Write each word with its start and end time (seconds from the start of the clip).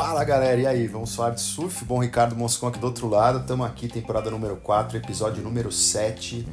Fala 0.00 0.22
galera, 0.22 0.60
e 0.60 0.64
aí? 0.64 0.86
Vamos 0.86 1.12
falar 1.16 1.30
de 1.30 1.40
surf? 1.40 1.84
Bom, 1.84 1.98
Ricardo 1.98 2.36
Moscon 2.36 2.68
aqui 2.68 2.78
do 2.78 2.86
outro 2.86 3.08
lado, 3.08 3.40
estamos 3.40 3.66
aqui, 3.66 3.88
temporada 3.88 4.30
número 4.30 4.54
4, 4.54 4.96
episódio 4.96 5.42
número 5.42 5.72
7, 5.72 6.46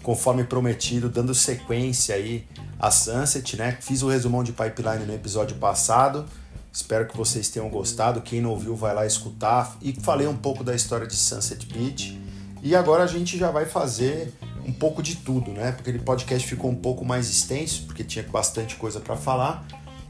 conforme 0.00 0.44
prometido, 0.44 1.08
dando 1.08 1.34
sequência 1.34 2.14
aí 2.14 2.46
a 2.78 2.92
Sunset, 2.92 3.56
né? 3.56 3.76
Fiz 3.80 4.02
o 4.02 4.08
resumão 4.08 4.44
de 4.44 4.52
pipeline 4.52 5.04
no 5.06 5.12
episódio 5.12 5.56
passado, 5.56 6.24
espero 6.72 7.08
que 7.08 7.16
vocês 7.16 7.48
tenham 7.48 7.68
gostado. 7.68 8.20
Quem 8.20 8.40
não 8.40 8.50
ouviu, 8.50 8.76
vai 8.76 8.94
lá 8.94 9.04
escutar. 9.04 9.76
E 9.82 9.92
falei 10.00 10.28
um 10.28 10.36
pouco 10.36 10.62
da 10.62 10.72
história 10.72 11.04
de 11.04 11.16
Sunset 11.16 11.66
Beach. 11.66 12.16
E 12.62 12.76
agora 12.76 13.02
a 13.02 13.08
gente 13.08 13.36
já 13.36 13.50
vai 13.50 13.66
fazer 13.66 14.32
um 14.64 14.72
pouco 14.72 15.02
de 15.02 15.16
tudo, 15.16 15.50
né? 15.50 15.72
Porque 15.72 15.90
aquele 15.90 16.04
podcast 16.04 16.48
ficou 16.48 16.70
um 16.70 16.76
pouco 16.76 17.04
mais 17.04 17.28
extenso, 17.28 17.86
porque 17.86 18.04
tinha 18.04 18.24
bastante 18.28 18.76
coisa 18.76 19.00
para 19.00 19.16
falar 19.16 19.66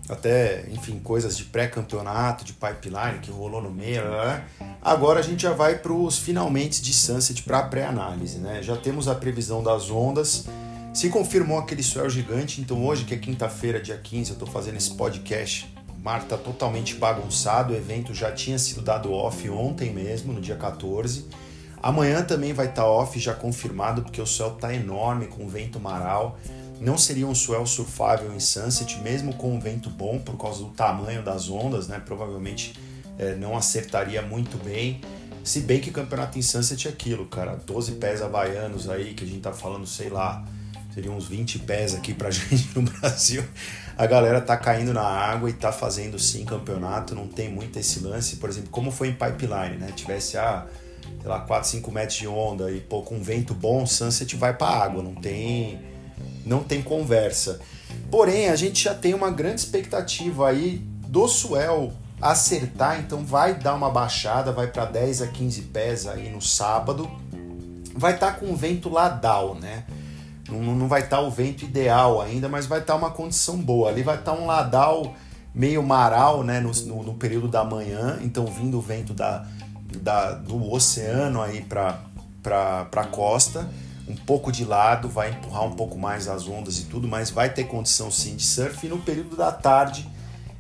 até, 0.09 0.67
enfim, 0.71 0.99
coisas 0.99 1.37
de 1.37 1.45
pré-campeonato, 1.45 2.45
de 2.45 2.53
pipeline 2.53 3.21
que 3.23 3.31
rolou 3.31 3.63
no 3.63 3.71
meio. 3.71 4.05
Né? 4.05 4.45
Agora 4.83 5.21
a 5.21 5.23
gente 5.23 5.43
já 5.43 5.53
vai 5.53 5.79
para 5.79 5.93
os 5.93 6.19
finalmente 6.19 6.83
de 6.83 6.93
Sunset 6.93 7.43
para 7.43 7.63
pré-análise, 7.63 8.39
né? 8.39 8.63
Já 8.63 8.77
temos 8.77 9.09
a 9.09 9.15
previsão 9.15 9.63
das 9.63 9.91
ondas. 9.91 10.47
Se 10.93 11.09
confirmou 11.09 11.59
aquele 11.59 11.83
swell 11.83 12.09
gigante, 12.09 12.61
então 12.61 12.85
hoje, 12.85 13.05
que 13.05 13.15
é 13.15 13.17
quinta-feira, 13.17 13.81
dia 13.81 13.97
15, 13.97 14.31
eu 14.31 14.35
estou 14.35 14.47
fazendo 14.47 14.77
esse 14.77 14.95
podcast. 14.95 15.75
O 15.99 16.05
mar 16.05 16.21
está 16.23 16.37
totalmente 16.37 16.95
bagunçado, 16.95 17.73
o 17.73 17.77
evento 17.77 18.15
já 18.15 18.31
tinha 18.31 18.59
sido 18.59 18.83
dado 18.83 19.11
off 19.13 19.49
ontem 19.49 19.93
mesmo, 19.93 20.33
no 20.33 20.41
dia 20.41 20.55
14. 20.55 21.27
Amanhã 21.83 22.23
também 22.23 22.53
vai 22.53 22.67
estar 22.67 22.83
tá 22.83 22.89
off, 22.89 23.19
já 23.19 23.35
confirmado, 23.35 24.03
porque 24.03 24.21
o 24.21 24.27
céu 24.27 24.55
está 24.55 24.73
enorme 24.73 25.27
com 25.27 25.49
vento 25.49 25.81
maral. 25.81 26.39
Não 26.81 26.99
seria 26.99 27.27
um 27.27 27.35
swell 27.35 27.65
surfável 27.67 28.35
em 28.35 28.41
Sunset, 28.41 28.99
mesmo 29.01 29.35
com 29.35 29.55
um 29.55 29.61
vento 29.61 29.89
bom, 29.89 30.19
por 30.19 30.37
causa 30.37 30.63
do 30.63 30.71
tamanho 30.71 31.23
das 31.23 31.49
ondas, 31.49 31.89
né? 31.89 32.01
Provavelmente 32.05 32.75
é, 33.19 33.35
não 33.35 33.57
acertaria 33.57 34.21
muito 34.23 34.63
bem. 34.63 35.01
Se 35.43 35.61
bem 35.61 35.81
que 35.81 35.91
campeonato 35.91 36.39
em 36.39 36.43
Sunset 36.43 36.89
é 36.89 36.91
aquilo, 36.91 37.27
cara. 37.27 37.57
12 37.57 37.93
pés 37.93 38.23
havaianos 38.23 38.89
aí, 38.89 39.15
que 39.15 39.25
a 39.25 39.27
gente 39.27 39.41
tá 39.41 39.53
falando, 39.53 39.87
sei 39.87 40.09
lá, 40.09 40.45
seriam 40.93 41.17
uns 41.17 41.29
20 41.29 41.61
pés 41.61 41.95
aqui 41.95 42.13
pra 42.15 42.31
gente 42.33 42.71
no 42.75 42.83
Brasil. 42.83 43.45
A 43.97 44.07
galera 44.07 44.41
tá 44.41 44.57
caindo 44.57 44.93
na 44.93 45.03
água 45.03 45.49
e 45.49 45.53
tá 45.53 45.71
fazendo 45.71 46.19
sim 46.19 46.45
campeonato, 46.45 47.15
não 47.15 47.29
tem 47.29 47.49
muito 47.49 47.79
esse 47.79 48.01
lance. 48.01 48.37
Por 48.37 48.49
exemplo, 48.49 48.71
como 48.71 48.91
foi 48.91 49.09
em 49.09 49.15
Pipeline, 49.15 49.77
né? 49.79 49.93
Tivesse 49.95 50.37
a. 50.37 50.61
Ah, 50.61 50.67
sei 51.21 51.29
lá, 51.29 51.41
4, 51.41 51.69
5 51.69 51.93
metros 51.93 52.19
de 52.19 52.27
onda 52.27 52.71
e 52.71 52.81
pô, 52.81 53.03
com 53.03 53.23
vento 53.23 53.55
bom, 53.55 53.87
Sunset 53.87 54.35
vai 54.37 54.57
para 54.57 54.85
água, 54.85 55.03
não 55.03 55.15
tem 55.15 55.79
não 56.45 56.63
tem 56.63 56.83
conversa. 56.83 57.61
Porém, 58.11 58.49
a 58.49 58.57
gente 58.57 58.85
já 58.85 58.95
tem 58.95 59.15
uma 59.15 59.31
grande 59.31 59.61
expectativa 59.61 60.49
aí 60.49 60.79
do 61.07 61.27
Suel 61.29 61.93
acertar, 62.21 63.01
então 63.01 63.25
vai 63.25 63.55
dar 63.55 63.75
uma 63.75 63.91
baixada, 63.91 64.53
vai 64.53 64.67
para 64.67 64.85
10 64.85 65.23
a 65.23 65.27
15 65.27 65.63
pés 65.63 66.07
aí 66.07 66.31
no 66.31 66.41
sábado. 66.41 67.11
Vai 67.95 68.15
estar 68.15 68.33
tá 68.33 68.39
com 68.39 68.55
vento 68.57 68.89
ladal, 68.89 69.55
né? 69.55 69.85
Não, 70.49 70.61
não 70.75 70.89
vai 70.89 71.03
estar 71.03 71.19
tá 71.19 71.23
o 71.23 71.31
vento 71.31 71.65
ideal 71.65 72.21
ainda, 72.21 72.49
mas 72.49 72.67
vai 72.67 72.81
estar 72.81 72.95
tá 72.95 72.99
uma 72.99 73.11
condição 73.11 73.59
boa. 73.59 73.89
Ali 73.89 74.03
vai 74.03 74.17
estar 74.17 74.33
tá 74.33 74.39
um 74.39 74.47
ladal 74.47 75.15
meio 75.55 75.83
maral, 75.83 76.43
né? 76.43 76.61
No, 76.61 76.73
no, 76.73 77.03
no, 77.03 77.15
período 77.15 77.49
da 77.49 77.63
manhã, 77.63 78.19
então 78.23 78.47
vindo 78.47 78.79
o 78.79 78.81
vento 78.81 79.15
da, 79.15 79.47
da, 80.03 80.33
do 80.33 80.73
oceano 80.73 81.41
aí 81.41 81.61
para 81.63 82.01
a 82.97 83.05
costa 83.05 83.69
um 84.09 84.15
pouco 84.15 84.53
de 84.53 84.65
lado, 84.65 85.09
vai 85.09 85.31
empurrar 85.31 85.65
um 85.65 85.73
pouco 85.73 85.99
mais 85.99 86.29
as 86.29 86.47
ondas 86.47 86.79
e 86.79 86.85
tudo, 86.85 87.09
mas 87.09 87.31
vai 87.31 87.53
ter 87.53 87.65
condição 87.65 88.11
sim 88.11 88.37
de 88.37 88.45
surf. 88.45 88.87
E 88.87 88.91
no 88.91 88.99
período 88.99 89.37
da 89.37 89.51
tarde, 89.51 90.09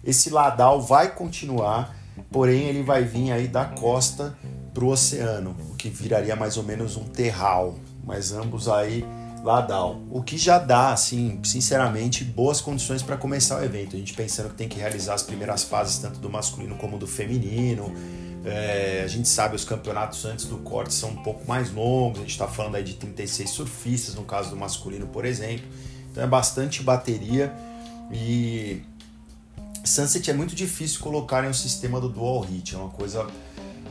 esse 0.02 0.30
ladal 0.30 0.80
vai 0.80 1.14
continuar, 1.14 1.94
porém 2.30 2.64
ele 2.64 2.82
vai 2.82 3.04
vir 3.04 3.32
aí 3.32 3.46
da 3.46 3.64
costa 3.64 4.36
para 4.72 4.84
o 4.84 4.88
oceano, 4.88 5.56
o 5.70 5.76
que 5.76 5.88
viraria 5.88 6.34
mais 6.34 6.56
ou 6.56 6.62
menos 6.62 6.96
um 6.96 7.04
terral, 7.04 7.76
mas 8.04 8.32
ambos 8.32 8.68
aí 8.68 9.04
ladal. 9.44 10.00
O 10.10 10.22
que 10.22 10.38
já 10.38 10.58
dá, 10.58 10.92
assim, 10.92 11.38
sinceramente, 11.44 12.24
boas 12.24 12.60
condições 12.60 13.02
para 13.02 13.16
começar 13.16 13.60
o 13.60 13.64
evento. 13.64 13.94
A 13.94 13.98
gente 13.98 14.14
pensando 14.14 14.48
que 14.48 14.54
tem 14.54 14.68
que 14.68 14.78
realizar 14.78 15.14
as 15.14 15.22
primeiras 15.22 15.62
fases 15.62 15.98
tanto 15.98 16.18
do 16.18 16.30
masculino 16.30 16.76
como 16.76 16.98
do 16.98 17.06
feminino 17.06 17.92
é, 18.44 19.02
a 19.02 19.08
gente 19.08 19.28
sabe 19.28 19.56
os 19.56 19.64
campeonatos 19.64 20.24
antes 20.24 20.44
do 20.44 20.58
corte 20.58 20.92
são 20.92 21.10
um 21.10 21.22
pouco 21.22 21.48
mais 21.48 21.72
longos, 21.72 22.18
a 22.18 22.22
gente 22.22 22.32
está 22.32 22.46
falando 22.46 22.74
aí 22.74 22.84
de 22.84 22.94
36 22.94 23.48
surfistas, 23.48 24.14
no 24.14 24.24
caso 24.24 24.50
do 24.50 24.56
masculino, 24.56 25.06
por 25.06 25.24
exemplo. 25.24 25.66
Então 26.10 26.22
é 26.22 26.26
bastante 26.26 26.82
bateria 26.82 27.52
e 28.12 28.82
Sunset 29.84 30.30
é 30.30 30.34
muito 30.34 30.54
difícil 30.54 31.00
colocar 31.00 31.44
em 31.44 31.48
um 31.48 31.54
sistema 31.54 32.00
do 32.00 32.08
dual 32.08 32.40
hit, 32.40 32.74
é 32.74 32.78
uma 32.78 32.90
coisa 32.90 33.26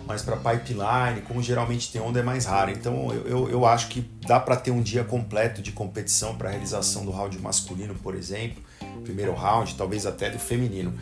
mais 0.06 0.22
para 0.22 0.36
pipeline, 0.36 1.22
como 1.28 1.42
geralmente 1.42 1.92
tem 1.92 2.02
onda 2.02 2.20
é 2.20 2.24
mais 2.24 2.46
raro. 2.46 2.72
Então 2.72 3.12
eu, 3.12 3.28
eu, 3.28 3.50
eu 3.50 3.66
acho 3.66 3.88
que 3.88 4.02
dá 4.28 4.40
para 4.40 4.56
ter 4.56 4.72
um 4.72 4.82
dia 4.82 5.04
completo 5.04 5.62
de 5.62 5.72
competição 5.72 6.36
para 6.36 6.50
realização 6.50 7.06
do 7.06 7.12
round 7.12 7.40
masculino, 7.40 7.96
por 7.96 8.16
exemplo, 8.16 8.62
primeiro 9.04 9.34
round, 9.34 9.76
talvez 9.76 10.06
até 10.06 10.30
do 10.30 10.40
feminino. 10.40 10.94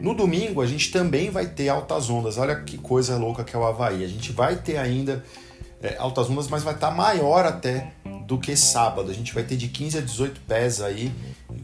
No 0.00 0.14
domingo 0.14 0.60
a 0.60 0.66
gente 0.66 0.90
também 0.90 1.30
vai 1.30 1.46
ter 1.46 1.68
altas 1.68 2.08
ondas. 2.10 2.38
Olha 2.38 2.56
que 2.56 2.78
coisa 2.78 3.16
louca 3.16 3.44
que 3.44 3.54
é 3.54 3.58
o 3.58 3.64
Havaí. 3.64 4.04
A 4.04 4.08
gente 4.08 4.32
vai 4.32 4.56
ter 4.56 4.76
ainda 4.76 5.24
é, 5.82 5.96
altas 5.98 6.28
ondas, 6.28 6.48
mas 6.48 6.62
vai 6.62 6.74
estar 6.74 6.90
tá 6.90 6.94
maior 6.94 7.44
até 7.44 7.92
do 8.26 8.38
que 8.38 8.56
sábado. 8.56 9.10
A 9.10 9.14
gente 9.14 9.32
vai 9.32 9.42
ter 9.42 9.56
de 9.56 9.68
15 9.68 9.98
a 9.98 10.00
18 10.00 10.40
pés 10.40 10.80
aí, 10.80 11.12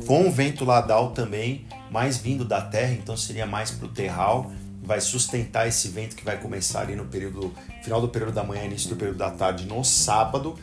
com 0.07 0.31
vento 0.31 0.65
ladal 0.65 1.11
também, 1.11 1.67
mais 1.91 2.17
vindo 2.17 2.45
da 2.45 2.61
terra, 2.61 2.93
então 2.93 3.17
seria 3.17 3.47
mais 3.47 3.71
para 3.71 3.87
o 3.87 3.89
terral. 3.89 4.51
Vai 4.83 5.01
sustentar 5.01 5.69
esse 5.69 5.89
vento 5.89 6.17
que 6.17 6.25
vai 6.25 6.39
começar 6.39 6.81
ali 6.81 6.97
no 6.97 7.05
período 7.05 7.53
final 7.83 8.01
do 8.01 8.09
período 8.09 8.33
da 8.33 8.43
manhã, 8.43 8.65
início 8.65 8.89
do 8.89 8.97
período 8.97 9.19
da 9.19 9.31
tarde 9.31 9.67
no 9.67 9.85
sábado. 9.85 10.57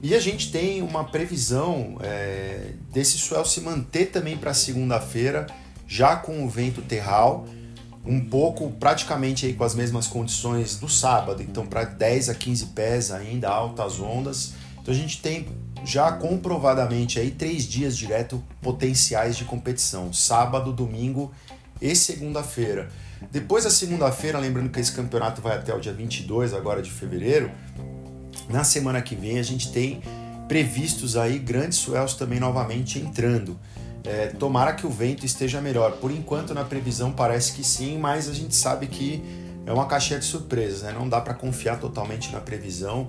E 0.00 0.14
a 0.14 0.20
gente 0.20 0.52
tem 0.52 0.82
uma 0.82 1.04
previsão 1.04 1.96
é, 2.00 2.72
desse 2.92 3.18
swell 3.18 3.44
se 3.44 3.60
manter 3.60 4.06
também 4.06 4.36
para 4.36 4.52
segunda-feira 4.52 5.46
já 5.86 6.16
com 6.16 6.44
o 6.44 6.48
vento 6.48 6.82
terral, 6.82 7.46
um 8.04 8.20
pouco 8.20 8.70
praticamente 8.72 9.46
aí 9.46 9.54
com 9.54 9.64
as 9.64 9.74
mesmas 9.74 10.06
condições 10.06 10.76
do 10.76 10.88
sábado, 10.88 11.42
então 11.42 11.66
para 11.66 11.84
10 11.84 12.28
a 12.28 12.34
15 12.34 12.66
pés 12.66 13.10
ainda, 13.10 13.48
altas 13.48 13.98
ondas. 14.00 14.54
Então 14.80 14.92
a 14.92 14.96
gente 14.96 15.22
tem 15.22 15.46
já 15.84 16.12
comprovadamente 16.12 17.18
aí 17.18 17.30
três 17.30 17.64
dias 17.64 17.96
direto 17.96 18.42
potenciais 18.60 19.36
de 19.36 19.44
competição, 19.44 20.12
sábado, 20.12 20.72
domingo 20.72 21.32
e 21.80 21.94
segunda-feira. 21.94 22.88
Depois 23.30 23.64
da 23.64 23.70
segunda-feira, 23.70 24.38
lembrando 24.38 24.70
que 24.70 24.80
esse 24.80 24.92
campeonato 24.92 25.40
vai 25.40 25.56
até 25.56 25.74
o 25.74 25.80
dia 25.80 25.92
22 25.92 26.52
agora 26.52 26.82
de 26.82 26.90
fevereiro, 26.90 27.50
na 28.48 28.64
semana 28.64 29.00
que 29.00 29.14
vem 29.14 29.38
a 29.38 29.42
gente 29.42 29.72
tem 29.72 30.02
previstos 30.46 31.16
aí 31.16 31.38
grandes 31.38 31.78
swells 31.78 32.16
também 32.16 32.38
novamente 32.38 32.98
entrando. 32.98 33.58
É, 34.04 34.26
tomara 34.28 34.74
que 34.74 34.86
o 34.86 34.90
vento 34.90 35.24
esteja 35.24 35.60
melhor. 35.60 35.92
Por 35.92 36.10
enquanto, 36.10 36.52
na 36.52 36.64
previsão, 36.64 37.10
parece 37.10 37.52
que 37.52 37.64
sim, 37.64 37.98
mas 37.98 38.28
a 38.28 38.34
gente 38.34 38.54
sabe 38.54 38.86
que 38.86 39.24
é 39.66 39.72
uma 39.72 39.86
caixinha 39.86 40.18
de 40.18 40.26
surpresas, 40.26 40.82
né? 40.82 40.92
Não 40.92 41.08
dá 41.08 41.20
para 41.20 41.32
confiar 41.32 41.80
totalmente 41.80 42.30
na 42.30 42.40
previsão 42.40 43.08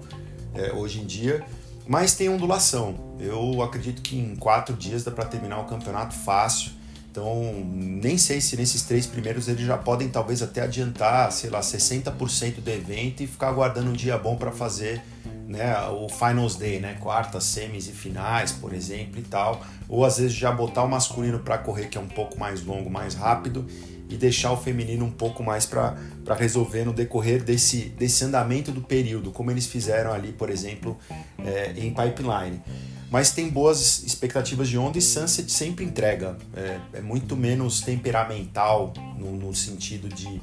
é, 0.54 0.72
hoje 0.72 1.02
em 1.02 1.06
dia, 1.06 1.44
mas 1.86 2.16
tem 2.16 2.30
ondulação. 2.30 2.96
Eu 3.20 3.62
acredito 3.62 4.02
que 4.02 4.18
em 4.18 4.36
quatro 4.36 4.76
dias 4.76 5.04
dá 5.04 5.12
para 5.12 5.26
terminar 5.26 5.60
o 5.60 5.66
campeonato 5.66 6.16
fácil. 6.16 6.72
Então, 7.12 7.54
nem 7.74 8.18
sei 8.18 8.42
se 8.42 8.58
nesses 8.58 8.82
três 8.82 9.06
primeiros 9.06 9.48
eles 9.48 9.66
já 9.66 9.78
podem 9.78 10.10
talvez 10.10 10.42
até 10.42 10.62
adiantar, 10.62 11.32
sei 11.32 11.50
lá, 11.50 11.62
60% 11.62 12.56
do 12.62 12.70
evento 12.70 13.24
e 13.24 13.28
ficar 13.28 13.50
aguardando 13.50 13.90
um 13.90 13.94
dia 13.94 14.18
bom 14.18 14.36
para 14.36 14.52
fazer 14.52 15.02
né, 15.48 15.76
o 15.90 16.10
Finals 16.10 16.56
Day, 16.56 16.80
né, 16.80 16.98
quartas, 17.00 17.44
semis 17.44 17.88
e 17.88 17.92
finais, 17.92 18.52
por 18.52 18.74
exemplo, 18.74 19.20
e 19.20 19.24
tal, 19.24 19.64
ou 19.88 20.04
às 20.04 20.18
vezes 20.18 20.34
já 20.34 20.52
botar 20.52 20.84
o 20.84 20.90
masculino 20.90 21.40
para 21.40 21.58
correr 21.58 21.88
que 21.88 21.98
é 21.98 22.02
um 22.02 22.08
pouco 22.08 22.40
mais 22.40 22.64
longo, 22.64 22.90
mais 22.90 23.14
rápido 23.14 23.66
e 24.10 24.16
deixar 24.16 24.52
o 24.52 24.58
feminino 24.58 25.06
um 25.06 25.12
pouco 25.12 25.44
mais 25.44 25.66
para 25.66 25.96
resolver 26.38 26.86
no 26.86 26.94
decorrer 26.94 27.44
desse, 27.44 27.90
desse 27.90 28.24
andamento 28.24 28.72
do 28.72 28.82
período, 28.82 29.32
como 29.32 29.50
eles 29.52 29.66
fizeram 29.66 30.12
ali, 30.12 30.32
por 30.32 30.50
exemplo, 30.50 30.98
é, 31.44 31.74
em 31.76 31.94
Pipeline. 31.94 32.62
Mas 33.10 33.32
tem 33.32 33.50
boas 33.50 34.04
expectativas 34.04 34.68
de 34.68 34.78
onda 34.78 34.98
e 34.98 35.02
Sunset 35.02 35.52
sempre 35.52 35.86
entrega. 35.86 36.38
É, 36.56 36.80
é 36.94 37.02
muito 37.02 37.36
menos 37.36 37.82
temperamental 37.82 38.94
no, 39.18 39.32
no 39.32 39.56
sentido 39.56 40.10
de, 40.10 40.42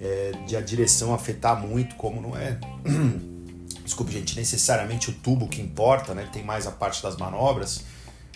é, 0.00 0.32
de 0.46 0.56
a 0.56 0.60
direção 0.60 1.12
afetar 1.12 1.60
muito, 1.60 1.94
como 1.96 2.20
não 2.20 2.36
é 2.36 2.58
desculpe 3.84 4.12
gente, 4.12 4.36
necessariamente 4.36 5.10
o 5.10 5.12
tubo 5.12 5.46
que 5.46 5.60
importa, 5.60 6.14
né, 6.14 6.28
tem 6.32 6.42
mais 6.42 6.66
a 6.66 6.70
parte 6.70 7.02
das 7.02 7.16
manobras, 7.16 7.84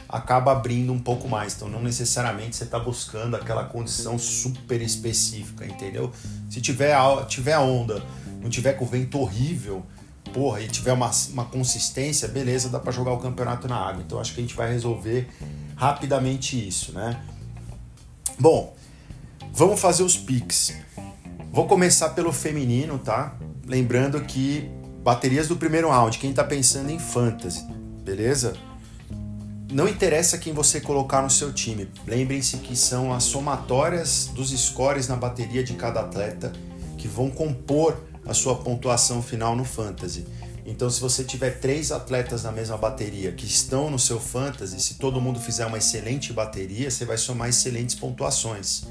acaba 0.09 0.53
abrindo 0.53 0.93
um 0.93 0.99
pouco 0.99 1.29
mais. 1.29 1.55
Então 1.55 1.69
não 1.69 1.83
necessariamente 1.83 2.56
você 2.56 2.65
está 2.65 2.79
buscando 2.79 3.37
aquela 3.37 3.65
condição 3.65 4.19
super 4.19 4.81
específica, 4.81 5.67
entendeu? 5.67 6.12
Se 6.49 6.61
tiver, 6.61 6.97
tiver 7.27 7.59
onda, 7.59 8.03
não 8.41 8.49
tiver 8.49 8.75
com 8.75 8.87
vento 8.87 9.19
horrível, 9.19 9.85
porra, 10.33 10.61
e 10.61 10.69
tiver 10.69 10.93
uma, 10.93 11.11
uma 11.31 11.45
consistência, 11.47 12.29
beleza, 12.29 12.69
dá 12.69 12.79
para 12.79 12.93
jogar 12.93 13.12
o 13.12 13.19
campeonato 13.19 13.69
na 13.69 13.77
água. 13.77 14.03
Então 14.06 14.21
acho 14.21 14.35
que 14.35 14.41
a 14.41 14.43
gente 14.43 14.55
vai 14.55 14.71
resolver 14.71 15.29
rapidamente 15.77 16.69
isso, 16.69 16.93
né? 16.93 17.21
Bom, 18.39 18.75
vamos 19.53 19.81
fazer 19.81 20.03
os 20.03 20.17
picks. 20.17 20.75
Vou 21.50 21.67
começar 21.67 22.11
pelo 22.11 22.33
feminino, 22.33 22.99
tá? 22.99 23.37
Lembrando 23.67 24.21
que 24.23 24.71
baterias 25.09 25.49
do 25.49 25.57
primeiro 25.57 25.89
round, 25.89 26.19
quem 26.19 26.35
tá 26.35 26.45
pensando 26.45 26.91
em 26.91 26.99
fantasy, 26.99 27.65
beleza? 28.05 28.53
Não 29.73 29.89
interessa 29.89 30.37
quem 30.37 30.53
você 30.53 30.83
colocar 30.83 31.23
no 31.23 31.31
seu 31.31 31.51
time. 31.51 31.89
Lembrem-se 32.07 32.59
que 32.59 32.77
são 32.77 33.15
as 33.15 33.25
somatórias 33.25 34.31
dos 34.35 34.51
scores 34.51 35.09
na 35.09 35.17
bateria 35.17 35.65
de 35.65 35.73
cada 35.73 36.01
atleta 36.01 36.53
que 36.99 37.09
vão 37.09 37.31
compor 37.31 37.97
a 38.27 38.35
sua 38.35 38.57
pontuação 38.57 39.23
final 39.23 39.57
no 39.57 39.65
fantasy. 39.65 40.27
Então, 40.67 40.91
se 40.91 41.01
você 41.01 41.25
tiver 41.25 41.59
três 41.59 41.91
atletas 41.91 42.43
na 42.43 42.53
mesma 42.53 42.77
bateria 42.77 43.33
que 43.33 43.47
estão 43.47 43.89
no 43.89 43.99
seu 43.99 44.21
fantasy, 44.21 44.79
se 44.79 44.97
todo 44.97 45.23
mundo 45.23 45.41
fizer 45.41 45.65
uma 45.65 45.79
excelente 45.79 46.35
bateria, 46.35 46.91
você 46.91 47.07
vai 47.07 47.17
somar 47.17 47.49
excelentes 47.49 47.95
pontuações. 47.95 48.83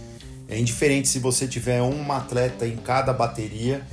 É 0.48 0.58
indiferente 0.58 1.08
se 1.08 1.20
você 1.20 1.48
tiver 1.48 1.80
um 1.84 2.12
atleta 2.12 2.66
em 2.66 2.78
cada 2.78 3.14
bateria, 3.14 3.86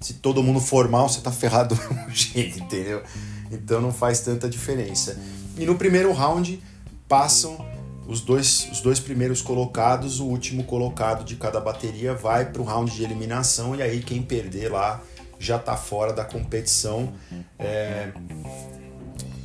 se 0.00 0.14
todo 0.14 0.42
mundo 0.42 0.60
for 0.60 0.88
mal, 0.88 1.08
você 1.08 1.20
tá 1.20 1.30
ferrado 1.30 1.74
do 1.76 1.94
mesmo 1.94 2.10
jeito, 2.10 2.58
entendeu? 2.58 3.02
Então 3.50 3.80
não 3.80 3.92
faz 3.92 4.20
tanta 4.20 4.48
diferença. 4.48 5.20
E 5.56 5.66
no 5.66 5.74
primeiro 5.76 6.12
round 6.12 6.62
passam 7.06 7.64
os 8.06 8.20
dois, 8.20 8.68
os 8.72 8.80
dois 8.80 8.98
primeiros 8.98 9.42
colocados, 9.42 10.18
o 10.18 10.26
último 10.26 10.64
colocado 10.64 11.24
de 11.24 11.36
cada 11.36 11.60
bateria 11.60 12.14
vai 12.14 12.50
para 12.50 12.62
o 12.62 12.64
round 12.64 12.90
de 12.90 13.04
eliminação 13.04 13.76
e 13.76 13.82
aí 13.82 14.00
quem 14.00 14.22
perder 14.22 14.70
lá 14.72 15.00
já 15.38 15.56
está 15.56 15.76
fora 15.76 16.12
da 16.12 16.24
competição. 16.24 17.12
É... 17.58 18.10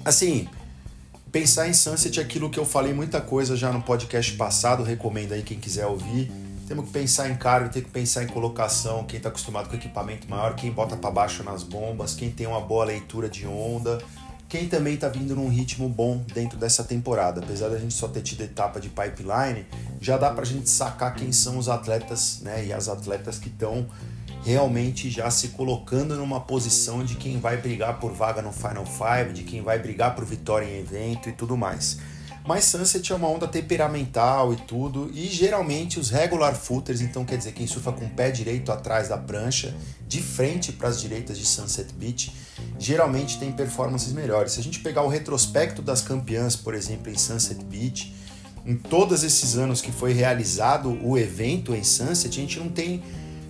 Assim, 0.03 0.47
pensar 1.31 1.67
em 1.67 1.73
Sunset 1.73 2.19
é 2.19 2.23
aquilo 2.23 2.49
que 2.49 2.59
eu 2.59 2.65
falei 2.65 2.93
muita 2.93 3.19
coisa 3.19 3.55
já 3.55 3.71
no 3.71 3.81
podcast 3.81 4.31
passado, 4.33 4.83
recomendo 4.83 5.33
aí 5.33 5.43
quem 5.43 5.59
quiser 5.59 5.85
ouvir. 5.85 6.31
Temos 6.67 6.85
que 6.85 6.91
pensar 6.91 7.29
em 7.29 7.35
cargo, 7.35 7.69
tem 7.69 7.83
que 7.83 7.91
pensar 7.91 8.23
em 8.23 8.27
colocação, 8.27 9.03
quem 9.03 9.17
está 9.17 9.29
acostumado 9.29 9.69
com 9.69 9.75
equipamento 9.75 10.27
maior, 10.27 10.55
quem 10.55 10.71
bota 10.71 10.97
para 10.97 11.11
baixo 11.11 11.43
nas 11.43 11.61
bombas, 11.61 12.15
quem 12.15 12.31
tem 12.31 12.47
uma 12.47 12.59
boa 12.59 12.85
leitura 12.85 13.29
de 13.29 13.45
onda, 13.45 13.99
quem 14.49 14.67
também 14.67 14.95
está 14.95 15.07
vindo 15.07 15.35
num 15.35 15.47
ritmo 15.47 15.87
bom 15.87 16.23
dentro 16.33 16.57
dessa 16.57 16.83
temporada. 16.83 17.39
Apesar 17.39 17.69
da 17.69 17.77
gente 17.77 17.93
só 17.93 18.07
ter 18.07 18.21
tido 18.21 18.41
etapa 18.41 18.79
de 18.79 18.89
pipeline, 18.89 19.67
já 20.01 20.17
dá 20.17 20.31
para 20.31 20.41
a 20.41 20.45
gente 20.45 20.67
sacar 20.67 21.13
quem 21.13 21.31
são 21.31 21.59
os 21.59 21.69
atletas 21.69 22.39
né, 22.41 22.65
e 22.65 22.73
as 22.73 22.87
atletas 22.87 23.37
que 23.37 23.49
estão 23.49 23.85
realmente 24.43 25.09
já 25.09 25.29
se 25.29 25.49
colocando 25.49 26.15
numa 26.15 26.39
posição 26.39 27.03
de 27.03 27.15
quem 27.15 27.39
vai 27.39 27.57
brigar 27.57 27.99
por 27.99 28.11
vaga 28.11 28.41
no 28.41 28.51
Final 28.51 28.85
Five, 28.85 29.33
de 29.33 29.43
quem 29.43 29.61
vai 29.61 29.77
brigar 29.77 30.15
por 30.15 30.25
vitória 30.25 30.65
em 30.65 30.79
evento 30.79 31.29
e 31.29 31.31
tudo 31.31 31.55
mais. 31.55 31.99
Mas 32.45 32.65
Sunset 32.65 33.11
é 33.11 33.15
uma 33.15 33.27
onda 33.27 33.47
temperamental 33.47 34.53
e 34.53 34.55
tudo, 34.55 35.09
e 35.11 35.25
geralmente 35.27 35.99
os 35.99 36.11
regular 36.11 36.55
footers, 36.55 37.01
então 37.01 37.25
quer 37.25 37.37
dizer, 37.37 37.53
quem 37.53 37.65
surfa 37.65 37.91
com 37.91 38.05
o 38.05 38.09
pé 38.09 38.29
direito 38.29 38.71
atrás 38.71 39.09
da 39.09 39.17
prancha, 39.17 39.75
de 40.07 40.21
frente 40.21 40.71
para 40.71 40.89
as 40.89 41.01
direitas 41.01 41.39
de 41.39 41.45
Sunset 41.45 41.91
Beach, 41.95 42.31
geralmente 42.77 43.39
tem 43.39 43.51
performances 43.51 44.13
melhores. 44.13 44.51
Se 44.51 44.59
a 44.59 44.63
gente 44.63 44.79
pegar 44.79 45.01
o 45.01 45.07
retrospecto 45.07 45.81
das 45.81 46.01
campeãs, 46.01 46.55
por 46.55 46.75
exemplo, 46.75 47.11
em 47.11 47.17
Sunset 47.17 47.63
Beach, 47.65 48.13
em 48.63 48.75
todos 48.75 49.23
esses 49.23 49.57
anos 49.57 49.81
que 49.81 49.91
foi 49.91 50.13
realizado 50.13 50.99
o 51.03 51.17
evento 51.17 51.73
em 51.73 51.83
Sunset, 51.83 52.37
a 52.37 52.41
gente 52.41 52.59
não 52.59 52.69
tem 52.69 53.03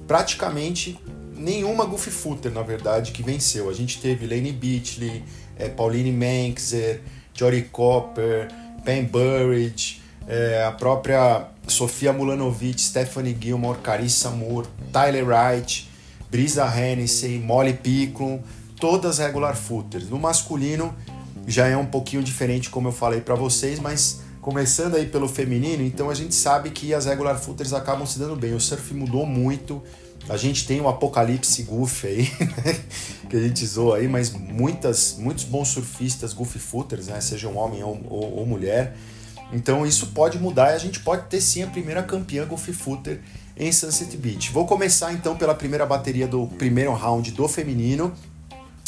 praticamente 0.07 0.97
nenhuma 1.35 1.83
Goofy 1.83 2.11
Footer, 2.11 2.51
na 2.51 2.61
verdade, 2.61 3.11
que 3.11 3.21
venceu. 3.21 3.69
A 3.69 3.73
gente 3.73 3.99
teve 3.99 4.25
Lane 4.25 4.53
Beachley, 4.53 5.23
é, 5.57 5.67
Pauline 5.67 6.11
Manxer, 6.11 7.01
Jory 7.33 7.63
Copper, 7.63 8.47
Pam 8.85 9.03
Burridge, 9.03 10.01
é, 10.27 10.63
a 10.63 10.71
própria 10.71 11.47
Sofia 11.67 12.13
Mulanovic, 12.13 12.79
Stephanie 12.79 13.35
Gilmore, 13.39 13.79
Carissa 13.79 14.29
Moore, 14.29 14.67
Tyler 14.93 15.25
Wright, 15.25 15.89
Brisa 16.29 16.65
Hennessy, 16.65 17.41
Molly 17.43 17.73
Picklum, 17.73 18.39
todas 18.79 19.17
regular 19.17 19.55
footers. 19.55 20.09
No 20.09 20.19
masculino 20.19 20.95
já 21.47 21.67
é 21.67 21.75
um 21.75 21.85
pouquinho 21.85 22.23
diferente, 22.23 22.69
como 22.69 22.89
eu 22.89 22.91
falei 22.91 23.21
para 23.21 23.35
vocês, 23.35 23.79
mas 23.79 24.21
começando 24.41 24.95
aí 24.95 25.07
pelo 25.07 25.27
feminino, 25.27 25.81
então 25.81 26.09
a 26.09 26.13
gente 26.13 26.35
sabe 26.35 26.69
que 26.69 26.93
as 26.93 27.05
regular 27.05 27.35
footers 27.39 27.73
acabam 27.73 28.05
se 28.05 28.19
dando 28.19 28.35
bem. 28.35 28.53
O 28.53 28.59
surf 28.59 28.93
mudou 28.93 29.25
muito. 29.25 29.81
A 30.27 30.37
gente 30.37 30.65
tem 30.65 30.81
o 30.81 30.87
Apocalipse 30.87 31.63
Goof 31.63 32.07
aí, 32.07 32.31
né? 32.65 32.79
que 33.29 33.35
a 33.35 33.39
gente 33.39 33.65
zoa 33.65 33.97
aí, 33.97 34.07
mas 34.07 34.31
muitas, 34.31 35.17
muitos 35.19 35.43
bons 35.43 35.67
surfistas 35.67 36.33
goofy 36.33 36.59
footers, 36.59 37.07
né? 37.07 37.21
Sejam 37.21 37.55
homem 37.55 37.83
ou, 37.83 37.99
ou, 38.09 38.37
ou, 38.39 38.45
mulher. 38.45 38.95
Então 39.53 39.85
isso 39.85 40.07
pode 40.07 40.39
mudar 40.39 40.71
e 40.71 40.75
a 40.75 40.79
gente 40.79 40.99
pode 40.99 41.27
ter 41.27 41.39
sim 41.39 41.61
a 41.61 41.67
primeira 41.67 42.01
campeã 42.01 42.45
goofy 42.45 42.73
footer 42.73 43.21
em 43.55 43.71
Sunset 43.71 44.17
Beach. 44.17 44.51
Vou 44.51 44.65
começar 44.65 45.13
então 45.13 45.35
pela 45.37 45.53
primeira 45.53 45.85
bateria 45.85 46.27
do 46.27 46.47
primeiro 46.47 46.93
round 46.93 47.31
do 47.31 47.47
feminino. 47.47 48.11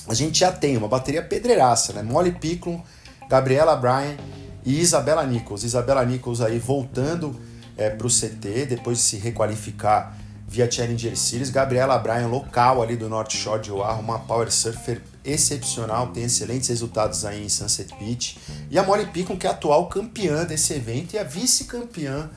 A 0.08 0.14
gente 0.14 0.40
já 0.40 0.52
tem 0.52 0.76
uma 0.76 0.88
bateria 0.88 1.22
pedreiraça, 1.22 1.94
né? 1.94 2.02
Molly 2.02 2.32
Picklum, 2.32 2.82
Gabriela 3.30 3.76
Bryan 3.76 4.18
e 4.66 4.80
Isabela 4.80 5.26
Nichols. 5.26 5.64
Isabela 5.64 6.04
Nichols 6.04 6.42
aí 6.42 6.58
voltando 6.58 7.40
é, 7.78 7.90
para 7.90 8.08
o 8.08 8.10
CT 8.10 8.66
depois 8.68 8.98
de 8.98 9.04
se 9.04 9.18
requalificar 9.18 10.18
via 10.48 10.72
Challenger 10.72 11.16
Series. 11.18 11.50
Gabriela 11.50 11.98
Bryan, 11.98 12.28
local 12.28 12.82
ali 12.82 12.96
do 12.96 13.10
North 13.10 13.32
Shore 13.32 13.62
de 13.62 13.72
Oahu, 13.72 14.00
uma 14.00 14.20
power 14.20 14.52
surfer 14.52 15.02
excepcional, 15.26 16.08
tem 16.08 16.24
excelentes 16.24 16.70
resultados 16.70 17.26
aí 17.26 17.44
em 17.44 17.50
Sunset 17.50 17.94
Beach. 18.00 18.40
E 18.72 18.80
a 18.80 18.84
Molly 18.84 19.08
Picon, 19.08 19.38
que 19.38 19.46
é 19.46 19.50
a 19.50 19.54
atual 19.54 19.88
campeã 19.88 20.46
desse 20.46 20.74
evento 20.74 21.14
e 21.14 21.20
a 21.20 21.24
vice-campeã 21.24 22.30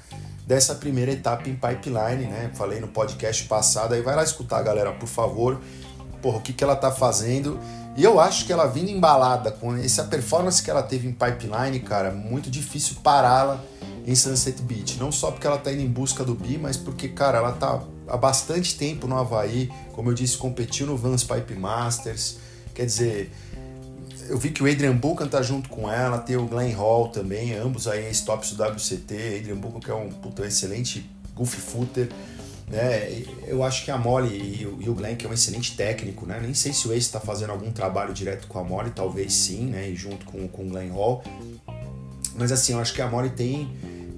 dessa 0.45 0.75
primeira 0.75 1.13
etapa 1.13 1.49
em 1.49 1.55
pipeline, 1.55 2.27
né? 2.27 2.51
Falei 2.55 2.81
no 2.81 2.89
podcast 2.89 3.45
passado, 3.45 3.95
aí 3.95 4.03
vai 4.03 4.17
lá 4.17 4.25
escutar, 4.25 4.61
galera, 4.63 4.91
por 4.93 5.09
favor. 5.09 5.61
Porra, 6.21 6.39
o 6.39 6.41
que, 6.41 6.53
que 6.53 6.65
ela 6.65 6.75
tá 6.75 6.91
fazendo? 6.91 7.59
E 7.97 8.03
eu 8.03 8.19
acho 8.19 8.45
que 8.45 8.53
ela 8.53 8.67
vindo 8.67 8.91
embalada 8.91 9.53
com 9.53 9.77
essa 9.77 10.05
performance 10.05 10.61
que 10.61 10.71
ela 10.71 10.83
teve 10.83 11.07
em 11.07 11.13
pipeline, 11.13 11.79
cara, 11.81 12.11
muito 12.11 12.51
difícil 12.51 12.97
pará-la 13.03 13.63
em 14.07 14.15
Sunset 14.15 14.61
Beach. 14.63 14.99
Não 14.99 15.13
só 15.13 15.31
porque 15.31 15.47
ela 15.47 15.59
tá 15.59 15.73
indo 15.73 15.83
em 15.83 15.89
busca 15.89 16.25
do 16.25 16.35
bi, 16.35 16.59
mas 16.59 16.77
porque, 16.77 17.09
cara, 17.09 17.39
ela 17.39 17.53
tá 17.53 17.81
há 18.11 18.17
bastante 18.17 18.77
tempo 18.77 19.07
no 19.07 19.17
Havaí, 19.17 19.71
como 19.93 20.11
eu 20.11 20.15
disse, 20.15 20.37
competiu 20.37 20.87
no 20.87 20.97
Vans 20.97 21.25
Pipe 21.25 21.55
Masters. 21.55 22.39
Quer 22.75 22.85
dizer, 22.85 23.33
eu 24.29 24.37
vi 24.37 24.51
que 24.51 24.63
o 24.63 24.71
Adrian 24.71 24.97
Buchan 24.97 25.29
tá 25.29 25.41
junto 25.43 25.69
com 25.69 25.91
ela, 25.91 26.19
tem 26.19 26.37
o 26.37 26.47
Glenn 26.47 26.73
Hall 26.73 27.09
também, 27.09 27.55
ambos 27.55 27.87
aí 27.87 28.07
ex-tops 28.07 28.53
do 28.53 28.63
WCT. 28.63 29.39
Adrian 29.41 29.57
Buchan 29.57 29.81
que 29.81 29.91
é 29.91 29.95
um 29.95 30.09
puta, 30.11 30.45
excelente 30.45 31.09
goofy 31.35 31.61
footer. 31.61 32.09
Né? 32.69 33.25
Eu 33.47 33.65
acho 33.65 33.85
que 33.85 33.91
a 33.91 33.99
Molly 33.99 34.63
e 34.81 34.89
o 34.89 34.95
Glenn, 34.95 35.17
que 35.17 35.27
é 35.27 35.29
um 35.29 35.33
excelente 35.33 35.77
técnico, 35.77 36.27
né? 36.27 36.39
nem 36.41 36.55
sei 36.55 36.73
se 36.73 36.87
o 36.87 36.93
Ace 36.93 37.07
está 37.07 37.19
fazendo 37.19 37.51
algum 37.51 37.73
trabalho 37.73 38.15
direto 38.15 38.47
com 38.47 38.59
a 38.59 38.65
Molly, 38.65 38.91
talvez 38.91 39.33
sim, 39.33 39.67
né? 39.67 39.89
e 39.89 39.97
junto 39.97 40.25
com, 40.27 40.47
com 40.47 40.63
o 40.63 40.69
Glenn 40.69 40.91
Hall. 40.91 41.25
Mas 42.37 42.53
assim, 42.53 42.73
eu 42.73 42.81
acho 42.81 42.95
que 42.95 43.03
a 43.03 43.09
Molly 43.09 43.31
tem 43.31 43.69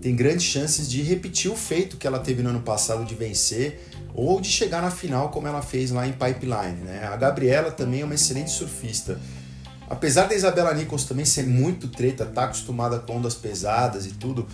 tem 0.03 0.17
grandes 0.17 0.45
chances 0.45 0.91
de 0.91 1.01
repetir 1.01 1.49
o 1.51 1.57
feito 1.57 1.97
que 1.97 2.09
ela 2.09 2.19
teve 2.19 2.43
no 2.43 2.51
ano 2.51 2.61
passado 2.61 3.05
de 3.05 3.15
vencer 3.15 3.89
ou 4.13 4.41
de 4.41 4.49
chegar 4.49 4.83
na 4.83 4.91
final 4.91 5.29
como 5.29 5.47
ela 5.47 5.63
fez 5.63 5.93
lá 5.93 6.07
em 6.07 6.13
Pipeline. 6.13 6.83
Né? 6.85 7.07
A 7.07 7.17
Gabriela 7.17 7.71
também 7.71 8.01
é 8.01 8.05
uma 8.05 8.15
excelente 8.15 8.51
surfista. 8.51 9.19
Apesar 9.89 10.27
da 10.27 10.35
Isabela 10.35 10.75
Nichols 10.75 11.05
também 11.05 11.25
ser 11.25 11.47
muito 11.47 11.87
treta, 11.87 12.27
tá 12.27 12.45
acostumada 12.45 12.99
com 12.99 13.17
ondas 13.17 13.35
pesadas 13.35 14.05
e 14.05 14.11
tudo, 14.11 14.47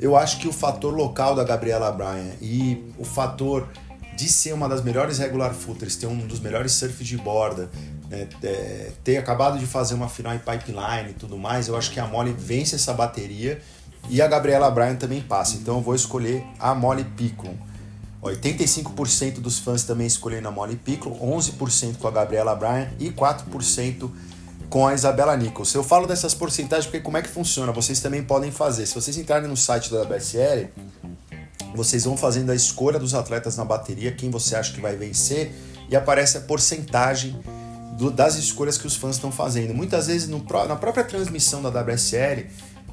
eu 0.00 0.16
acho 0.16 0.40
que 0.40 0.48
o 0.48 0.52
fator 0.52 0.92
local 0.92 1.36
da 1.36 1.44
Gabriela 1.44 1.92
Bryan 1.92 2.32
e 2.42 2.92
o 2.98 3.04
fator 3.04 3.68
de 4.16 4.28
ser 4.28 4.52
uma 4.52 4.68
das 4.68 4.82
melhores 4.82 5.18
regular 5.18 5.54
footers, 5.54 5.94
ter 5.94 6.06
um 6.06 6.26
dos 6.26 6.40
melhores 6.40 6.72
surfs 6.72 7.06
de 7.06 7.16
borda, 7.16 7.70
né, 8.10 8.26
é, 8.42 8.90
ter 9.04 9.16
acabado 9.16 9.60
de 9.60 9.66
fazer 9.66 9.94
uma 9.94 10.08
final 10.08 10.34
em 10.34 10.38
pipeline 10.38 11.10
e 11.10 11.14
tudo 11.14 11.38
mais, 11.38 11.68
eu 11.68 11.76
acho 11.76 11.92
que 11.92 12.00
a 12.00 12.06
Molly 12.06 12.34
vence 12.36 12.74
essa 12.74 12.92
bateria 12.92 13.60
e 14.08 14.22
a 14.22 14.26
Gabriela 14.26 14.70
Bryan 14.70 14.96
também 14.96 15.20
passa. 15.20 15.56
Então 15.56 15.76
eu 15.76 15.82
vou 15.82 15.94
escolher 15.94 16.44
a 16.58 16.74
Molly 16.74 17.04
Picklum. 17.04 17.54
85% 18.22 19.40
dos 19.40 19.58
fãs 19.58 19.84
também 19.84 20.06
escolheram 20.06 20.48
a 20.48 20.52
Molly 20.52 20.76
Picklum, 20.76 21.18
11% 21.18 21.98
com 21.98 22.08
a 22.08 22.10
Gabriela 22.10 22.54
Bryan 22.54 22.88
e 22.98 23.10
4% 23.10 24.10
com 24.68 24.86
a 24.86 24.94
Isabela 24.94 25.36
Nichols. 25.36 25.72
Eu 25.74 25.84
falo 25.84 26.06
dessas 26.06 26.34
porcentagens 26.34 26.86
porque 26.86 27.00
como 27.00 27.16
é 27.16 27.22
que 27.22 27.28
funciona? 27.28 27.72
Vocês 27.72 28.00
também 28.00 28.22
podem 28.22 28.50
fazer. 28.50 28.86
Se 28.86 28.94
vocês 28.94 29.16
entrarem 29.16 29.48
no 29.48 29.56
site 29.56 29.90
da 29.90 30.02
WSL, 30.02 30.68
vocês 31.74 32.04
vão 32.04 32.16
fazendo 32.16 32.50
a 32.50 32.54
escolha 32.54 32.98
dos 32.98 33.14
atletas 33.14 33.56
na 33.56 33.64
bateria, 33.64 34.12
quem 34.12 34.30
você 34.30 34.56
acha 34.56 34.72
que 34.72 34.80
vai 34.80 34.96
vencer, 34.96 35.52
e 35.88 35.96
aparece 35.96 36.38
a 36.38 36.40
porcentagem 36.40 37.38
do, 37.96 38.10
das 38.10 38.36
escolhas 38.36 38.76
que 38.76 38.86
os 38.86 38.96
fãs 38.96 39.16
estão 39.16 39.30
fazendo. 39.32 39.74
Muitas 39.74 40.06
vezes 40.06 40.28
no, 40.28 40.44
na 40.66 40.76
própria 40.76 41.04
transmissão 41.04 41.62
da 41.62 41.68
WSL, 41.68 42.46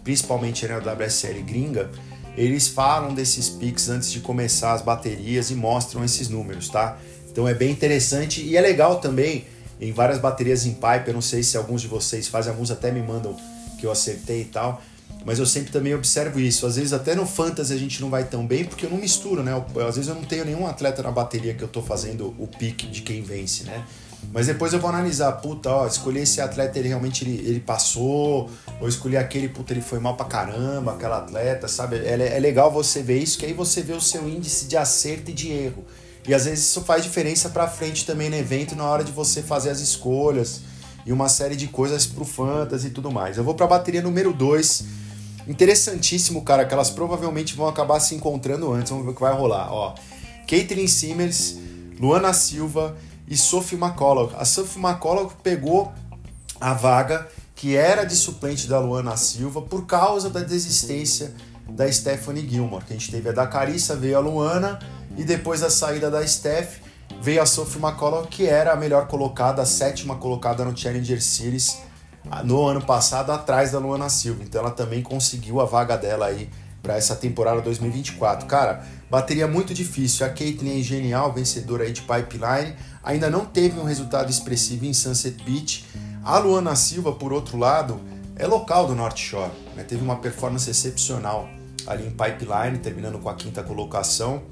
principalmente 0.06 0.66
na 0.68 0.78
WSL 0.78 1.42
gringa, 1.42 1.90
eles 2.38 2.68
falam 2.68 3.14
desses 3.14 3.50
picks 3.50 3.90
antes 3.90 4.12
de 4.12 4.20
começar 4.20 4.74
as 4.74 4.82
baterias 4.82 5.50
e 5.50 5.56
mostram 5.56 6.04
esses 6.06 6.30
números, 6.30 6.70
tá? 6.70 6.98
Então 7.30 7.48
é 7.48 7.54
bem 7.54 7.72
interessante 7.72 8.42
e 8.42 8.56
é 8.56 8.62
legal 8.62 9.00
também 9.00 9.46
em 9.82 9.92
várias 9.92 10.20
baterias 10.20 10.66
em 10.66 10.74
pipe. 10.74 11.08
Eu 11.08 11.14
não 11.14 11.22
sei 11.22 11.44
se 11.44 11.58
alguns 11.58 11.82
de 11.82 11.88
vocês 11.88 12.28
fazem, 12.28 12.52
alguns 12.52 12.72
até 12.72 12.92
me 12.92 13.02
mandam 13.02 13.36
que 13.80 13.86
eu 13.86 13.92
acertei 13.92 14.42
e 14.42 14.46
tal. 14.46 14.82
mas 15.26 15.40
eu 15.40 15.46
sempre 15.46 15.72
também 15.72 15.96
observo 15.96 16.40
isso. 16.40 16.68
Às 16.68 16.76
vezes 16.76 16.94
até 16.94 17.16
no 17.16 17.26
fantasy 17.26 17.74
a 17.74 17.78
gente 17.78 18.00
não 18.00 18.10
vai 18.10 18.26
tão 18.26 18.46
bem 18.46 18.64
porque 18.64 18.86
eu 18.86 18.92
não 18.92 18.98
misturo, 18.98 19.42
né? 19.42 19.52
Às 19.88 19.96
vezes 19.96 20.08
eu 20.08 20.16
não 20.16 20.24
tenho 20.24 20.46
nenhum 20.46 20.68
atleta 20.68 21.02
na 21.02 21.12
bateria 21.12 21.54
que 21.54 21.64
eu 21.64 21.68
tô 21.68 21.82
fazendo 21.82 22.36
o 22.38 22.48
pique 22.48 22.86
de 22.86 23.02
quem 23.02 23.24
vence, 23.24 23.64
né? 23.64 23.84
Mas 24.32 24.48
depois 24.48 24.74
eu 24.74 24.80
vou 24.80 24.90
analisar, 24.90 25.32
puta, 25.34 25.70
ó, 25.70 25.88
escolhi 25.88 26.22
esse 26.22 26.42
atleta, 26.42 26.78
ele 26.78 26.90
realmente 26.90 27.24
ele, 27.24 27.48
ele 27.48 27.60
passou, 27.60 28.50
ou 28.82 28.88
escolhi 28.88 29.16
aquele, 29.16 29.48
puta, 29.48 29.72
ele 29.72 29.82
foi 29.82 30.00
mal 30.00 30.16
pra 30.16 30.26
caramba, 30.26 30.94
aquela 30.94 31.20
atleta, 31.20 31.68
sabe? 31.68 31.98
É, 31.98 32.36
é 32.36 32.40
legal 32.40 32.72
você 32.72 33.02
ver 33.02 33.20
isso, 33.20 33.38
que 33.38 33.46
aí 33.46 33.54
você 33.54 33.82
vê 33.82 33.94
o 33.94 34.02
seu 34.02 34.28
índice 34.28 34.66
de 34.66 34.76
acerto 34.76 35.32
e 35.32 35.34
de 35.34 35.52
erro. 35.52 35.86
E 36.28 36.34
às 36.34 36.46
vezes 36.46 36.66
isso 36.66 36.82
faz 36.82 37.04
diferença 37.04 37.50
pra 37.50 37.68
frente 37.68 38.06
também 38.06 38.30
no 38.30 38.36
evento, 38.36 38.76
na 38.76 38.84
hora 38.84 39.04
de 39.04 39.12
você 39.12 39.42
fazer 39.42 39.70
as 39.70 39.80
escolhas 39.80 40.62
e 41.06 41.14
uma 41.14 41.30
série 41.30 41.56
de 41.56 41.68
coisas 41.68 42.06
pro 42.06 42.26
fantasy 42.26 42.88
e 42.88 42.90
tudo 42.90 43.12
mais. 43.12 43.38
Eu 43.38 43.44
vou 43.44 43.54
pra 43.54 43.68
bateria 43.68 44.02
número 44.02 44.34
2. 44.34 44.86
Interessantíssimo, 45.48 46.42
cara, 46.42 46.66
que 46.66 46.74
elas 46.74 46.90
provavelmente 46.90 47.56
vão 47.56 47.68
acabar 47.68 48.00
se 48.00 48.16
encontrando 48.16 48.74
antes. 48.74 48.90
Vamos 48.90 49.06
ver 49.06 49.12
o 49.12 49.16
que 49.16 49.22
vai 49.22 49.34
rolar. 49.34 49.72
Ó, 49.72 49.94
Caitlyn 50.48 50.88
Simmers, 50.88 51.58
Luana 52.00 52.34
Silva 52.34 52.98
e 53.28 53.36
Sophie 53.36 53.78
McCullough. 53.78 54.32
A 54.38 54.46
Sophie 54.46 54.82
McCullough 54.82 55.32
pegou 55.42 55.92
a 56.60 56.74
vaga 56.74 57.28
que 57.56 57.76
era 57.76 58.04
de 58.04 58.16
suplente 58.16 58.68
da 58.68 58.80
Luana 58.80 59.16
Silva 59.16 59.62
por 59.62 59.86
causa 59.86 60.30
da 60.30 60.42
desistência 60.42 61.34
da 61.70 61.92
Stephanie 61.92 62.48
Gilmore. 62.48 62.84
Que 62.84 62.94
a 62.94 62.98
gente 62.98 63.12
teve 63.12 63.30
a 63.30 63.32
da 63.32 63.48
Carissa, 63.48 63.96
veio 63.96 64.18
a 64.18 64.20
Luana 64.20 64.80
e 65.18 65.24
depois 65.24 65.62
da 65.62 65.70
saída 65.70 66.12
da 66.12 66.26
Steph 66.26 66.80
veio 67.22 67.42
a 67.42 67.46
Sophie 67.46 67.82
McCullough, 67.82 68.28
que 68.28 68.46
era 68.46 68.74
a 68.74 68.76
melhor 68.76 69.08
colocada, 69.08 69.62
a 69.62 69.66
sétima 69.66 70.16
colocada 70.16 70.66
no 70.66 70.76
Challenger 70.76 71.22
Series 71.22 71.78
no 72.44 72.68
ano 72.68 72.82
passado, 72.82 73.32
atrás 73.32 73.72
da 73.72 73.80
Luana 73.80 74.10
Silva. 74.10 74.44
Então 74.44 74.62
ela 74.62 74.72
também 74.72 75.02
conseguiu 75.02 75.62
a 75.62 75.66
vaga 75.66 75.98
dela 75.98 76.26
aí 76.26 76.50
para 76.86 76.96
essa 76.96 77.16
temporada 77.16 77.62
2024. 77.62 78.46
Cara, 78.46 78.86
bateria 79.10 79.48
muito 79.48 79.74
difícil. 79.74 80.24
A 80.24 80.30
Caitlyn 80.30 80.80
é 80.80 80.84
genial, 80.84 81.34
vencedora 81.34 81.84
aí 81.84 81.92
de 81.92 82.02
Pipeline. 82.02 82.76
Ainda 83.04 83.28
não 83.28 83.44
teve 83.44 83.80
um 83.80 83.84
resultado 83.84 84.30
expressivo 84.30 84.86
em 84.86 84.94
Sunset 84.94 85.44
Beach. 85.44 85.84
A 86.24 86.38
Luana 86.38 86.76
Silva, 86.76 87.12
por 87.12 87.34
outro 87.34 87.58
lado, 87.58 88.00
é 88.36 88.46
local 88.46 88.86
do 88.86 88.94
North 88.94 89.18
Shore. 89.18 89.52
Né? 89.76 89.84
Teve 89.84 90.04
uma 90.04 90.18
performance 90.18 90.70
excepcional 90.70 91.50
ali 91.88 92.06
em 92.06 92.12
Pipeline, 92.12 92.78
terminando 92.78 93.18
com 93.18 93.30
a 93.30 93.34
quinta 93.34 93.64
colocação. 93.64 94.44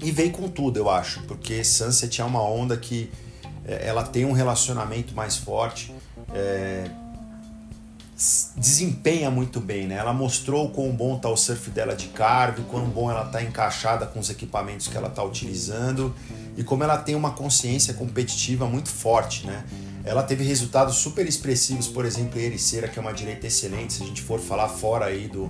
E 0.00 0.12
veio 0.12 0.30
com 0.30 0.48
tudo, 0.48 0.76
eu 0.76 0.88
acho, 0.88 1.24
porque 1.24 1.64
Sunset 1.64 2.20
é 2.20 2.24
uma 2.24 2.42
onda 2.42 2.76
que 2.76 3.10
é, 3.64 3.88
ela 3.88 4.04
tem 4.04 4.24
um 4.24 4.32
relacionamento 4.32 5.16
mais 5.16 5.36
forte 5.36 5.92
é, 6.32 6.88
desempenha 8.56 9.30
muito 9.30 9.60
bem, 9.60 9.86
né? 9.86 9.94
Ela 9.94 10.12
mostrou 10.12 10.70
quão 10.70 10.90
bom 10.90 11.16
tá 11.16 11.28
o 11.28 11.36
surf 11.36 11.70
dela 11.70 11.94
de 11.94 12.08
carve, 12.08 12.62
quão 12.62 12.84
bom 12.88 13.08
ela 13.08 13.24
tá 13.24 13.40
encaixada 13.40 14.06
com 14.06 14.18
os 14.18 14.28
equipamentos 14.28 14.88
que 14.88 14.96
ela 14.96 15.08
tá 15.08 15.22
utilizando 15.22 16.12
e 16.56 16.64
como 16.64 16.82
ela 16.82 16.98
tem 16.98 17.14
uma 17.14 17.30
consciência 17.30 17.94
competitiva 17.94 18.66
muito 18.66 18.88
forte, 18.88 19.46
né? 19.46 19.64
Ela 20.04 20.24
teve 20.24 20.42
resultados 20.42 20.96
super 20.96 21.26
expressivos, 21.28 21.86
por 21.86 22.04
exemplo, 22.04 22.40
em 22.40 22.44
Ericeira, 22.44 22.88
que 22.88 22.98
é 22.98 23.02
uma 23.02 23.12
direita 23.12 23.46
excelente, 23.46 23.92
se 23.92 24.02
a 24.02 24.06
gente 24.06 24.22
for 24.22 24.40
falar 24.40 24.68
fora 24.68 25.06
aí 25.06 25.28
do, 25.28 25.48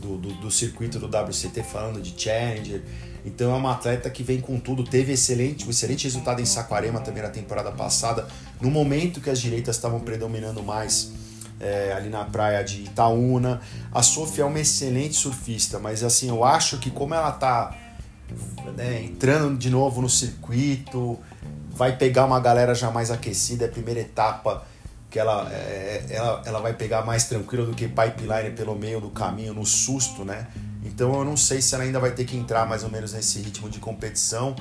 do, 0.00 0.16
do, 0.16 0.34
do 0.34 0.50
circuito 0.50 0.98
do 0.98 1.06
WCT, 1.06 1.62
falando 1.62 2.00
de 2.02 2.20
Challenger. 2.20 2.82
Então 3.24 3.54
é 3.54 3.56
uma 3.56 3.72
atleta 3.72 4.10
que 4.10 4.24
vem 4.24 4.40
com 4.40 4.58
tudo, 4.58 4.82
teve 4.82 5.12
excelente, 5.12 5.64
um 5.64 5.70
excelente 5.70 6.04
resultado 6.04 6.40
em 6.40 6.46
Saquarema 6.46 7.00
também 7.00 7.22
na 7.22 7.28
temporada 7.28 7.70
passada, 7.70 8.26
no 8.60 8.70
momento 8.70 9.20
que 9.20 9.30
as 9.30 9.40
direitas 9.40 9.76
estavam 9.76 10.00
predominando 10.00 10.64
mais 10.64 11.12
é, 11.60 11.92
ali 11.92 12.08
na 12.08 12.24
praia 12.24 12.62
de 12.62 12.82
Itaúna. 12.82 13.60
A 13.92 14.02
Sofia 14.02 14.44
é 14.44 14.46
uma 14.46 14.60
excelente 14.60 15.14
surfista, 15.14 15.78
mas 15.78 16.02
assim, 16.02 16.28
eu 16.28 16.44
acho 16.44 16.78
que 16.78 16.90
como 16.90 17.14
ela 17.14 17.32
tá 17.32 17.76
né, 18.76 19.02
entrando 19.02 19.56
de 19.56 19.70
novo 19.70 20.00
no 20.00 20.08
circuito, 20.08 21.18
vai 21.70 21.96
pegar 21.96 22.24
uma 22.24 22.40
galera 22.40 22.74
já 22.74 22.90
mais 22.90 23.10
aquecida, 23.10 23.64
é 23.64 23.68
a 23.68 23.70
primeira 23.70 24.00
etapa 24.00 24.66
que 25.10 25.18
ela, 25.18 25.50
é, 25.50 26.04
ela, 26.10 26.42
ela 26.44 26.60
vai 26.60 26.74
pegar 26.74 27.02
mais 27.04 27.24
tranquila 27.24 27.64
do 27.64 27.74
que 27.74 27.88
pipeline 27.88 28.50
pelo 28.54 28.74
meio 28.74 29.00
do 29.00 29.08
caminho, 29.08 29.54
no 29.54 29.64
susto, 29.64 30.24
né? 30.24 30.46
Então 30.84 31.14
eu 31.14 31.24
não 31.24 31.36
sei 31.36 31.62
se 31.62 31.74
ela 31.74 31.84
ainda 31.84 31.98
vai 31.98 32.10
ter 32.10 32.24
que 32.24 32.36
entrar 32.36 32.66
mais 32.66 32.84
ou 32.84 32.90
menos 32.90 33.12
nesse 33.12 33.40
ritmo 33.40 33.70
de 33.70 33.78
competição. 33.78 34.54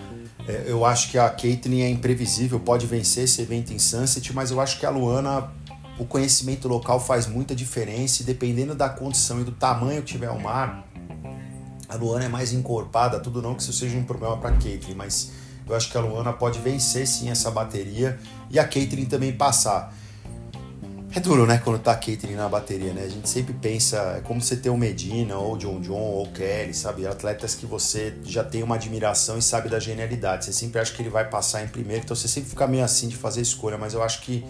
É, 0.48 0.66
eu 0.68 0.86
acho 0.86 1.12
que 1.12 1.18
a 1.18 1.30
Caitlyn 1.30 1.82
é 1.82 1.90
imprevisível, 1.90 2.60
pode 2.60 2.86
vencer 2.86 3.26
esse 3.26 3.42
evento 3.42 3.74
em 3.74 3.80
Sunset, 3.80 4.34
mas 4.34 4.52
eu 4.52 4.62
acho 4.62 4.80
que 4.80 4.86
a 4.86 4.90
Luana, 4.90 5.52
o 6.00 6.06
conhecimento 6.06 6.68
local 6.68 7.00
faz 7.00 7.26
muita 7.28 7.56
diferença 7.56 8.22
e 8.22 8.26
dependendo 8.26 8.76
da 8.76 8.88
condição 8.90 9.42
e 9.42 9.44
do 9.44 9.52
tamanho 9.52 10.02
que 10.02 10.14
tiver 10.14 10.30
o 10.30 10.40
mar, 10.40 10.88
a 11.90 11.96
Luana 11.96 12.26
é 12.26 12.28
mais 12.28 12.54
encorpada, 12.54 13.20
tudo 13.20 13.42
não 13.42 13.56
que 13.56 13.62
isso 13.62 13.74
seja 13.74 13.98
um 13.98 14.04
problema 14.04 14.38
para 14.38 14.50
a 14.50 14.54
Caitlyn, 14.54 14.96
mas 14.96 15.32
eu 15.68 15.76
acho 15.76 15.90
que 15.90 15.98
a 15.98 16.02
Luana 16.02 16.34
pode 16.34 16.60
vencer 16.60 17.08
sim 17.08 17.30
essa 17.30 17.50
bateria 17.50 18.20
e 18.50 18.60
a 18.60 18.68
Caitlyn 18.68 19.06
também 19.06 19.34
passar. 19.34 19.94
É 21.16 21.20
duro, 21.20 21.48
né, 21.48 21.58
quando 21.58 21.80
tá 21.80 21.96
Caitlyn 21.96 22.36
na 22.36 22.50
bateria, 22.50 22.94
né? 22.94 23.04
A 23.04 23.10
gente 23.10 23.28
sempre 23.28 23.54
pensa, 23.54 24.18
é 24.18 24.22
como 24.22 24.42
você 24.42 24.58
ter 24.58 24.70
o 24.70 24.78
Medina, 24.78 25.38
ou 25.38 25.58
John 25.58 25.80
John, 25.80 25.94
ou 25.94 26.28
Kelly, 26.28 26.74
sabe? 26.74 27.08
Atletas 27.08 27.56
que 27.56 27.66
você 27.66 28.14
já 28.24 28.44
tem 28.44 28.62
uma 28.62 28.76
admiração 28.76 29.38
e 29.38 29.42
sabe 29.42 29.70
da 29.70 29.80
genialidade. 29.80 30.46
Você 30.46 30.54
sempre 30.54 30.80
acha 30.80 30.94
que 30.94 31.02
ele 31.02 31.10
vai 31.10 31.28
passar 31.28 31.64
em 31.64 31.68
primeiro, 31.70 32.04
então 32.04 32.16
você 32.16 32.28
sempre 32.28 32.50
fica 32.50 32.68
meio 32.68 32.84
assim 32.84 33.08
de 33.08 33.16
fazer 33.16 33.42
escolha, 33.42 33.78
mas 33.78 33.94
eu 33.94 34.04
acho 34.04 34.22
que 34.22 34.46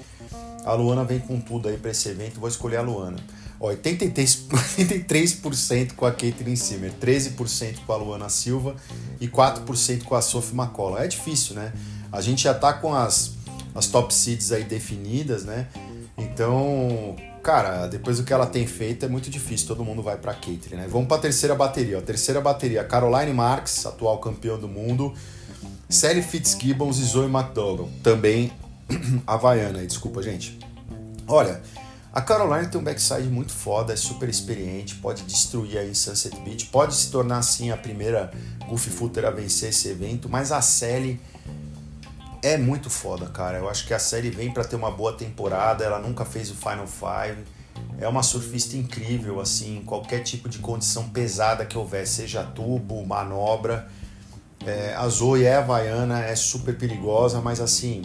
a 0.67 0.73
Luana 0.73 1.05
vem 1.05 1.19
com 1.19 1.39
tudo 1.39 1.69
aí 1.69 1.77
para 1.77 1.91
esse 1.91 2.09
evento, 2.09 2.39
vou 2.39 2.49
escolher 2.49 2.77
a 2.77 2.81
Luana. 2.81 3.17
Ó, 3.59 3.71
83%, 3.71 4.49
83% 4.49 5.93
com 5.95 6.05
a 6.05 6.11
Caitlyn 6.11 6.57
Simmer, 6.57 6.91
13% 7.01 7.77
com 7.85 7.93
a 7.93 7.95
Luana 7.95 8.27
Silva 8.27 8.75
e 9.19 9.27
4% 9.27 10.03
com 10.03 10.13
a 10.13 10.21
Sophie 10.21 10.55
McCollum. 10.55 10.97
É 10.97 11.07
difícil, 11.07 11.55
né? 11.55 11.71
A 12.11 12.19
gente 12.19 12.43
já 12.43 12.53
tá 12.53 12.73
com 12.73 12.93
as, 12.93 13.31
as 13.73 13.87
top 13.87 14.13
seeds 14.13 14.51
aí 14.51 14.65
definidas, 14.65 15.45
né? 15.45 15.67
Então, 16.17 17.15
cara, 17.41 17.87
depois 17.87 18.17
do 18.17 18.23
que 18.23 18.33
ela 18.33 18.45
tem 18.45 18.67
feito 18.67 19.05
é 19.05 19.07
muito 19.07 19.29
difícil, 19.29 19.67
todo 19.67 19.85
mundo 19.85 20.03
vai 20.03 20.17
para 20.17 20.33
Caitlyn, 20.33 20.81
né? 20.81 20.87
Vamos 20.89 21.07
para 21.07 21.17
a 21.17 21.21
terceira 21.21 21.55
bateria, 21.55 21.97
ó. 21.97 22.01
Terceira 22.01 22.41
bateria, 22.41 22.83
Caroline 22.83 23.33
Marks, 23.33 23.85
atual 23.85 24.19
campeão 24.19 24.59
do 24.59 24.67
mundo, 24.67 25.13
Sally 25.89 26.21
Fitzgibbons 26.21 26.99
e 26.99 27.03
Zoe 27.03 27.27
McDougall, 27.27 27.89
também 28.03 28.51
havaiana, 29.25 29.85
desculpa, 29.85 30.21
gente. 30.21 30.56
Olha, 31.27 31.61
a 32.13 32.21
Caroline 32.21 32.67
tem 32.67 32.79
um 32.79 32.83
backside 32.83 33.27
muito 33.27 33.51
foda, 33.51 33.93
é 33.93 33.95
super 33.95 34.29
experiente, 34.29 34.95
pode 34.95 35.23
destruir 35.23 35.77
aí 35.77 35.93
Sunset 35.93 36.39
Beach, 36.39 36.65
pode 36.67 36.95
se 36.95 37.11
tornar 37.11 37.39
assim 37.39 37.69
a 37.69 37.77
primeira 37.77 38.31
goofy 38.67 38.89
footer 38.89 39.25
a 39.25 39.29
vencer 39.29 39.69
esse 39.69 39.89
evento, 39.89 40.29
mas 40.29 40.51
a 40.51 40.61
Sally 40.61 41.19
é 42.41 42.57
muito 42.57 42.89
foda, 42.89 43.25
cara. 43.27 43.57
Eu 43.57 43.69
acho 43.69 43.85
que 43.85 43.93
a 43.93 43.99
série 43.99 44.29
vem 44.29 44.51
para 44.51 44.63
ter 44.63 44.75
uma 44.75 44.91
boa 44.91 45.13
temporada. 45.13 45.83
Ela 45.83 45.99
nunca 45.99 46.23
fez 46.23 46.49
o 46.49 46.55
Final 46.55 46.87
Five. 46.87 47.43
É 47.99 48.07
uma 48.07 48.23
surfista 48.23 48.77
incrível, 48.77 49.39
assim, 49.39 49.83
qualquer 49.85 50.21
tipo 50.21 50.47
de 50.47 50.59
condição 50.59 51.09
pesada 51.09 51.65
que 51.65 51.77
houver, 51.77 52.07
seja 52.07 52.43
tubo, 52.43 53.05
manobra. 53.05 53.87
É, 54.65 54.95
a 54.95 55.07
Zoe 55.07 55.45
é 55.45 55.55
havaiana, 55.55 56.23
é 56.23 56.35
super 56.35 56.77
perigosa, 56.77 57.41
mas 57.41 57.59
assim, 57.59 58.03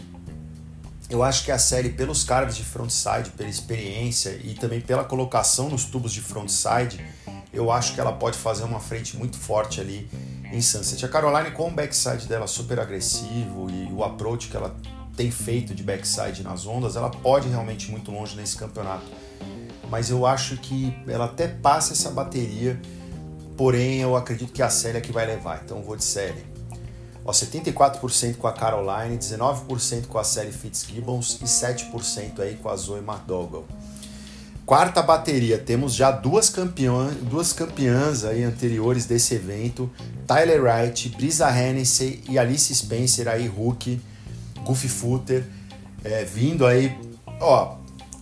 eu 1.12 1.22
acho 1.22 1.44
que 1.44 1.52
a 1.52 1.58
série, 1.58 1.90
pelos 1.90 2.24
carves 2.24 2.56
de 2.56 2.64
frontside, 2.64 3.30
pela 3.36 3.50
experiência 3.50 4.30
e 4.42 4.54
também 4.54 4.80
pela 4.80 5.04
colocação 5.04 5.68
nos 5.68 5.84
tubos 5.84 6.10
de 6.10 6.22
frontside, 6.22 7.04
eu 7.52 7.70
acho 7.70 7.94
que 7.94 8.00
ela 8.00 8.12
pode 8.12 8.38
fazer 8.38 8.64
uma 8.64 8.80
frente 8.80 9.14
muito 9.18 9.36
forte 9.36 9.78
ali 9.78 10.08
em 10.50 10.62
Sunset. 10.62 11.04
A 11.04 11.08
Caroline 11.08 11.50
com 11.50 11.68
o 11.68 11.70
backside 11.70 12.26
dela 12.26 12.46
super 12.46 12.80
agressivo 12.80 13.68
e 13.70 13.92
o 13.92 14.02
approach 14.02 14.48
que 14.48 14.56
ela 14.56 14.74
tem 15.14 15.30
feito 15.30 15.74
de 15.74 15.82
backside 15.82 16.42
nas 16.42 16.66
ondas, 16.66 16.96
ela 16.96 17.10
pode 17.10 17.46
realmente 17.46 17.88
ir 17.88 17.90
muito 17.90 18.10
longe 18.10 18.34
nesse 18.34 18.56
campeonato. 18.56 19.04
Mas 19.90 20.08
eu 20.08 20.24
acho 20.24 20.56
que 20.56 20.96
ela 21.06 21.26
até 21.26 21.46
passa 21.46 21.92
essa 21.92 22.10
bateria, 22.10 22.80
porém 23.54 24.00
eu 24.00 24.16
acredito 24.16 24.50
que 24.50 24.62
a 24.62 24.70
Célia 24.70 24.96
é 24.96 25.02
que 25.02 25.12
vai 25.12 25.26
levar, 25.26 25.60
então 25.62 25.82
vou 25.82 25.94
de 25.94 26.04
Célia. 26.04 26.51
Ó, 27.24 27.30
74% 27.30 28.36
com 28.36 28.48
a 28.48 28.52
Caroline, 28.52 29.16
19% 29.16 30.06
com 30.06 30.18
a 30.18 30.24
Sally 30.24 30.52
Fitzgibbons 30.52 31.38
e 31.40 31.44
7% 31.44 32.40
aí 32.40 32.56
com 32.56 32.68
a 32.68 32.76
Zoe 32.76 33.00
McDougall. 33.00 33.64
Quarta 34.64 35.02
bateria, 35.02 35.58
temos 35.58 35.92
já 35.92 36.10
duas 36.10 36.48
campeãs, 36.48 37.14
duas 37.16 37.52
campeãs 37.52 38.24
aí 38.24 38.44
anteriores 38.44 39.06
desse 39.06 39.34
evento, 39.34 39.90
Tyler 40.26 40.62
Wright, 40.62 41.08
Brisa 41.10 41.50
Hennessy 41.50 42.22
e 42.28 42.38
Alice 42.38 42.72
Spencer 42.72 43.26
aí, 43.26 43.48
Hulk, 43.48 44.00
Goofy 44.64 44.88
Footer, 44.88 45.44
é, 46.04 46.24
vindo 46.24 46.64
aí, 46.64 46.96
ó, 47.40 47.76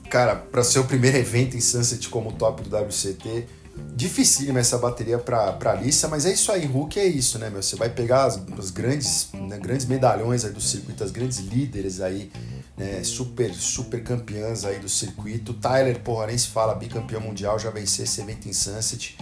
cara, 0.08 0.34
para 0.34 0.64
ser 0.64 0.78
o 0.78 0.84
primeiro 0.84 1.18
evento 1.18 1.56
em 1.56 1.60
Sunset 1.60 2.08
como 2.08 2.32
top 2.32 2.62
do 2.62 2.74
WCT, 2.74 3.46
dificílima 3.94 4.60
essa 4.60 4.78
bateria 4.78 5.18
para 5.18 5.52
para 5.52 5.72
Alissa, 5.72 6.08
mas 6.08 6.26
é 6.26 6.32
isso 6.32 6.50
aí, 6.50 6.66
Hulk 6.66 6.98
é 6.98 7.06
isso, 7.06 7.38
né, 7.38 7.50
meu? 7.50 7.62
Você 7.62 7.76
vai 7.76 7.90
pegar 7.90 8.24
as 8.24 8.70
grandes, 8.70 9.28
né, 9.32 9.58
grandes 9.58 9.86
medalhões 9.86 10.44
aí 10.44 10.52
do 10.52 10.60
circuito, 10.60 11.04
as 11.04 11.10
grandes 11.10 11.38
líderes 11.38 12.00
aí 12.00 12.30
né, 12.76 13.04
super, 13.04 13.52
super 13.54 14.02
campeãs 14.02 14.64
aí 14.64 14.78
do 14.78 14.88
circuito. 14.88 15.52
Tyler, 15.52 16.00
porra, 16.00 16.28
nem 16.28 16.38
se 16.38 16.48
fala, 16.48 16.74
bicampeão 16.74 17.20
mundial, 17.20 17.58
já 17.58 17.70
venceu 17.70 18.04
esse 18.04 18.20
evento 18.22 18.48
em 18.48 18.52
Sunset. 18.54 19.18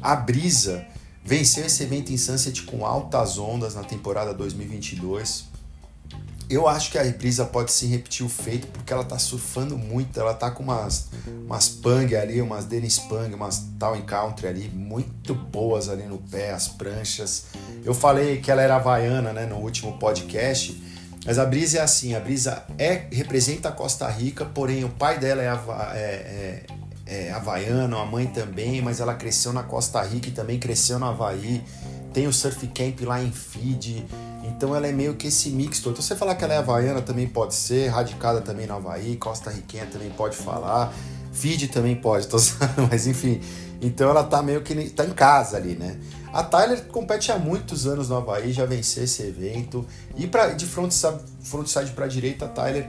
A 0.00 0.14
Brisa 0.14 0.86
venceu 1.24 1.66
esse 1.66 1.82
evento 1.82 2.12
em 2.12 2.16
Sunset 2.16 2.62
com 2.62 2.86
altas 2.86 3.38
ondas 3.38 3.74
na 3.74 3.82
temporada 3.82 4.32
2022. 4.32 5.55
Eu 6.48 6.68
acho 6.68 6.92
que 6.92 6.98
a 6.98 7.04
Brisa 7.04 7.44
pode 7.44 7.72
sim 7.72 7.88
repetir 7.88 8.24
o 8.24 8.28
feito, 8.28 8.68
porque 8.68 8.92
ela 8.92 9.04
tá 9.04 9.18
surfando 9.18 9.76
muito, 9.76 10.18
ela 10.20 10.32
tá 10.32 10.48
com 10.50 10.62
umas, 10.62 11.08
umas 11.44 11.68
pang 11.68 12.14
ali, 12.14 12.40
umas 12.40 12.64
Dennis 12.64 13.00
Pang, 13.00 13.34
umas 13.34 13.64
Town 13.78 14.00
Country 14.02 14.46
ali, 14.46 14.68
muito 14.68 15.34
boas 15.34 15.88
ali 15.88 16.04
no 16.04 16.18
pé, 16.18 16.52
as 16.52 16.68
pranchas. 16.68 17.46
Eu 17.84 17.92
falei 17.92 18.40
que 18.40 18.50
ela 18.50 18.62
era 18.62 18.76
havaiana, 18.76 19.32
né, 19.32 19.44
no 19.44 19.56
último 19.56 19.98
podcast, 19.98 20.80
mas 21.26 21.40
a 21.40 21.44
Brisa 21.44 21.78
é 21.78 21.80
assim, 21.80 22.14
a 22.14 22.20
Brisa 22.20 22.62
é, 22.78 23.06
representa 23.10 23.68
a 23.70 23.72
Costa 23.72 24.08
Rica, 24.08 24.44
porém 24.44 24.84
o 24.84 24.88
pai 24.88 25.18
dela 25.18 25.42
é, 25.42 25.48
é, 25.48 26.66
é, 27.06 27.26
é 27.26 27.32
havaiano, 27.32 27.98
a 27.98 28.06
mãe 28.06 28.28
também, 28.28 28.80
mas 28.80 29.00
ela 29.00 29.14
cresceu 29.14 29.52
na 29.52 29.64
Costa 29.64 30.00
Rica 30.02 30.28
e 30.28 30.32
também 30.32 30.60
cresceu 30.60 31.00
no 31.00 31.06
Havaí. 31.06 31.64
Tem 32.12 32.28
o 32.28 32.32
surf 32.32 32.64
camp 32.68 33.00
lá 33.02 33.20
em 33.20 33.32
Fiji, 33.32 34.06
então 34.48 34.74
ela 34.74 34.86
é 34.86 34.92
meio 34.92 35.14
que 35.14 35.28
esse 35.28 35.50
mix 35.50 35.80
todo. 35.80 35.92
Então 35.92 36.02
você 36.02 36.16
falar 36.16 36.34
que 36.34 36.44
ela 36.44 36.54
é 36.54 36.58
havaiana 36.58 37.02
também 37.02 37.26
pode 37.26 37.54
ser, 37.54 37.88
radicada 37.88 38.40
também 38.40 38.66
no 38.66 38.74
Havaí, 38.74 39.16
Costa 39.16 39.50
Riquenha 39.50 39.86
também 39.86 40.10
pode 40.10 40.36
falar, 40.36 40.92
Fiji 41.32 41.68
também 41.68 41.96
pode, 41.96 42.26
tô... 42.28 42.36
mas 42.90 43.06
enfim. 43.06 43.40
Então 43.80 44.08
ela 44.08 44.24
tá 44.24 44.42
meio 44.42 44.62
que 44.62 44.74
tá 44.90 45.04
em 45.04 45.10
casa 45.10 45.56
ali, 45.56 45.74
né? 45.74 45.98
A 46.32 46.42
Tyler 46.42 46.84
compete 46.86 47.30
há 47.30 47.38
muitos 47.38 47.86
anos 47.86 48.08
no 48.08 48.16
Havaí, 48.16 48.52
já 48.52 48.64
venceu 48.64 49.04
esse 49.04 49.22
evento. 49.22 49.86
E 50.16 50.26
pra, 50.26 50.48
de 50.48 50.66
frontside, 50.66 51.18
frontside 51.42 51.92
para 51.92 52.06
direita, 52.06 52.46
a 52.46 52.48
Tyler 52.48 52.88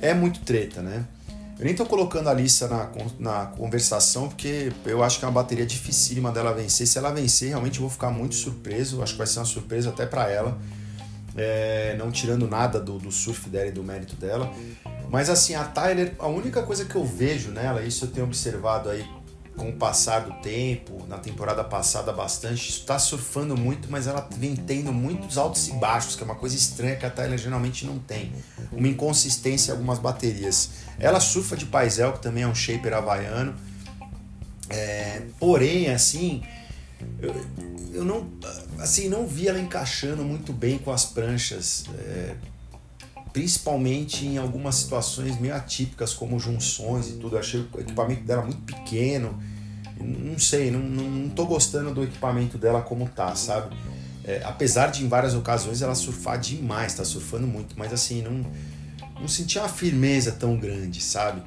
é 0.00 0.14
muito 0.14 0.40
treta, 0.40 0.82
né? 0.82 1.04
Eu 1.58 1.64
nem 1.64 1.74
tô 1.74 1.86
colocando 1.86 2.28
a 2.28 2.32
Alissa 2.32 2.68
na, 2.68 2.90
na 3.18 3.46
conversação, 3.46 4.28
porque 4.28 4.70
eu 4.84 5.02
acho 5.02 5.18
que 5.18 5.24
é 5.24 5.28
uma 5.28 5.32
bateria 5.32 5.64
dificílima 5.64 6.30
dela 6.30 6.52
vencer. 6.52 6.86
Se 6.86 6.98
ela 6.98 7.10
vencer, 7.10 7.48
realmente 7.48 7.76
eu 7.76 7.80
vou 7.80 7.90
ficar 7.90 8.10
muito 8.10 8.34
surpreso. 8.34 9.02
Acho 9.02 9.12
que 9.12 9.18
vai 9.18 9.26
ser 9.26 9.38
uma 9.38 9.46
surpresa 9.46 9.88
até 9.88 10.04
para 10.04 10.30
ela. 10.30 10.58
É, 11.36 11.94
não 11.98 12.10
tirando 12.10 12.48
nada 12.48 12.80
do, 12.80 12.98
do 12.98 13.12
surf 13.12 13.50
dela 13.50 13.66
e 13.66 13.72
do 13.72 13.84
mérito 13.84 14.16
dela. 14.16 14.50
Mas 15.10 15.28
assim, 15.28 15.54
a 15.54 15.64
Tyler, 15.64 16.14
a 16.18 16.26
única 16.26 16.62
coisa 16.62 16.84
que 16.84 16.96
eu 16.96 17.04
vejo 17.04 17.50
nela, 17.50 17.82
isso 17.82 18.06
eu 18.06 18.10
tenho 18.10 18.26
observado 18.26 18.88
aí 18.88 19.06
com 19.56 19.70
o 19.70 19.72
passar 19.72 20.20
do 20.20 20.32
tempo, 20.42 21.06
na 21.08 21.16
temporada 21.16 21.64
passada 21.64 22.12
bastante, 22.12 22.68
está 22.68 22.98
surfando 22.98 23.56
muito, 23.56 23.90
mas 23.90 24.06
ela 24.06 24.28
vem 24.36 24.54
tendo 24.54 24.92
muitos 24.92 25.38
altos 25.38 25.66
e 25.68 25.72
baixos, 25.72 26.14
que 26.14 26.22
é 26.22 26.24
uma 26.24 26.34
coisa 26.34 26.54
estranha 26.54 26.94
que 26.96 27.06
a 27.06 27.10
Tyler 27.10 27.38
geralmente 27.38 27.86
não 27.86 27.98
tem. 27.98 28.32
Uma 28.70 28.88
inconsistência 28.88 29.70
em 29.70 29.72
algumas 29.72 29.98
baterias. 29.98 30.70
Ela 30.98 31.20
surfa 31.20 31.56
de 31.56 31.64
paisel, 31.64 32.12
que 32.12 32.20
também 32.20 32.42
é 32.42 32.46
um 32.46 32.54
shaper 32.54 32.92
havaiano. 32.92 33.54
É, 34.68 35.22
porém, 35.40 35.88
assim, 35.88 36.42
eu, 37.20 37.34
eu, 37.92 38.04
não, 38.04 38.28
assim, 38.78 39.08
não 39.08 39.26
vi 39.26 39.48
ela 39.48 39.60
encaixando 39.60 40.22
muito 40.24 40.52
bem 40.52 40.78
com 40.78 40.92
as 40.92 41.04
pranchas. 41.04 41.84
É, 41.98 42.36
principalmente 43.32 44.24
em 44.24 44.38
algumas 44.38 44.76
situações 44.76 45.38
meio 45.38 45.54
atípicas, 45.54 46.14
como 46.14 46.40
junções 46.40 47.08
e 47.08 47.12
tudo. 47.12 47.36
Eu 47.36 47.40
achei 47.40 47.60
o 47.60 47.80
equipamento 47.80 48.22
dela 48.22 48.42
muito 48.42 48.62
pequeno. 48.62 49.38
Não 50.00 50.38
sei, 50.38 50.70
não, 50.70 50.80
não, 50.80 51.04
não 51.04 51.28
tô 51.28 51.44
gostando 51.44 51.92
do 51.92 52.02
equipamento 52.02 52.56
dela 52.56 52.80
como 52.80 53.06
tá, 53.08 53.34
sabe? 53.34 53.76
É, 54.24 54.42
apesar 54.42 54.86
de 54.88 55.04
em 55.04 55.08
várias 55.08 55.34
ocasiões 55.34 55.82
ela 55.82 55.94
surfar 55.94 56.40
demais, 56.40 56.94
tá 56.94 57.04
surfando 57.04 57.46
muito, 57.46 57.78
mas 57.78 57.92
assim, 57.92 58.22
não, 58.22 58.44
não 59.20 59.28
senti 59.28 59.58
uma 59.58 59.68
firmeza 59.68 60.32
tão 60.32 60.56
grande, 60.56 61.02
sabe? 61.02 61.42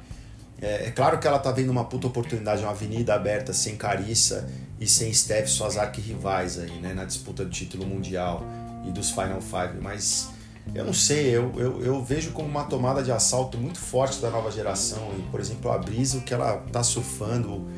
É, 0.60 0.88
é, 0.88 0.90
claro 0.90 1.18
que 1.18 1.26
ela 1.26 1.38
tá 1.38 1.50
vendo 1.50 1.70
uma 1.70 1.84
puta 1.84 2.06
oportunidade, 2.06 2.62
uma 2.62 2.72
avenida 2.72 3.14
aberta 3.14 3.52
sem 3.52 3.76
Carissa 3.76 4.48
e 4.78 4.86
sem 4.86 5.12
Steph, 5.12 5.48
suas 5.48 5.76
arquirrivais 5.76 6.58
aí, 6.58 6.72
né, 6.80 6.92
na 6.92 7.04
disputa 7.04 7.44
do 7.44 7.50
título 7.50 7.86
mundial 7.86 8.44
e 8.86 8.90
dos 8.90 9.10
Final 9.10 9.40
Five, 9.40 9.80
mas 9.80 10.28
eu 10.74 10.84
não 10.84 10.92
sei, 10.92 11.34
eu, 11.34 11.52
eu, 11.56 11.82
eu, 11.82 12.04
vejo 12.04 12.32
como 12.32 12.46
uma 12.46 12.64
tomada 12.64 13.02
de 13.02 13.10
assalto 13.10 13.56
muito 13.58 13.78
forte 13.78 14.20
da 14.20 14.30
nova 14.30 14.50
geração. 14.50 15.10
E, 15.18 15.22
por 15.30 15.40
exemplo, 15.40 15.70
a 15.70 15.78
brisa, 15.78 16.18
o 16.18 16.20
que 16.20 16.32
ela 16.32 16.58
tá 16.70 16.82
surfando, 16.82 17.50
o, 17.50 17.68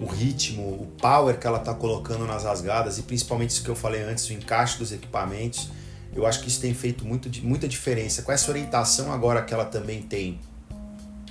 o 0.00 0.06
ritmo, 0.06 0.62
o 0.62 0.86
power 1.00 1.38
que 1.38 1.46
ela 1.46 1.58
tá 1.58 1.72
colocando 1.72 2.26
nas 2.26 2.44
rasgadas, 2.44 2.98
e 2.98 3.02
principalmente 3.02 3.50
isso 3.50 3.62
que 3.62 3.70
eu 3.70 3.76
falei 3.76 4.02
antes, 4.02 4.28
o 4.28 4.32
encaixe 4.32 4.78
dos 4.78 4.92
equipamentos, 4.92 5.70
eu 6.14 6.26
acho 6.26 6.40
que 6.40 6.48
isso 6.48 6.60
tem 6.60 6.74
feito 6.74 7.04
muito, 7.04 7.30
muita 7.42 7.66
diferença. 7.66 8.22
Com 8.22 8.32
essa 8.32 8.50
orientação 8.50 9.12
agora 9.12 9.42
que 9.42 9.54
ela 9.54 9.64
também 9.64 10.02
tem 10.02 10.38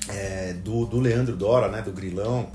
é, 0.09 0.53
do, 0.53 0.85
do 0.85 0.99
Leandro 0.99 1.35
Dora, 1.35 1.69
né, 1.69 1.81
do 1.81 1.91
Grilão, 1.91 2.49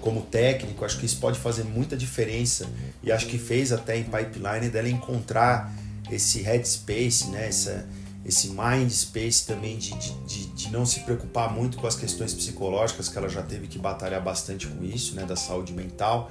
como 0.00 0.22
técnico, 0.22 0.84
acho 0.84 0.98
que 0.98 1.06
isso 1.06 1.18
pode 1.18 1.38
fazer 1.38 1.64
muita 1.64 1.96
diferença. 1.96 2.68
E 3.02 3.10
acho 3.10 3.26
que 3.26 3.38
fez 3.38 3.72
até 3.72 3.96
em 3.96 4.04
pipeline 4.04 4.68
dela 4.70 4.88
encontrar 4.88 5.72
esse 6.10 6.40
headspace, 6.42 7.28
né? 7.28 7.48
Essa, 7.48 7.86
esse 8.24 8.48
mind 8.48 8.90
space 8.90 9.46
também 9.46 9.78
de, 9.78 9.92
de, 10.26 10.46
de, 10.46 10.70
não 10.70 10.84
se 10.84 11.00
preocupar 11.00 11.52
muito 11.52 11.78
com 11.78 11.86
as 11.86 11.94
questões 11.94 12.34
psicológicas, 12.34 13.08
que 13.08 13.16
ela 13.16 13.28
já 13.28 13.42
teve 13.42 13.66
que 13.66 13.78
batalhar 13.78 14.22
bastante 14.22 14.66
com 14.66 14.84
isso, 14.84 15.14
né? 15.14 15.24
Da 15.24 15.36
saúde 15.36 15.72
mental. 15.72 16.30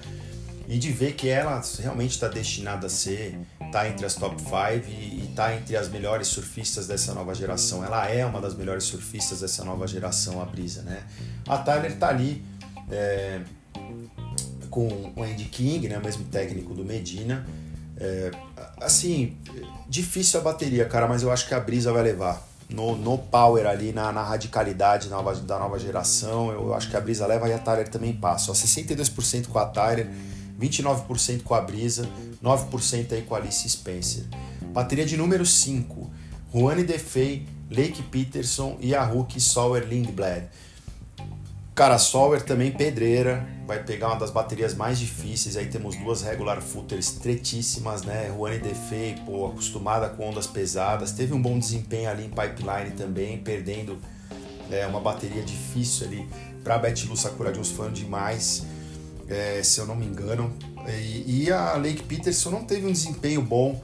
E 0.68 0.78
de 0.78 0.92
ver 0.92 1.14
que 1.14 1.30
ela 1.30 1.62
realmente 1.80 2.12
está 2.12 2.28
destinada 2.28 2.88
a 2.88 2.90
ser, 2.90 3.40
tá 3.72 3.88
entre 3.88 4.06
as 4.06 4.16
top 4.16 4.36
5 4.42 4.54
e, 4.90 5.30
está 5.30 5.56
entre 5.56 5.78
as 5.78 5.88
melhores 5.88 6.28
surfistas 6.28 6.88
dessa 6.88 7.14
nova 7.14 7.34
geração. 7.34 7.84
Ela 7.86 8.10
é 8.10 8.26
uma 8.26 8.42
das 8.42 8.54
melhores 8.54 8.84
surfistas 8.84 9.40
dessa 9.40 9.64
nova 9.64 9.88
geração, 9.88 10.42
a 10.42 10.46
Brisa, 10.46 10.82
né? 10.82 11.04
A 11.48 11.58
Tyler 11.58 11.98
tá 11.98 12.10
ali 12.10 12.44
é, 12.92 13.42
com 14.70 15.14
o 15.16 15.24
Andy 15.24 15.46
King, 15.46 15.88
né? 15.88 15.98
O 15.98 16.04
mesmo 16.04 16.26
técnico 16.26 16.74
do 16.74 16.84
Medina 16.84 17.46
é, 18.00 18.32
assim, 18.80 19.36
difícil 19.90 20.40
a 20.40 20.44
bateria, 20.44 20.86
cara, 20.86 21.08
mas 21.08 21.24
eu 21.24 21.32
acho 21.32 21.48
que 21.48 21.54
a 21.54 21.60
brisa 21.60 21.92
vai 21.92 22.04
levar. 22.04 22.46
No, 22.70 22.98
no 22.98 23.18
power 23.18 23.66
ali, 23.66 23.94
na, 23.94 24.12
na 24.12 24.22
radicalidade 24.22 25.08
nova, 25.08 25.34
da 25.36 25.58
nova 25.58 25.80
geração, 25.80 26.52
eu 26.52 26.74
acho 26.74 26.90
que 26.90 26.98
a 26.98 27.02
brisa 27.02 27.26
leva 27.26 27.48
e 27.48 27.54
a 27.54 27.58
Tyler 27.58 27.88
também 27.88 28.14
passa. 28.14 28.52
Ó, 28.52 28.54
62% 28.54 29.48
com 29.48 29.58
a 29.58 29.66
Tyler, 29.66 30.10
29% 30.60 31.44
com 31.44 31.54
a 31.54 31.62
brisa, 31.62 32.10
9% 32.44 33.12
aí 33.14 33.22
com 33.22 33.36
a 33.36 33.38
Alice 33.38 33.68
Spencer. 33.70 34.26
Bateria 34.74 35.06
de 35.06 35.18
número 35.18 35.46
5, 35.46 36.10
Juane 36.54 36.84
Defei, 36.84 37.48
Lake 37.70 38.02
Peterson 38.04 38.78
e 38.80 38.96
a 38.96 39.04
Hulk 39.04 39.40
Sauer 39.40 39.88
Lindblad. 39.88 40.48
Cara, 41.78 42.00
Sower 42.00 42.42
também 42.42 42.72
pedreira, 42.72 43.48
vai 43.68 43.84
pegar 43.84 44.08
uma 44.08 44.16
das 44.16 44.32
baterias 44.32 44.74
mais 44.74 44.98
difíceis. 44.98 45.56
Aí 45.56 45.68
temos 45.68 45.96
duas 45.96 46.24
regular 46.24 46.60
footers 46.60 47.10
estreitíssimas, 47.10 48.02
né? 48.02 48.34
Juane 48.36 48.58
Defei, 48.58 49.16
pô, 49.24 49.46
acostumada 49.46 50.10
com 50.10 50.28
ondas 50.28 50.48
pesadas. 50.48 51.12
Teve 51.12 51.36
um 51.36 51.42
bom 51.42 51.60
desempenho 51.60 52.10
ali 52.10 52.26
em 52.26 52.30
pipeline 52.30 52.96
também, 52.98 53.38
perdendo 53.38 54.00
é, 54.72 54.88
uma 54.88 55.00
bateria 55.00 55.44
difícil 55.44 56.08
ali 56.08 56.28
para 56.64 56.80
Betty 56.80 57.06
Lu 57.06 57.16
Sakura 57.16 57.52
Jones, 57.52 57.70
fã 57.70 57.94
demais, 57.94 58.66
é, 59.30 59.62
se 59.64 59.80
eu 59.80 59.86
não 59.86 59.96
me 59.96 60.06
engano. 60.06 60.54
E, 60.88 61.44
e, 61.44 61.52
a 61.52 61.74
Lake 61.74 62.04
Peterson 62.04 62.50
não 62.50 62.64
teve 62.64 62.88
um 62.88 62.92
desempenho 62.92 63.42
bom, 63.42 63.82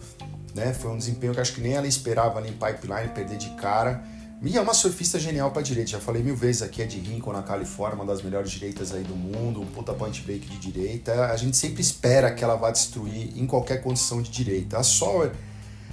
né? 0.55 0.73
Foi 0.73 0.91
um 0.91 0.97
desempenho 0.97 1.33
que 1.33 1.39
acho 1.39 1.53
que 1.53 1.61
nem 1.61 1.73
ela 1.73 1.87
esperava 1.87 2.39
ali 2.39 2.49
em 2.49 2.53
pipeline, 2.53 3.09
perder 3.13 3.37
de 3.37 3.49
cara. 3.51 4.03
Mia 4.41 4.59
é 4.59 4.61
uma 4.61 4.73
surfista 4.73 5.17
genial 5.17 5.51
para 5.51 5.61
direita, 5.61 5.91
já 5.91 6.01
falei 6.01 6.21
mil 6.21 6.35
vezes 6.35 6.61
aqui, 6.61 6.81
é 6.81 6.85
de 6.85 6.99
Rincon, 6.99 7.31
na 7.31 7.41
Califórnia, 7.41 7.95
uma 7.95 8.05
das 8.05 8.21
melhores 8.21 8.51
direitas 8.51 8.93
aí 8.93 9.01
do 9.01 9.15
mundo, 9.15 9.61
um 9.61 9.65
puta 9.65 9.93
point 9.93 10.21
break 10.21 10.45
de 10.45 10.57
direita. 10.57 11.27
A 11.27 11.37
gente 11.37 11.55
sempre 11.55 11.81
espera 11.81 12.29
que 12.29 12.43
ela 12.43 12.55
vá 12.55 12.69
destruir 12.69 13.31
em 13.37 13.47
qualquer 13.47 13.81
condição 13.81 14.21
de 14.21 14.29
direita. 14.29 14.77
A 14.77 14.83
Sawyer, 14.83 15.31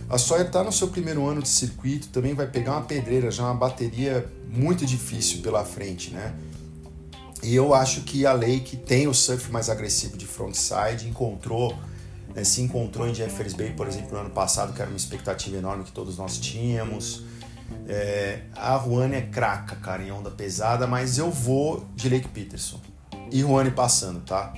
a 0.08 0.18
Sawyer 0.18 0.50
tá 0.50 0.64
no 0.64 0.72
seu 0.72 0.88
primeiro 0.88 1.28
ano 1.28 1.40
de 1.40 1.48
circuito, 1.48 2.08
também 2.08 2.34
vai 2.34 2.46
pegar 2.48 2.72
uma 2.72 2.82
pedreira, 2.82 3.30
já 3.30 3.44
uma 3.44 3.54
bateria 3.54 4.26
muito 4.48 4.84
difícil 4.84 5.42
pela 5.42 5.64
frente, 5.64 6.10
né? 6.10 6.34
E 7.42 7.54
eu 7.54 7.72
acho 7.74 8.02
que 8.02 8.26
a 8.26 8.32
Lake 8.32 8.76
tem 8.76 9.08
o 9.08 9.14
surf 9.14 9.50
mais 9.50 9.70
agressivo 9.70 10.16
de 10.16 10.26
frontside, 10.26 11.08
encontrou, 11.08 11.76
né, 12.34 12.44
se 12.44 12.60
encontrou 12.60 13.08
em 13.08 13.14
Jeffers 13.14 13.54
Bay, 13.54 13.70
por 13.70 13.88
exemplo, 13.88 14.12
no 14.12 14.18
ano 14.18 14.30
passado, 14.30 14.74
que 14.74 14.80
era 14.80 14.90
uma 14.90 14.96
expectativa 14.96 15.56
enorme 15.56 15.84
que 15.84 15.92
todos 15.92 16.18
nós 16.18 16.38
tínhamos. 16.38 17.24
É, 17.88 18.42
a 18.54 18.78
Juane 18.78 19.16
é 19.16 19.22
craca, 19.22 19.76
cara, 19.76 20.02
em 20.02 20.10
onda 20.10 20.30
pesada, 20.30 20.86
mas 20.86 21.18
eu 21.18 21.30
vou 21.30 21.86
de 21.94 22.08
Lake 22.08 22.28
Peterson. 22.28 22.80
E 23.30 23.40
Juane 23.40 23.70
passando, 23.70 24.20
tá? 24.20 24.52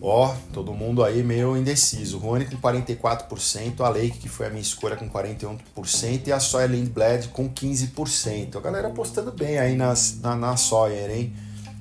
Ó, 0.00 0.34
todo 0.52 0.72
mundo 0.72 1.02
aí 1.02 1.22
meio 1.22 1.56
indeciso. 1.56 2.20
Juane 2.20 2.44
com 2.44 2.56
44%, 2.56 3.80
a 3.80 3.88
Lake, 3.88 4.18
que 4.18 4.28
foi 4.28 4.46
a 4.46 4.50
minha 4.50 4.62
escolha, 4.62 4.96
com 4.96 5.08
41%, 5.10 6.26
e 6.26 6.32
a 6.32 6.38
Sawyer 6.38 6.70
Lindblad 6.70 7.28
com 7.28 7.48
15%. 7.48 8.56
A 8.56 8.60
galera 8.60 8.88
apostando 8.88 9.32
bem 9.32 9.58
aí 9.58 9.76
nas, 9.76 10.20
na, 10.20 10.36
na 10.36 10.56
Sawyer, 10.56 11.10
hein? 11.10 11.32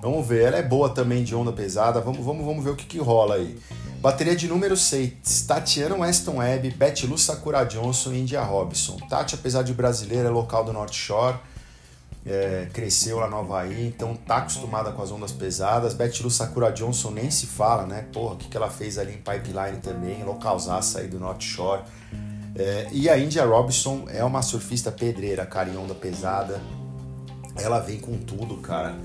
Vamos 0.01 0.27
ver, 0.27 0.45
ela 0.45 0.57
é 0.57 0.63
boa 0.63 0.89
também 0.89 1.23
de 1.23 1.33
onda 1.33 1.51
pesada, 1.51 1.99
vamos, 1.99 2.23
vamos, 2.23 2.45
vamos 2.45 2.63
ver 2.63 2.69
o 2.69 2.75
que, 2.75 2.85
que 2.85 2.99
rola 2.99 3.35
aí. 3.35 3.57
Bateria 3.99 4.35
de 4.35 4.47
número 4.47 4.77
6, 4.77 5.41
Tatiana 5.47 5.95
Weston 5.95 6.37
Webb, 6.37 6.69
Betty 6.71 7.07
Lu 7.07 7.17
Sakura 7.17 7.65
Johnson 7.65 8.13
e 8.13 8.19
India 8.19 8.43
Robson. 8.43 8.97
Tati, 9.09 9.33
apesar 9.33 9.63
de 9.63 9.73
brasileira, 9.73 10.29
é 10.29 10.31
local 10.31 10.63
do 10.63 10.71
North 10.71 10.93
Shore, 10.93 11.37
é, 12.27 12.67
cresceu 12.73 13.19
lá 13.19 13.29
no 13.29 13.37
Havaí, 13.37 13.87
então 13.87 14.13
tá 14.13 14.37
acostumada 14.37 14.91
com 14.91 15.01
as 15.01 15.11
ondas 15.11 15.31
pesadas. 15.31 15.93
Betty 15.93 16.21
Lu 16.21 16.29
Sakura 16.29 16.71
Johnson 16.71 17.11
nem 17.11 17.31
se 17.31 17.47
fala, 17.47 17.85
né? 17.85 18.05
Porra, 18.11 18.33
o 18.33 18.37
que, 18.37 18.49
que 18.49 18.57
ela 18.57 18.69
fez 18.69 18.97
ali 18.97 19.13
em 19.13 19.17
Pipeline 19.17 19.77
também, 19.81 20.23
localzaça 20.23 20.99
aí 20.99 21.07
do 21.07 21.19
North 21.19 21.41
Shore. 21.41 21.83
É, 22.53 22.87
e 22.91 23.09
a 23.09 23.17
India 23.17 23.45
Robson 23.45 24.07
é 24.09 24.23
uma 24.23 24.41
surfista 24.41 24.91
pedreira, 24.91 25.45
cara, 25.45 25.69
em 25.69 25.77
onda 25.77 25.95
pesada. 25.95 26.61
Ela 27.55 27.79
vem 27.79 27.99
com 27.99 28.17
tudo, 28.17 28.57
cara. 28.57 28.95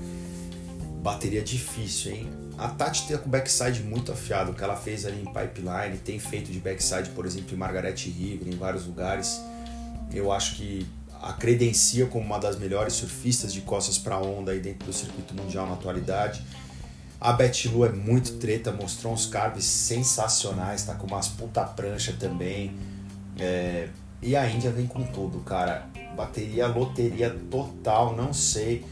Bateria 1.01 1.41
difícil, 1.41 2.11
hein? 2.11 2.29
A 2.57 2.67
Tati 2.67 3.07
tem 3.07 3.17
com 3.17 3.29
backside 3.29 3.81
muito 3.83 4.11
afiado, 4.11 4.51
o 4.51 4.53
que 4.53 4.63
ela 4.63 4.75
fez 4.75 5.05
ali 5.05 5.21
em 5.21 5.25
Pipeline, 5.25 5.97
tem 6.03 6.19
feito 6.19 6.51
de 6.51 6.59
backside, 6.59 7.09
por 7.09 7.25
exemplo, 7.25 7.53
em 7.53 7.57
Margaret 7.57 7.95
River, 7.95 8.47
em 8.47 8.57
vários 8.57 8.85
lugares. 8.85 9.41
Eu 10.13 10.31
acho 10.31 10.55
que 10.55 10.87
a 11.23 11.31
credencia 11.31 12.05
como 12.05 12.25
uma 12.25 12.37
das 12.37 12.57
melhores 12.59 12.93
surfistas 12.93 13.53
de 13.53 13.61
costas 13.61 13.97
para 13.97 14.17
onda 14.17 14.51
aí 14.51 14.59
dentro 14.59 14.85
do 14.85 14.93
circuito 14.93 15.33
mundial 15.33 15.65
na 15.65 15.73
atualidade. 15.73 16.43
A 17.19 17.31
Betty 17.31 17.69
Lu 17.69 17.85
é 17.85 17.89
muito 17.89 18.33
treta, 18.33 18.73
mostrou 18.73 19.13
uns 19.13 19.25
carves 19.25 19.63
sensacionais, 19.63 20.83
tá 20.83 20.93
com 20.95 21.07
umas 21.07 21.29
puta 21.29 21.63
prancha 21.63 22.13
também. 22.19 22.75
É... 23.39 23.87
E 24.21 24.35
a 24.35 24.49
Índia 24.49 24.69
vem 24.71 24.85
com 24.85 25.03
tudo, 25.03 25.39
cara. 25.39 25.87
Bateria, 26.15 26.67
loteria 26.67 27.29
total, 27.49 28.15
não 28.15 28.33
sei. 28.33 28.85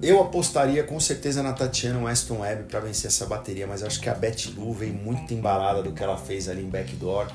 Eu 0.00 0.20
apostaria 0.20 0.84
com 0.84 0.98
certeza 1.00 1.42
na 1.42 1.52
Tatiana 1.52 2.04
Weston 2.04 2.38
Webb 2.38 2.64
para 2.64 2.78
vencer 2.78 3.08
essa 3.08 3.26
bateria, 3.26 3.66
mas 3.66 3.82
acho 3.82 4.00
que 4.00 4.08
a 4.08 4.14
Betty 4.14 4.52
Lu 4.52 4.72
vem 4.72 4.92
muito 4.92 5.34
embalada 5.34 5.82
do 5.82 5.92
que 5.92 6.02
ela 6.02 6.16
fez 6.16 6.48
ali 6.48 6.62
em 6.62 6.68
backdoor. 6.68 7.26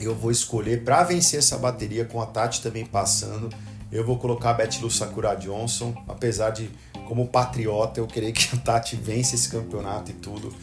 Eu 0.00 0.14
vou 0.14 0.30
escolher 0.30 0.84
para 0.84 1.02
vencer 1.02 1.38
essa 1.38 1.56
bateria 1.58 2.04
com 2.04 2.20
a 2.20 2.26
Tati 2.26 2.62
também 2.62 2.86
passando. 2.86 3.48
Eu 3.90 4.04
vou 4.04 4.18
colocar 4.18 4.50
a 4.50 4.54
Betty 4.54 4.82
Lu 4.82 4.90
Sakura 4.90 5.34
Johnson, 5.34 5.94
apesar 6.06 6.50
de 6.50 6.70
como 7.06 7.26
patriota 7.26 8.00
eu 8.00 8.06
querer 8.06 8.32
que 8.32 8.54
a 8.54 8.58
Tati 8.58 8.96
vença 8.96 9.34
esse 9.34 9.48
campeonato 9.48 10.10
e 10.10 10.14
tudo. 10.14 10.54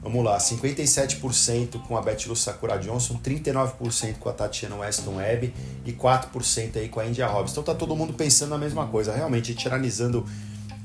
Vamos 0.00 0.24
lá, 0.24 0.38
57% 0.38 1.82
com 1.82 1.96
a 1.96 2.00
Betty 2.00 2.28
Lu 2.28 2.36
Sakura 2.36 2.78
Johnson, 2.78 3.18
39% 3.22 4.18
com 4.18 4.28
a 4.28 4.32
Tatiana 4.32 4.76
Weston 4.76 5.16
Webb 5.16 5.52
e 5.84 5.92
4% 5.92 6.76
aí 6.76 6.88
com 6.88 7.00
a 7.00 7.06
India 7.06 7.26
Hobbs. 7.26 7.50
Então 7.52 7.64
tá 7.64 7.74
todo 7.74 7.96
mundo 7.96 8.12
pensando 8.12 8.50
na 8.50 8.58
mesma 8.58 8.86
coisa, 8.86 9.12
realmente 9.12 9.54
tiranizando 9.54 10.24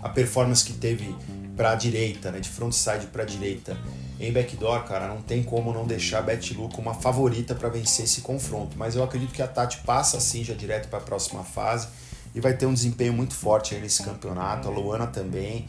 a 0.01 0.09
performance 0.09 0.65
que 0.65 0.73
teve 0.73 1.15
para 1.55 1.71
a 1.71 1.75
direita, 1.75 2.31
né, 2.31 2.39
de 2.39 2.49
frontside 2.49 3.07
para 3.07 3.21
a 3.21 3.25
direita. 3.25 3.77
Em 4.19 4.31
backdoor, 4.31 4.83
cara, 4.83 5.07
não 5.07 5.21
tem 5.21 5.43
como 5.43 5.73
não 5.73 5.85
deixar 5.85 6.19
a 6.19 6.21
Betty 6.21 6.53
Lu 6.53 6.69
como 6.69 6.89
uma 6.89 6.93
favorita 6.93 7.55
para 7.55 7.67
vencer 7.69 8.05
esse 8.05 8.21
confronto, 8.21 8.77
mas 8.77 8.95
eu 8.95 9.03
acredito 9.03 9.33
que 9.33 9.41
a 9.41 9.47
Tati 9.47 9.79
passa 9.79 10.17
assim 10.17 10.43
já 10.43 10.53
direto 10.53 10.87
para 10.87 10.99
a 10.99 11.01
próxima 11.01 11.43
fase 11.43 11.87
e 12.35 12.39
vai 12.39 12.53
ter 12.53 12.65
um 12.65 12.73
desempenho 12.73 13.13
muito 13.13 13.33
forte 13.33 13.75
nesse 13.75 14.03
campeonato, 14.03 14.67
a 14.67 14.71
Luana 14.71 15.07
também. 15.07 15.67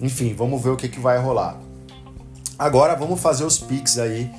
Enfim, 0.00 0.34
vamos 0.34 0.62
ver 0.62 0.70
o 0.70 0.76
que, 0.76 0.88
que 0.88 1.00
vai 1.00 1.18
rolar. 1.18 1.58
Agora 2.58 2.94
vamos 2.94 3.20
fazer 3.20 3.44
os 3.44 3.58
picks 3.58 3.98
aí 3.98 4.30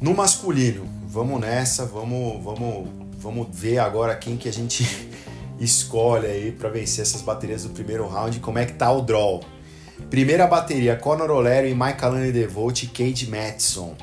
no 0.00 0.14
masculino. 0.14 0.86
Vamos 1.06 1.40
nessa, 1.40 1.86
vamos, 1.86 2.42
vamos, 2.42 2.88
vamos 3.18 3.48
ver 3.50 3.78
agora 3.78 4.14
quem 4.16 4.36
que 4.36 4.48
a 4.48 4.52
gente 4.52 4.84
escolhe 5.58 6.26
aí 6.26 6.52
para 6.52 6.68
vencer 6.68 7.02
essas 7.02 7.22
baterias 7.22 7.62
do 7.62 7.70
primeiro 7.70 8.06
round, 8.06 8.40
como 8.40 8.58
é 8.58 8.66
que 8.66 8.72
tá 8.72 8.90
o 8.90 9.00
draw. 9.00 9.42
Primeira 10.10 10.46
bateria, 10.46 10.96
Conor 10.96 11.30
O'Leary, 11.30 11.74
Mike 11.74 12.04
Alane 12.04 12.32
DeVolt 12.32 12.82
e 12.82 12.86
Cade 12.88 13.28
Madison. 13.28 13.96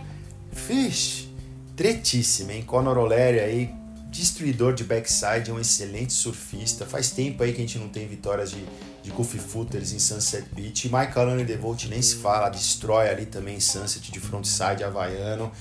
Fish, 0.51 1.29
tretíssima, 1.75 2.53
hein? 2.53 2.63
Conor 2.63 2.97
O'Leary 2.97 3.39
aí, 3.39 3.69
destruidor 4.09 4.73
de 4.73 4.83
backside, 4.83 5.49
é 5.49 5.53
um 5.53 5.59
excelente 5.59 6.13
surfista. 6.13 6.85
Faz 6.85 7.11
tempo 7.11 7.43
aí 7.43 7.53
que 7.53 7.57
a 7.57 7.65
gente 7.65 7.77
não 7.77 7.89
tem 7.89 8.07
vitórias 8.07 8.51
de 8.51 8.65
de 9.03 9.09
Goofy 9.11 9.39
Footers 9.39 9.93
em 9.93 9.99
Sunset 9.99 10.45
Beach. 10.53 10.87
E 10.87 10.91
Michael 10.91 11.29
Allen 11.29 11.45
DeVolt 11.45 11.85
nem 11.85 12.01
se 12.01 12.15
fala, 12.15 12.49
destrói 12.49 13.09
ali 13.09 13.25
também 13.25 13.59
Sunset 13.59 14.11
de 14.11 14.19
frontside 14.19 14.83
havaiano. 14.83 15.51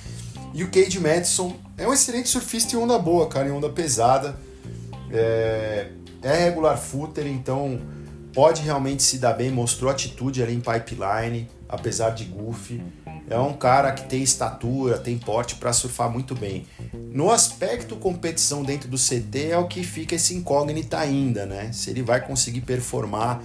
E 0.52 0.62
o 0.62 0.70
Cade 0.70 1.00
Madison 1.00 1.56
é 1.78 1.86
um 1.86 1.92
excelente 1.92 2.28
surfista 2.28 2.74
em 2.74 2.78
onda 2.78 2.98
boa, 2.98 3.28
cara, 3.28 3.48
em 3.48 3.52
onda 3.52 3.68
pesada. 3.68 4.36
É, 5.10 5.88
é 6.22 6.36
regular 6.44 6.76
footer, 6.76 7.26
então 7.26 7.80
pode 8.32 8.62
realmente 8.62 9.02
se 9.02 9.18
dar 9.18 9.32
bem, 9.32 9.50
mostrou 9.50 9.90
atitude 9.90 10.42
ali 10.42 10.54
em 10.54 10.60
pipeline, 10.60 11.48
apesar 11.68 12.10
de 12.10 12.24
goofy. 12.24 12.82
É 13.28 13.38
um 13.38 13.52
cara 13.52 13.92
que 13.92 14.08
tem 14.08 14.22
estatura, 14.22 14.98
tem 14.98 15.16
porte 15.16 15.54
para 15.54 15.72
surfar 15.72 16.10
muito 16.10 16.34
bem. 16.34 16.66
No 17.12 17.30
aspecto 17.30 17.94
competição 17.94 18.64
dentro 18.64 18.88
do 18.88 18.96
CT 18.96 19.50
é 19.50 19.58
o 19.58 19.68
que 19.68 19.84
fica 19.84 20.16
esse 20.16 20.34
incógnita 20.34 20.98
ainda, 20.98 21.46
né? 21.46 21.70
Se 21.72 21.90
ele 21.90 22.02
vai 22.02 22.20
conseguir 22.20 22.62
performar 22.62 23.40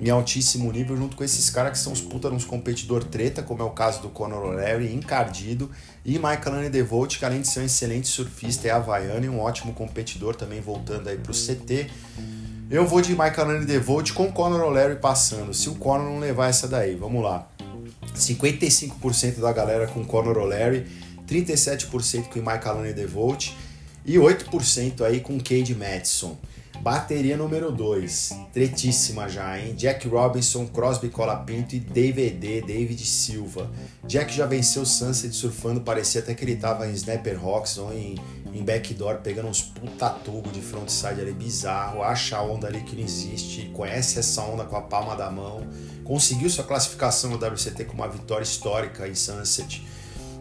em 0.00 0.08
altíssimo 0.10 0.72
nível 0.72 0.96
junto 0.96 1.16
com 1.16 1.22
esses 1.22 1.48
caras 1.50 1.72
que 1.72 1.78
são 1.78 1.92
os 1.92 2.00
puta 2.00 2.28
uns 2.28 2.44
competidor 2.44 3.04
treta, 3.04 3.42
como 3.42 3.62
é 3.62 3.64
o 3.64 3.70
caso 3.70 4.00
do 4.00 4.08
Conor 4.08 4.44
O'Leary, 4.44 4.94
encardido, 4.94 5.70
e 6.04 6.12
Michael 6.12 6.54
Anne 6.54 6.70
DeVolt, 6.70 7.18
que 7.18 7.24
além 7.24 7.42
de 7.42 7.48
ser 7.48 7.60
um 7.60 7.64
excelente 7.64 8.08
surfista, 8.08 8.68
é 8.68 8.70
havaiano 8.70 9.24
e 9.24 9.28
um 9.28 9.40
ótimo 9.40 9.74
competidor 9.74 10.34
também 10.34 10.60
voltando 10.60 11.08
aí 11.08 11.18
pro 11.18 11.32
CT. 11.32 11.90
Eu 12.70 12.86
vou 12.86 13.00
de 13.00 13.10
Michael 13.10 13.50
Anne 13.50 13.66
DeVolt 13.66 14.12
com 14.12 14.30
Conor 14.30 14.60
O'Leary 14.60 15.00
passando, 15.00 15.52
se 15.52 15.68
o 15.68 15.74
Conor 15.74 16.08
não 16.08 16.20
levar 16.20 16.50
essa 16.50 16.68
daí, 16.68 16.94
vamos 16.94 17.20
lá. 17.20 17.50
55% 18.14 19.40
da 19.40 19.52
galera 19.52 19.88
com 19.88 20.04
Conor 20.04 20.38
O'Leary, 20.38 20.86
37% 21.26 22.28
com 22.28 22.38
Mike 22.38 22.68
Allen 22.68 22.92
DeVolt 22.92 23.50
e 24.06 24.14
8% 24.14 25.02
aí 25.02 25.18
com 25.18 25.36
Cade 25.40 25.74
Madison. 25.74 26.38
Bateria 26.80 27.36
número 27.36 27.72
2, 27.72 28.38
tretíssima 28.54 29.28
já, 29.28 29.58
hein? 29.58 29.74
Jack 29.74 30.06
Robinson, 30.06 30.66
Crosby 30.68 31.08
Colapinto 31.08 31.74
e 31.74 31.80
DVD, 31.80 32.62
David 32.62 33.04
Silva. 33.04 33.68
Jack 34.04 34.32
já 34.32 34.46
venceu 34.46 34.82
o 34.82 34.86
Sunset 34.86 35.34
surfando, 35.34 35.80
parecia 35.80 36.20
até 36.20 36.34
que 36.34 36.44
ele 36.44 36.54
tava 36.56 36.86
em 36.86 36.92
Snapper 36.92 37.38
Rocks 37.38 37.76
ou 37.78 37.92
em, 37.92 38.14
em 38.52 38.64
backdoor, 38.64 39.18
pegando 39.18 39.48
uns 39.48 39.62
puta 39.62 40.10
tubo 40.10 40.50
de 40.50 40.60
frontside 40.60 41.20
ali 41.20 41.32
bizarro, 41.32 42.02
acha 42.02 42.36
a 42.36 42.42
onda 42.42 42.66
ali 42.66 42.80
que 42.82 42.96
não 42.96 43.02
existe, 43.02 43.70
conhece 43.74 44.18
essa 44.18 44.42
onda 44.42 44.64
com 44.64 44.76
a 44.76 44.82
palma 44.82 45.14
da 45.16 45.30
mão 45.30 45.66
conseguiu 46.10 46.50
sua 46.50 46.64
classificação 46.64 47.30
no 47.30 47.36
WCT 47.36 47.84
com 47.84 47.94
uma 47.94 48.08
vitória 48.08 48.42
histórica 48.42 49.06
em 49.06 49.14
Sunset. 49.14 49.86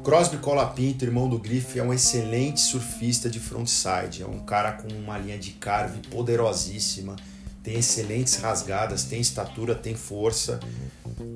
Crosby 0.04 0.38
Colapinto, 0.38 1.06
irmão 1.06 1.30
do 1.30 1.38
Griff, 1.38 1.78
é 1.78 1.84
um 1.84 1.94
excelente 1.94 2.60
surfista 2.60 3.30
de 3.30 3.40
frontside, 3.40 4.24
é 4.24 4.26
um 4.26 4.40
cara 4.40 4.72
com 4.72 4.88
uma 4.88 5.16
linha 5.20 5.38
de 5.38 5.52
carve 5.52 6.00
poderosíssima, 6.08 7.16
tem 7.62 7.78
excelentes 7.78 8.38
rasgadas, 8.38 9.04
tem 9.04 9.22
estatura, 9.22 9.76
tem 9.76 9.94
força. 9.94 10.60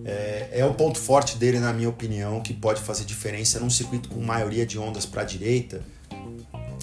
É, 0.04 0.50
é 0.52 0.66
o 0.66 0.74
ponto 0.74 0.98
forte 0.98 1.38
dele, 1.38 1.60
na 1.60 1.72
minha 1.72 1.90
opinião, 1.90 2.42
que 2.42 2.56
pode 2.56 2.82
fazer 2.82 3.06
diferença 3.06 3.60
num 3.60 3.70
circuito 3.70 4.10
com 4.10 4.20
maioria 4.20 4.66
de 4.66 4.80
ondas 4.80 5.06
para 5.06 5.22
a 5.22 5.26
direita. 5.26 5.84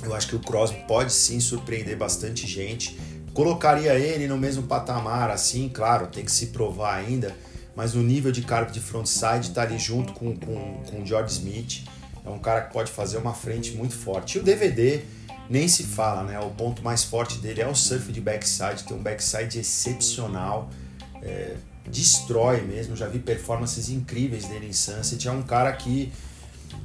Eu 0.02 0.14
acho 0.14 0.28
que 0.28 0.36
o 0.36 0.40
Crosby 0.40 0.84
pode 0.88 1.12
sim 1.12 1.40
surpreender 1.40 1.96
bastante 1.96 2.46
gente 2.46 2.96
Colocaria 3.32 3.94
ele 3.94 4.26
no 4.26 4.36
mesmo 4.36 4.64
patamar, 4.64 5.30
assim, 5.30 5.68
claro, 5.68 6.08
tem 6.08 6.24
que 6.24 6.32
se 6.32 6.46
provar 6.46 6.96
ainda, 6.96 7.34
mas 7.76 7.94
o 7.94 8.00
nível 8.00 8.32
de 8.32 8.42
carga 8.42 8.72
de 8.72 8.80
frontside 8.80 9.48
está 9.48 9.62
ali 9.62 9.78
junto 9.78 10.12
com, 10.12 10.36
com, 10.36 10.82
com 10.82 11.02
o 11.02 11.06
George 11.06 11.34
Smith. 11.34 11.84
É 12.24 12.28
um 12.28 12.38
cara 12.38 12.62
que 12.62 12.72
pode 12.72 12.90
fazer 12.90 13.18
uma 13.18 13.32
frente 13.32 13.72
muito 13.72 13.94
forte. 13.94 14.36
E 14.36 14.40
o 14.40 14.44
DVD 14.44 15.02
nem 15.48 15.68
se 15.68 15.84
fala, 15.84 16.24
né? 16.24 16.40
O 16.40 16.50
ponto 16.50 16.82
mais 16.82 17.04
forte 17.04 17.38
dele 17.38 17.60
é 17.62 17.66
o 17.68 17.74
surf 17.74 18.12
de 18.12 18.20
backside, 18.20 18.84
tem 18.84 18.96
um 18.96 19.02
backside 19.02 19.60
excepcional, 19.60 20.68
é, 21.22 21.54
destrói 21.86 22.62
mesmo. 22.62 22.96
Já 22.96 23.06
vi 23.06 23.20
performances 23.20 23.88
incríveis 23.88 24.44
dele 24.46 24.66
em 24.66 24.72
Sunset. 24.72 25.28
É 25.28 25.32
um 25.32 25.42
cara 25.42 25.72
que 25.72 26.12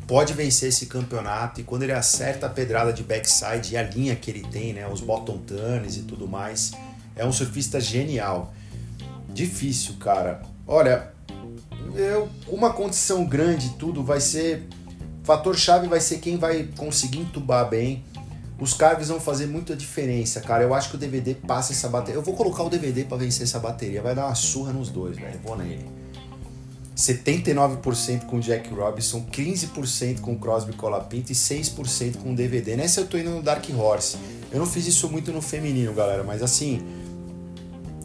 pode 0.08 0.34
vencer 0.34 0.70
esse 0.70 0.86
campeonato 0.86 1.62
e 1.62 1.64
quando 1.64 1.84
ele 1.84 1.92
acerta 1.92 2.46
a 2.46 2.50
pedrada 2.50 2.94
de 2.94 3.04
backside 3.04 3.74
e 3.74 3.78
a 3.78 3.84
linha 3.84 4.16
que 4.16 4.30
ele 4.30 4.46
tem, 4.52 4.74
né, 4.74 4.88
os 4.88 5.02
bottom 5.02 5.38
turns 5.40 5.98
e 5.98 6.02
tudo 6.02 6.28
mais, 6.28 6.72
é 7.16 7.26
um 7.26 7.32
surfista 7.32 7.80
genial. 7.80 8.54
Difícil, 9.30 9.96
cara. 10.00 10.42
Olha, 10.68 11.12
eu, 11.96 12.30
uma 12.48 12.72
condição 12.74 13.26
grande 13.26 13.72
tudo 13.72 14.04
vai 14.04 14.20
ser 14.20 14.68
fator 15.26 15.58
chave 15.58 15.88
vai 15.88 16.00
ser 16.00 16.20
quem 16.20 16.38
vai 16.38 16.70
conseguir 16.78 17.20
entubar 17.20 17.68
bem. 17.68 18.04
Os 18.60 18.74
carves 18.74 19.10
vão 19.10 19.20
fazer 19.20 19.48
muita 19.48 19.76
diferença, 19.76 20.40
cara. 20.40 20.64
Eu 20.64 20.74
acho 20.74 20.90
que 20.90 20.96
o 20.96 21.00
DVD 21.00 21.34
passa 21.34 21.74
essa 21.74 21.90
bateria. 21.90 22.16
Eu 22.18 22.24
vou 22.24 22.36
colocar 22.36 22.64
o 22.64 22.70
DVD 22.70 23.04
para 23.04 23.18
vencer 23.18 23.44
essa 23.44 23.60
bateria. 23.60 24.02
Vai 24.02 24.16
dar 24.16 24.28
uma 24.28 24.36
surra 24.36 24.72
nos 24.72 24.90
dois, 24.90 25.18
velho. 25.18 25.38
Vou 25.44 25.58
nele. 25.58 25.86
79% 26.96 28.26
com 28.26 28.40
Jack 28.40 28.74
Robinson, 28.74 29.26
15% 29.30 30.22
com 30.22 30.38
Crosby 30.38 30.74
Colapinto 30.74 31.32
e 31.32 31.36
6% 31.36 32.18
com 32.18 32.34
DVD. 32.34 32.78
Nessa 32.78 33.02
eu 33.02 33.08
tô 33.08 33.18
indo 33.18 33.32
no 33.32 33.42
Dark 33.42 33.66
Horse. 33.76 34.18
Eu 34.52 34.60
não 34.60 34.66
fiz 34.66 34.88
isso 34.88 35.10
muito 35.10 35.32
no 35.34 35.42
feminino, 35.42 35.94
galera, 35.94 36.24
mas 36.24 36.42
assim, 36.42 36.82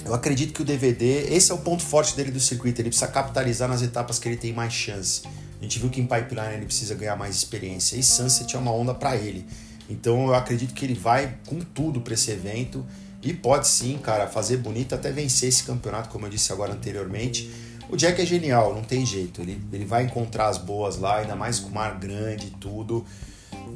eu 0.05 0.13
acredito 0.13 0.53
que 0.53 0.63
o 0.63 0.65
DVD, 0.65 1.33
esse 1.33 1.53
é 1.53 1.55
o 1.55 1.59
ponto 1.59 1.85
forte 1.85 2.17
dele 2.17 2.33
do 2.33 2.41
circuito, 2.41 2.81
ele 2.81 2.89
precisa 2.89 3.07
capitalizar 3.07 3.69
nas 3.69 3.81
etapas 3.81 4.19
que 4.19 4.29
ele 4.29 4.37
tem 4.37 4.53
mais 4.53 4.73
chance. 4.73 5.23
A 5.61 5.63
gente 5.63 5.79
viu 5.79 5.89
que 5.89 6.01
em 6.01 6.07
Pipeline 6.07 6.55
ele 6.55 6.67
precisa 6.67 6.95
ganhar 6.95 7.15
mais 7.15 7.37
experiência 7.37 7.97
e 7.97 8.03
Sunset 8.03 8.57
é 8.57 8.59
uma 8.59 8.73
onda 8.73 8.93
para 8.93 9.15
ele. 9.15 9.47
Então 9.89 10.27
eu 10.27 10.35
acredito 10.35 10.75
que 10.75 10.85
ele 10.85 10.95
vai 10.95 11.37
com 11.47 11.61
tudo 11.61 12.01
para 12.01 12.15
esse 12.15 12.31
evento 12.31 12.85
e 13.23 13.35
pode 13.35 13.69
sim, 13.69 13.99
cara, 13.99 14.27
fazer 14.27 14.57
bonito 14.57 14.95
até 14.95 15.13
vencer 15.13 15.49
esse 15.49 15.63
campeonato, 15.63 16.09
como 16.09 16.27
eu 16.27 16.31
disse 16.31 16.53
agora 16.53 16.73
anteriormente. 16.73 17.51
O 17.91 17.97
Jack 17.97 18.23
é 18.23 18.25
genial, 18.27 18.75
não 18.75 18.83
tem 18.83 19.05
jeito. 19.05 19.41
Ele, 19.41 19.61
ele 19.73 19.85
vai 19.85 20.05
encontrar 20.05 20.49
as 20.49 20.59
boas 20.59 20.97
lá, 20.97 21.19
ainda 21.19 21.35
mais 21.35 21.59
com 21.59 21.69
o 21.69 21.75
mar 21.75 21.99
grande 21.99 22.47
e 22.47 22.51
tudo. 22.51 23.05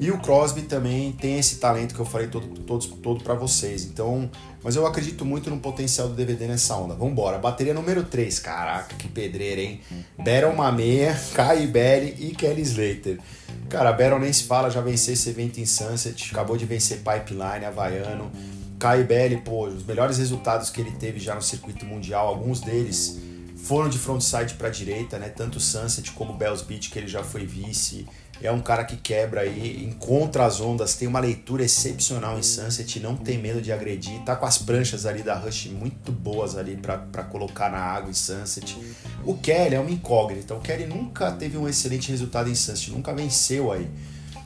E 0.01 0.11
o 0.11 0.19
Crosby 0.19 0.63
também 0.63 1.13
tem 1.13 1.39
esse 1.39 1.57
talento 1.57 1.95
que 1.95 2.01
eu 2.01 2.05
falei 2.05 2.29
todo, 2.29 2.47
todo, 2.61 2.87
todo 2.97 3.25
para 3.25 3.35
vocês. 3.35 3.85
Então, 3.85 4.31
mas 4.63 4.77
eu 4.77 4.87
acredito 4.87 5.25
muito 5.25 5.51
no 5.51 5.59
potencial 5.59 6.09
do 6.09 6.15
DVD 6.15 6.47
nessa 6.47 6.77
onda. 6.77 6.95
Vambora. 6.95 7.39
Bateria 7.39 7.75
número 7.75 8.05
3. 8.05 8.39
Caraca, 8.39 8.95
que 8.97 9.09
pedreira, 9.09 9.61
hein? 9.61 9.81
Baron 10.19 10.55
Mameia, 10.55 11.19
Kai 11.35 11.67
Belly 11.67 12.15
e 12.19 12.35
Kelly 12.35 12.63
Slater. 12.63 13.19
Cara, 13.69 13.93
Baron 13.93 14.19
nem 14.21 14.33
se 14.33 14.45
fala, 14.45 14.71
já 14.71 14.81
venceu 14.81 15.15
esse 15.15 15.29
evento 15.29 15.59
em 15.59 15.67
Sunset, 15.67 16.31
acabou 16.33 16.57
de 16.57 16.67
vencer 16.67 16.99
Pipeline, 16.99 17.65
Havaiano. 17.65 18.31
Kai 18.79 19.05
Belly, 19.05 19.39
pô, 19.39 19.67
os 19.67 19.85
melhores 19.85 20.19
resultados 20.19 20.71
que 20.71 20.81
ele 20.81 20.93
teve 20.93 21.19
já 21.19 21.35
no 21.35 21.43
circuito 21.43 21.85
mundial, 21.85 22.29
alguns 22.29 22.61
deles 22.61 23.21
foram 23.65 23.89
de 23.89 23.99
frontside 23.99 24.55
para 24.55 24.69
direita, 24.69 25.19
né? 25.19 25.31
Tanto 25.31 25.59
Sunset 25.59 26.13
como 26.13 26.35
Bells 26.35 26.63
Beach, 26.63 26.91
que 26.91 26.99
ele 26.99 27.09
já 27.09 27.25
foi 27.25 27.47
vice. 27.47 28.07
É 28.43 28.51
um 28.53 28.61
cara 28.61 28.85
que 28.85 28.97
quebra 28.97 29.41
aí, 29.41 29.83
encontra 29.85 30.45
as 30.45 30.61
ondas, 30.61 30.97
tem 30.97 31.09
uma 31.09 31.21
leitura 31.21 31.65
excepcional 31.65 32.39
em 32.39 32.43
Sunset, 32.43 33.01
não 33.01 33.17
tem 33.17 33.39
medo 33.39 33.63
de 33.63 33.73
agredir, 33.73 34.21
tá 34.23 34.37
com 34.37 34.45
as 34.45 34.59
pranchas 34.59 35.07
ali 35.07 35.23
da 35.23 35.35
Rush 35.35 35.67
muito 35.67 36.13
boas 36.13 36.57
ali 36.57 36.77
para 36.77 37.23
colocar 37.23 37.71
na 37.71 37.79
água 37.79 38.11
em 38.11 38.15
Sunset. 38.15 38.77
O 39.25 39.35
Kelly 39.35 39.77
é 39.77 39.81
uma 39.81 39.91
incógnita, 39.91 40.55
o 40.55 40.61
Kelly 40.61 40.87
nunca 40.87 41.31
teve 41.31 41.57
um 41.57 41.67
excelente 41.69 42.11
resultado 42.11 42.51
em 42.51 42.55
Sunset, 42.55 42.91
nunca 42.91 43.15
venceu 43.15 43.73
aí. 43.73 43.89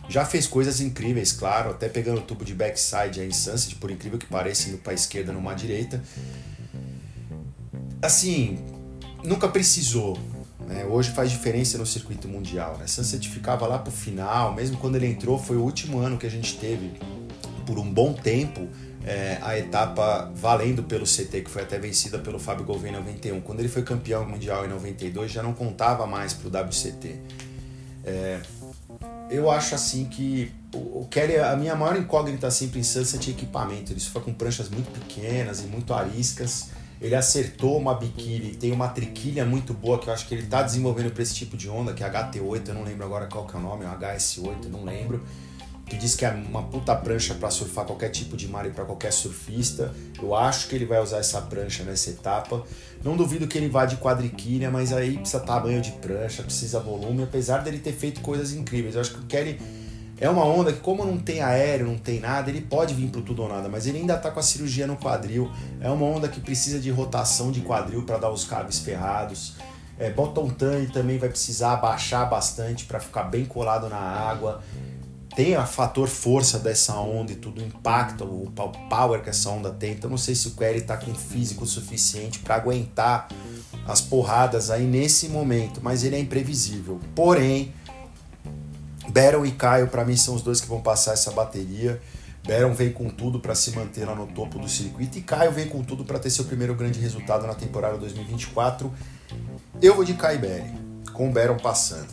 Já 0.08 0.24
fez 0.24 0.46
coisas 0.46 0.80
incríveis, 0.80 1.32
claro, 1.32 1.70
até 1.70 1.88
pegando 1.88 2.18
o 2.18 2.22
tubo 2.22 2.44
de 2.44 2.54
backside 2.54 3.20
aí 3.20 3.28
em 3.28 3.32
Sunset, 3.32 3.74
por 3.76 3.90
incrível 3.90 4.18
que 4.18 4.26
pareça, 4.26 4.68
indo 4.68 4.78
pra 4.78 4.92
esquerda 4.92 5.32
numa 5.32 5.54
direita. 5.54 6.02
Assim, 8.00 8.58
nunca 9.22 9.48
precisou. 9.48 10.18
Né? 10.66 10.84
Hoje 10.84 11.10
faz 11.10 11.30
diferença 11.30 11.78
no 11.78 11.86
circuito 11.86 12.28
mundial. 12.28 12.76
Né? 12.78 12.86
Sunset 12.86 13.28
ficava 13.28 13.66
lá 13.66 13.78
pro 13.78 13.92
final, 13.92 14.54
mesmo 14.54 14.76
quando 14.76 14.96
ele 14.96 15.06
entrou, 15.06 15.38
foi 15.38 15.56
o 15.56 15.62
último 15.62 15.98
ano 15.98 16.18
que 16.18 16.26
a 16.26 16.30
gente 16.30 16.56
teve, 16.58 16.92
por 17.66 17.78
um 17.78 17.90
bom 17.90 18.12
tempo, 18.12 18.68
é, 19.04 19.38
a 19.40 19.58
etapa 19.58 20.30
valendo 20.34 20.82
pelo 20.82 21.04
CT, 21.04 21.42
que 21.42 21.50
foi 21.50 21.62
até 21.62 21.78
vencida 21.78 22.18
pelo 22.18 22.38
Fábio 22.38 22.64
Gouveia 22.64 22.92
em 22.92 22.96
91. 22.96 23.40
Quando 23.40 23.60
ele 23.60 23.68
foi 23.68 23.82
campeão 23.82 24.28
mundial 24.28 24.64
em 24.64 24.68
92, 24.68 25.30
já 25.30 25.42
não 25.42 25.54
contava 25.54 26.06
mais 26.06 26.34
pro 26.34 26.48
WCT. 26.48 27.20
É, 28.04 28.40
eu 29.30 29.50
acho 29.50 29.74
assim 29.74 30.06
que 30.06 30.52
o, 30.74 31.06
Kelly, 31.10 31.36
a 31.36 31.56
minha 31.56 31.74
maior 31.74 31.96
incógnita 31.96 32.50
sempre 32.50 32.80
em 32.80 32.82
Sunset 32.82 33.30
é 33.30 33.32
equipamento. 33.32 33.92
Ele 33.92 34.00
só 34.00 34.20
com 34.20 34.32
pranchas 34.32 34.68
muito 34.68 34.90
pequenas 34.90 35.60
e 35.60 35.66
muito 35.66 35.94
ariscas. 35.94 36.70
Ele 37.00 37.14
acertou 37.14 37.78
uma 37.78 37.94
biquíni, 37.94 38.56
tem 38.56 38.72
uma 38.72 38.88
triquilha 38.88 39.44
muito 39.44 39.72
boa 39.72 39.98
que 39.98 40.08
eu 40.08 40.12
acho 40.12 40.26
que 40.26 40.34
ele 40.34 40.42
está 40.42 40.62
desenvolvendo 40.62 41.12
para 41.12 41.22
esse 41.22 41.34
tipo 41.34 41.56
de 41.56 41.68
onda, 41.68 41.92
que 41.92 42.02
é 42.02 42.10
HT8, 42.10 42.68
eu 42.68 42.74
não 42.74 42.82
lembro 42.82 43.04
agora 43.04 43.26
qual 43.26 43.46
que 43.46 43.56
é 43.56 43.58
o 43.58 43.62
nome, 43.62 43.84
é 43.84 43.88
um 43.88 43.92
HS8, 43.92 44.66
não 44.68 44.84
lembro. 44.84 45.22
Que 45.86 45.96
diz 45.96 46.14
que 46.14 46.26
é 46.26 46.30
uma 46.30 46.64
puta 46.64 46.94
prancha 46.94 47.34
para 47.34 47.50
surfar 47.50 47.86
qualquer 47.86 48.10
tipo 48.10 48.36
de 48.36 48.46
mar 48.46 48.66
e 48.66 48.70
para 48.70 48.84
qualquer 48.84 49.10
surfista. 49.10 49.94
Eu 50.20 50.34
acho 50.34 50.68
que 50.68 50.74
ele 50.74 50.84
vai 50.84 51.00
usar 51.00 51.18
essa 51.18 51.40
prancha 51.40 51.82
nessa 51.82 52.10
etapa. 52.10 52.62
Não 53.02 53.16
duvido 53.16 53.46
que 53.46 53.56
ele 53.56 53.70
vá 53.70 53.86
de 53.86 53.96
quadriquilha, 53.96 54.70
mas 54.70 54.92
aí 54.92 55.16
precisa 55.16 55.40
tamanho 55.40 55.80
de 55.80 55.92
prancha, 55.92 56.42
precisa 56.42 56.78
volume, 56.78 57.22
apesar 57.22 57.58
dele 57.58 57.78
ter 57.78 57.92
feito 57.92 58.20
coisas 58.20 58.52
incríveis. 58.52 58.96
Eu 58.96 59.00
acho 59.00 59.14
que 59.14 59.20
o 59.20 59.24
Kelly 59.24 59.58
é 60.20 60.28
uma 60.28 60.44
onda 60.44 60.72
que, 60.72 60.80
como 60.80 61.04
não 61.04 61.16
tem 61.18 61.40
aéreo, 61.40 61.86
não 61.86 61.98
tem 61.98 62.18
nada, 62.18 62.50
ele 62.50 62.60
pode 62.60 62.92
vir 62.92 63.08
pro 63.08 63.22
tudo 63.22 63.42
ou 63.42 63.48
nada, 63.48 63.68
mas 63.68 63.86
ele 63.86 63.98
ainda 63.98 64.16
tá 64.16 64.30
com 64.30 64.40
a 64.40 64.42
cirurgia 64.42 64.86
no 64.86 64.96
quadril. 64.96 65.50
É 65.80 65.88
uma 65.88 66.04
onda 66.06 66.28
que 66.28 66.40
precisa 66.40 66.80
de 66.80 66.90
rotação 66.90 67.52
de 67.52 67.60
quadril 67.60 68.02
para 68.04 68.18
dar 68.18 68.30
os 68.30 68.44
cables 68.44 68.80
ferrados. 68.80 69.56
É, 69.98 70.10
bottom 70.10 70.48
também 70.92 71.18
vai 71.18 71.28
precisar 71.28 71.74
abaixar 71.74 72.28
bastante 72.28 72.84
para 72.84 73.00
ficar 73.00 73.24
bem 73.24 73.44
colado 73.44 73.88
na 73.88 73.96
água. 73.96 74.62
Tem 75.36 75.54
a 75.54 75.66
fator 75.66 76.08
força 76.08 76.58
dessa 76.58 76.94
onda 76.94 77.30
e 77.30 77.36
tudo, 77.36 77.60
o 77.60 77.64
impacto, 77.64 78.24
o 78.24 78.50
power 78.88 79.22
que 79.22 79.30
essa 79.30 79.48
onda 79.50 79.70
tem. 79.70 79.92
Então 79.92 80.10
não 80.10 80.18
sei 80.18 80.34
se 80.34 80.48
o 80.48 80.50
Query 80.52 80.80
tá 80.80 80.96
com 80.96 81.14
físico 81.14 81.64
suficiente 81.64 82.40
para 82.40 82.56
aguentar 82.56 83.28
as 83.86 84.00
porradas 84.00 84.70
aí 84.70 84.84
nesse 84.84 85.28
momento, 85.28 85.80
mas 85.82 86.02
ele 86.02 86.16
é 86.16 86.18
imprevisível. 86.18 87.00
Porém, 87.14 87.72
Baron 89.10 89.44
e 89.44 89.52
Caio, 89.52 89.88
para 89.88 90.04
mim, 90.04 90.16
são 90.16 90.34
os 90.34 90.42
dois 90.42 90.60
que 90.60 90.68
vão 90.68 90.80
passar 90.80 91.14
essa 91.14 91.30
bateria. 91.30 92.00
Baron 92.46 92.72
vem 92.72 92.92
com 92.92 93.08
tudo 93.10 93.40
para 93.40 93.54
se 93.54 93.72
manter 93.72 94.06
lá 94.06 94.14
no 94.14 94.26
topo 94.26 94.58
do 94.58 94.68
circuito 94.68 95.18
e 95.18 95.20
Caio 95.20 95.52
vem 95.52 95.68
com 95.68 95.82
tudo 95.82 96.04
para 96.04 96.18
ter 96.18 96.30
seu 96.30 96.44
primeiro 96.44 96.74
grande 96.74 96.98
resultado 96.98 97.46
na 97.46 97.54
temporada 97.54 97.98
2024. 97.98 98.92
Eu 99.82 99.94
vou 99.94 100.04
de 100.04 100.14
Caio 100.14 100.38
Berry, 100.38 100.72
com 101.12 101.28
o 101.28 101.32
Baron 101.32 101.58
passando. 101.58 102.08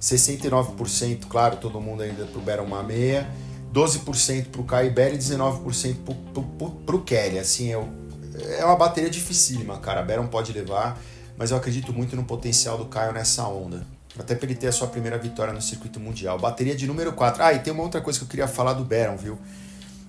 69%, 0.00 1.26
claro, 1.28 1.56
todo 1.56 1.80
mundo 1.80 2.02
ainda 2.02 2.24
pro 2.26 2.40
Baron 2.40 2.66
Mameia, 2.66 3.28
12% 3.72 4.46
pro 4.46 4.64
Caio 4.64 4.92
Berry 4.92 5.16
e 5.16 5.18
19% 5.18 5.96
pro, 6.04 6.14
pro, 6.14 6.42
pro, 6.42 6.70
pro 6.70 7.02
Kelly. 7.02 7.38
Assim, 7.38 7.72
é, 7.72 8.58
é 8.58 8.64
uma 8.64 8.76
bateria 8.76 9.10
dificílima, 9.10 9.78
cara. 9.78 10.02
Baron 10.02 10.26
pode 10.26 10.52
levar, 10.52 10.98
mas 11.36 11.50
eu 11.50 11.56
acredito 11.56 11.92
muito 11.92 12.16
no 12.16 12.24
potencial 12.24 12.78
do 12.78 12.86
Caio 12.86 13.12
nessa 13.12 13.46
onda. 13.46 13.86
Até 14.18 14.34
para 14.34 14.46
ele 14.46 14.54
ter 14.54 14.66
a 14.66 14.72
sua 14.72 14.88
primeira 14.88 15.16
vitória 15.18 15.52
no 15.52 15.62
circuito 15.62 16.00
mundial. 16.00 16.38
Bateria 16.38 16.74
de 16.74 16.86
número 16.86 17.12
4. 17.12 17.42
Ah, 17.42 17.52
e 17.52 17.60
tem 17.60 17.72
uma 17.72 17.82
outra 17.82 18.00
coisa 18.00 18.18
que 18.18 18.24
eu 18.24 18.28
queria 18.28 18.48
falar 18.48 18.72
do 18.72 18.84
Baron, 18.84 19.16
viu? 19.16 19.38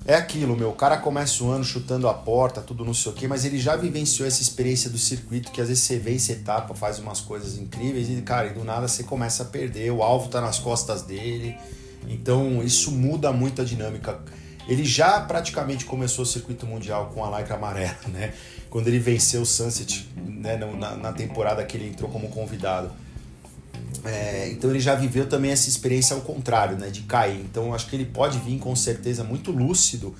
É 0.06 0.16
aquilo, 0.16 0.58
meu. 0.58 0.70
O 0.70 0.74
cara 0.74 0.98
começa 0.98 1.44
o 1.44 1.52
ano 1.52 1.64
chutando 1.64 2.08
a 2.10 2.14
porta, 2.14 2.60
tudo 2.60 2.84
não 2.84 2.94
sei 2.94 3.12
o 3.12 3.16
quê, 3.16 3.28
mas 3.28 3.46
ele 3.46 3.60
já 3.60 3.76
vivenciou 3.76 4.28
essa 4.28 4.42
experiência 4.42 4.90
do 4.90 4.98
circuito 4.98 5.52
que 5.52 5.62
às 5.62 5.68
vezes 5.68 5.84
você 5.84 6.02
essa 6.16 6.32
etapa, 6.32 6.74
faz 6.74 6.98
umas 6.98 7.22
coisas 7.22 7.58
incríveis 7.58 8.10
e, 8.10 8.20
cara, 8.24 8.48
e 8.48 8.54
do 8.54 8.64
nada 8.64 8.88
você 8.88 9.04
começa 9.04 9.44
a 9.44 9.46
perder. 9.46 9.92
O 9.92 10.02
alvo 10.02 10.30
tá 10.30 10.42
nas 10.42 10.58
costas 10.58 11.04
dele. 11.04 11.56
Então 12.08 12.64
isso 12.64 12.92
muda 12.92 13.32
muito 13.32 13.62
a 13.62 13.66
dinâmica. 13.66 14.20
Ele 14.68 14.84
já 14.84 15.20
praticamente 15.22 15.86
começou 15.86 16.24
o 16.24 16.26
circuito 16.26 16.66
mundial 16.66 17.12
com 17.14 17.24
a 17.24 17.40
Lycra 17.40 17.56
amarela, 17.56 17.98
né? 18.08 18.34
Quando 18.70 18.88
ele 18.88 19.00
venceu 19.00 19.42
o 19.42 19.46
Sunset 19.46 20.10
né? 20.16 20.56
na, 20.56 20.96
na 20.96 21.14
temporada 21.14 21.64
que 21.64 21.78
ele 21.78 21.90
entrou 21.90 22.10
como 22.10 22.30
convidado. 22.30 22.92
É, 24.04 24.50
então 24.52 24.70
ele 24.70 24.80
já 24.80 24.96
viveu 24.96 25.28
também 25.28 25.52
essa 25.52 25.70
experiência 25.70 26.16
ao 26.16 26.22
contrário, 26.22 26.78
né, 26.78 26.90
de 26.90 27.02
cair. 27.02 27.40
Então 27.42 27.74
acho 27.74 27.88
que 27.88 27.96
ele 27.96 28.06
pode 28.06 28.40
vir 28.40 28.58
com 28.60 28.76
certeza 28.76 29.24
muito 29.24 29.52
lúcido 29.52 30.16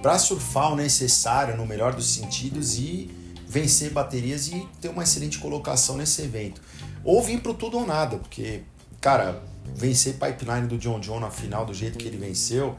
para 0.00 0.18
surfar 0.18 0.72
o 0.72 0.76
necessário 0.76 1.56
no 1.56 1.66
melhor 1.66 1.94
dos 1.94 2.06
sentidos 2.06 2.78
e 2.78 3.10
vencer 3.48 3.90
baterias 3.90 4.48
e 4.48 4.66
ter 4.80 4.88
uma 4.88 5.02
excelente 5.02 5.38
colocação 5.38 5.96
nesse 5.96 6.22
evento. 6.22 6.60
Ou 7.04 7.22
vir 7.22 7.40
pro 7.40 7.54
tudo 7.54 7.78
ou 7.78 7.86
nada, 7.86 8.16
porque 8.16 8.62
cara, 9.00 9.42
vencer 9.74 10.14
pipeline 10.14 10.66
do 10.66 10.78
John 10.78 11.00
John 11.00 11.20
na 11.20 11.30
final 11.30 11.64
do 11.64 11.74
jeito 11.74 11.98
que 11.98 12.06
ele 12.06 12.16
venceu, 12.16 12.76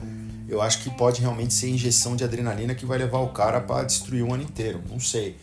eu 0.47 0.61
acho 0.61 0.81
que 0.83 0.89
pode 0.89 1.21
realmente 1.21 1.53
ser 1.53 1.69
injeção 1.69 2.15
de 2.15 2.23
adrenalina 2.23 2.73
que 2.73 2.85
vai 2.85 2.97
levar 2.97 3.19
o 3.19 3.29
cara 3.29 3.59
para 3.59 3.85
destruir 3.85 4.23
o 4.23 4.33
ano 4.33 4.43
inteiro. 4.43 4.81
Não 4.89 4.99
sei. 4.99 5.37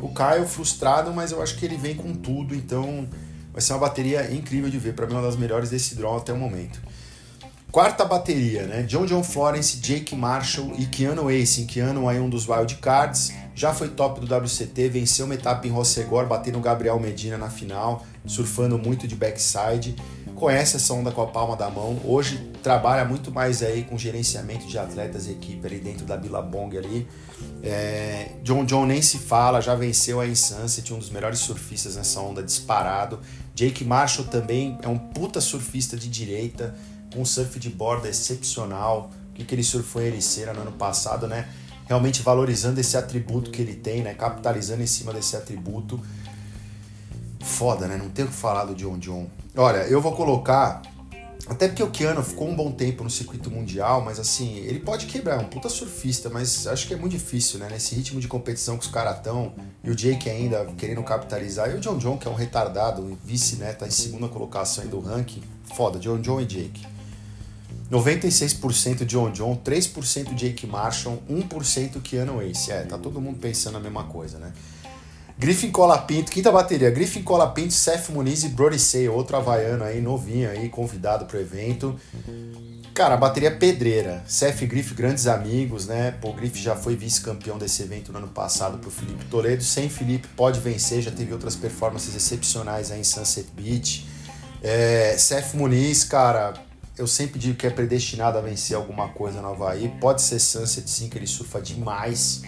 O 0.00 0.08
Caio 0.10 0.46
frustrado, 0.46 1.12
mas 1.12 1.32
eu 1.32 1.42
acho 1.42 1.56
que 1.56 1.64
ele 1.64 1.76
vem 1.76 1.94
com 1.94 2.12
tudo, 2.14 2.54
então 2.54 3.08
Vai 3.54 3.62
ser 3.62 3.72
uma 3.72 3.78
bateria 3.78 4.34
incrível 4.34 4.68
de 4.68 4.78
ver, 4.78 4.94
para 4.94 5.06
mim 5.06 5.14
uma 5.14 5.22
das 5.22 5.36
melhores 5.36 5.70
desse 5.70 5.94
draw 5.94 6.18
até 6.18 6.32
o 6.32 6.36
momento. 6.36 6.80
Quarta 7.70 8.04
bateria, 8.04 8.66
né? 8.66 8.82
John 8.82 9.06
John 9.06 9.22
Florence, 9.24 9.78
Jake 9.78 10.14
Marshall 10.14 10.74
e 10.76 10.86
Keanu 10.86 11.26
Racing. 11.26 11.66
Keanu 11.66 12.08
aí 12.08 12.20
um 12.20 12.28
dos 12.28 12.48
wild 12.48 12.76
cards, 12.76 13.32
já 13.54 13.72
foi 13.72 13.88
top 13.88 14.20
do 14.20 14.32
WCT, 14.32 14.88
venceu 14.88 15.26
uma 15.26 15.34
etapa 15.34 15.66
em 15.66 15.70
Rossegor, 15.70 16.26
batendo 16.26 16.60
Gabriel 16.60 16.98
Medina 17.00 17.38
na 17.38 17.48
final, 17.48 18.04
surfando 18.26 18.76
muito 18.78 19.08
de 19.08 19.16
backside. 19.16 19.96
Conhece 20.34 20.76
essa 20.76 20.92
onda 20.94 21.10
com 21.10 21.22
a 21.22 21.26
palma 21.26 21.56
da 21.56 21.70
mão. 21.70 22.00
Hoje 22.04 22.50
trabalha 22.62 23.04
muito 23.04 23.32
mais 23.32 23.62
aí 23.62 23.82
com 23.82 23.98
gerenciamento 23.98 24.66
de 24.66 24.78
atletas 24.78 25.26
e 25.26 25.32
equipe 25.32 25.66
ali 25.66 25.78
dentro 25.78 26.04
da 26.04 26.16
Billabong 26.16 26.76
ali. 26.76 27.08
É, 27.62 28.32
John 28.42 28.64
John 28.64 28.86
nem 28.86 29.02
se 29.02 29.18
fala, 29.18 29.60
já 29.60 29.74
venceu 29.74 30.20
a 30.20 30.34
Sunset, 30.34 30.92
um 30.92 30.98
dos 30.98 31.10
melhores 31.10 31.40
surfistas 31.40 31.96
nessa 31.96 32.20
onda 32.20 32.42
disparado. 32.42 33.20
Jake 33.54 33.84
Marshall 33.84 34.26
também 34.26 34.78
é 34.82 34.88
um 34.88 34.98
puta 34.98 35.40
surfista 35.40 35.96
de 35.96 36.08
direita, 36.08 36.74
com 37.12 37.20
um 37.20 37.24
surf 37.24 37.58
de 37.60 37.70
borda 37.70 38.08
excepcional. 38.08 39.10
O 39.30 39.34
que, 39.34 39.44
que 39.44 39.54
ele 39.54 39.62
surfou 39.62 40.02
em 40.02 40.06
Ericeira 40.06 40.52
no 40.52 40.62
ano 40.62 40.72
passado, 40.72 41.28
né? 41.28 41.48
Realmente 41.86 42.22
valorizando 42.22 42.80
esse 42.80 42.96
atributo 42.96 43.50
que 43.50 43.62
ele 43.62 43.74
tem, 43.74 44.02
né? 44.02 44.14
Capitalizando 44.14 44.82
em 44.82 44.86
cima 44.86 45.12
desse 45.12 45.36
atributo. 45.36 46.00
Foda, 47.40 47.86
né? 47.86 47.96
Não 47.96 48.08
tem 48.10 48.24
o 48.24 48.28
que 48.28 48.34
falar 48.34 48.64
do 48.64 48.74
John 48.74 48.98
John. 48.98 49.28
Olha, 49.56 49.86
eu 49.86 50.00
vou 50.00 50.12
colocar 50.12 50.82
Até 51.46 51.68
porque 51.68 51.82
o 51.82 51.90
Keanu 51.90 52.22
ficou 52.22 52.48
um 52.48 52.56
bom 52.56 52.72
tempo 52.72 53.04
no 53.04 53.10
circuito 53.10 53.50
mundial, 53.50 54.02
mas 54.02 54.18
assim, 54.18 54.56
ele 54.58 54.80
pode 54.80 55.04
quebrar, 55.04 55.36
é 55.36 55.44
um 55.44 55.48
puta 55.48 55.68
surfista, 55.68 56.30
mas 56.30 56.66
acho 56.66 56.86
que 56.86 56.94
é 56.94 56.96
muito 56.96 57.12
difícil, 57.12 57.58
né? 57.58 57.68
Nesse 57.70 57.94
ritmo 57.94 58.18
de 58.18 58.26
competição 58.26 58.78
que 58.78 58.86
os 58.86 58.90
caras 58.90 59.18
estão, 59.18 59.52
e 59.82 59.90
o 59.90 59.94
Jake 59.94 60.30
ainda 60.30 60.64
querendo 60.78 61.02
capitalizar, 61.02 61.70
e 61.70 61.74
o 61.74 61.80
John 61.80 61.98
John, 61.98 62.16
que 62.16 62.26
é 62.26 62.30
um 62.30 62.34
retardado, 62.34 63.18
vice, 63.22 63.56
né? 63.56 63.74
Tá 63.74 63.86
em 63.86 63.90
segunda 63.90 64.26
colocação 64.28 64.84
aí 64.84 64.88
do 64.88 65.00
ranking. 65.00 65.42
Foda, 65.76 65.98
John 65.98 66.18
John 66.20 66.40
e 66.40 66.46
Jake. 66.46 66.86
96% 67.90 69.04
John 69.04 69.30
John, 69.30 69.60
3% 69.62 70.34
Jake 70.34 70.66
Marshall, 70.66 71.22
1% 71.28 72.00
Keanu 72.00 72.40
Ace. 72.42 72.72
É, 72.72 72.82
tá 72.84 72.96
todo 72.96 73.20
mundo 73.20 73.38
pensando 73.38 73.76
a 73.76 73.80
mesma 73.80 74.04
coisa, 74.04 74.38
né? 74.38 74.52
Griffin 75.36 75.70
Colapinto, 75.70 76.30
quinta 76.30 76.52
bateria. 76.52 76.90
Griffin 76.90 77.22
Colapinto, 77.22 77.72
Seth 77.72 78.08
Muniz 78.10 78.44
e 78.44 78.48
Brody 78.50 78.78
Say, 78.78 79.08
outro 79.08 79.36
havaiano 79.36 79.82
aí, 79.82 80.00
novinho 80.00 80.48
aí, 80.48 80.68
convidado 80.68 81.26
pro 81.26 81.38
evento. 81.38 81.98
Cara, 82.94 83.14
a 83.14 83.16
bateria 83.16 83.50
pedreira. 83.50 84.22
Seth 84.28 84.62
e 84.62 84.66
Griff, 84.66 84.94
grandes 84.94 85.26
amigos, 85.26 85.86
né? 85.86 86.12
Pô, 86.12 86.32
Griff 86.32 86.56
já 86.62 86.76
foi 86.76 86.94
vice-campeão 86.94 87.58
desse 87.58 87.82
evento 87.82 88.12
no 88.12 88.18
ano 88.18 88.28
passado 88.28 88.78
pro 88.78 88.88
Felipe 88.88 89.24
Toledo. 89.24 89.64
Sem 89.64 89.88
Felipe, 89.88 90.28
pode 90.28 90.60
vencer, 90.60 91.02
já 91.02 91.10
teve 91.10 91.32
outras 91.32 91.56
performances 91.56 92.14
excepcionais 92.14 92.92
aí 92.92 93.00
em 93.00 93.04
Sunset 93.04 93.48
Beach. 93.52 94.06
É, 94.62 95.16
Seth 95.18 95.54
Muniz, 95.54 96.04
cara, 96.04 96.54
eu 96.96 97.08
sempre 97.08 97.40
digo 97.40 97.56
que 97.56 97.66
é 97.66 97.70
predestinado 97.70 98.38
a 98.38 98.40
vencer 98.40 98.76
alguma 98.76 99.08
coisa 99.08 99.42
no 99.42 99.48
Havaí. 99.48 99.92
Pode 100.00 100.22
ser 100.22 100.38
Sunset 100.38 100.88
sim, 100.88 101.08
que 101.08 101.18
ele 101.18 101.26
surfa 101.26 101.60
demais. 101.60 102.42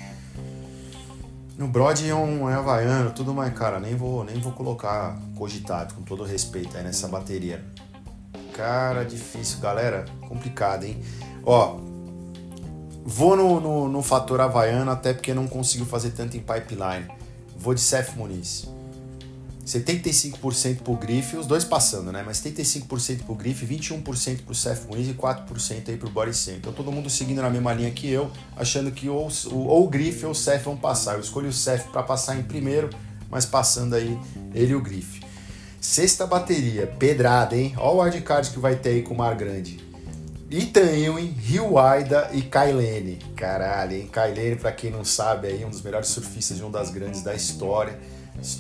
No 1.57 1.67
Brody 1.67 2.11
é 2.11 2.15
um 2.15 2.51
é 2.51 2.55
havaiano, 2.55 3.13
tudo 3.13 3.33
mais, 3.33 3.53
cara, 3.55 3.81
nem 3.81 3.95
vou, 3.95 4.23
nem 4.23 4.39
vou 4.39 4.53
colocar 4.53 5.17
cogitado, 5.37 5.95
com 5.95 6.03
todo 6.03 6.23
respeito 6.23 6.77
aí 6.77 6.85
nessa 6.85 7.09
bateria. 7.09 7.65
Cara, 8.53 9.05
difícil, 9.05 9.61
galera, 9.61 10.05
complicado, 10.29 10.85
hein? 10.85 11.01
Ó, 11.47 11.79
vou 13.03 13.35
no, 13.37 13.59
no, 13.59 13.89
no 13.89 14.03
fator 14.03 14.39
havaiano, 14.39 14.91
até 14.91 15.15
porque 15.15 15.33
não 15.33 15.47
consigo 15.47 15.87
fazer 15.87 16.11
tanto 16.11 16.37
em 16.37 16.41
pipeline. 16.41 17.09
Vou 17.57 17.73
de 17.73 17.81
Seth 17.81 18.15
Muniz. 18.15 18.69
75% 19.67 20.83
pro 20.83 20.95
Grife, 20.95 21.37
os 21.37 21.45
dois 21.45 21.65
passando, 21.65 22.13
né? 22.13 22.23
Mas 22.25 22.41
75% 22.41 23.25
pro 23.25 23.35
Grife, 23.35 23.67
21% 23.67 24.45
pro 24.45 24.55
Seth 24.55 24.87
Muniz 24.89 25.09
e 25.09 25.13
4% 25.13 25.89
aí 25.89 25.97
pro 25.97 26.09
Boris 26.09 26.37
Sen. 26.37 26.59
Então 26.59 26.73
todo 26.73 26.93
mundo 26.93 27.11
seguindo 27.11 27.43
na 27.43 27.51
mesma 27.51 27.75
linha 27.75 27.91
que 27.91 28.09
eu, 28.09 28.31
achando 28.57 28.93
que 28.93 29.09
ou, 29.09 29.29
ou 29.51 29.85
o 29.85 29.89
Grife 29.89 30.25
ou 30.25 30.31
o 30.31 30.35
Seth 30.35 30.63
vão 30.63 30.77
passar. 30.77 31.15
Eu 31.15 31.21
escolhi 31.21 31.49
o 31.49 31.53
Seth 31.53 31.89
para 31.91 32.05
passar 32.05 32.39
em 32.39 32.45
primeiro, 32.45 32.91
mas 33.29 33.45
passando 33.45 33.97
aí 33.97 34.17
ele 34.55 34.71
e 34.71 34.75
o 34.77 34.81
Grife. 34.81 35.21
Sexta 35.81 36.29
bateria, 36.29 36.87
pedrada, 36.87 37.57
hein? 37.57 37.75
Olha 37.77 37.97
o 37.97 38.03
wildcard 38.03 38.51
que 38.51 38.61
vai 38.61 38.77
ter 38.77 38.91
aí 38.91 39.03
com 39.03 39.15
o 39.15 39.19
Mar 39.19 39.35
Grande. 39.35 39.85
Ethan 40.49 40.93
Ewing, 40.93 41.35
Rio 41.41 41.77
Aida 41.77 42.31
e 42.33 42.41
Kailene. 42.43 43.19
Caralho, 43.35 43.97
hein? 43.97 44.07
Kailene, 44.07 44.55
pra 44.55 44.71
quem 44.71 44.93
não 44.93 45.05
sabe, 45.05 45.49
aí 45.49 45.65
um 45.65 45.71
dos 45.71 45.83
melhores 45.83 46.07
surfistas 46.07 46.57
de 46.57 46.63
um 46.63 46.71
das 46.71 46.89
grandes 46.91 47.21
da 47.23 47.35
história 47.35 47.99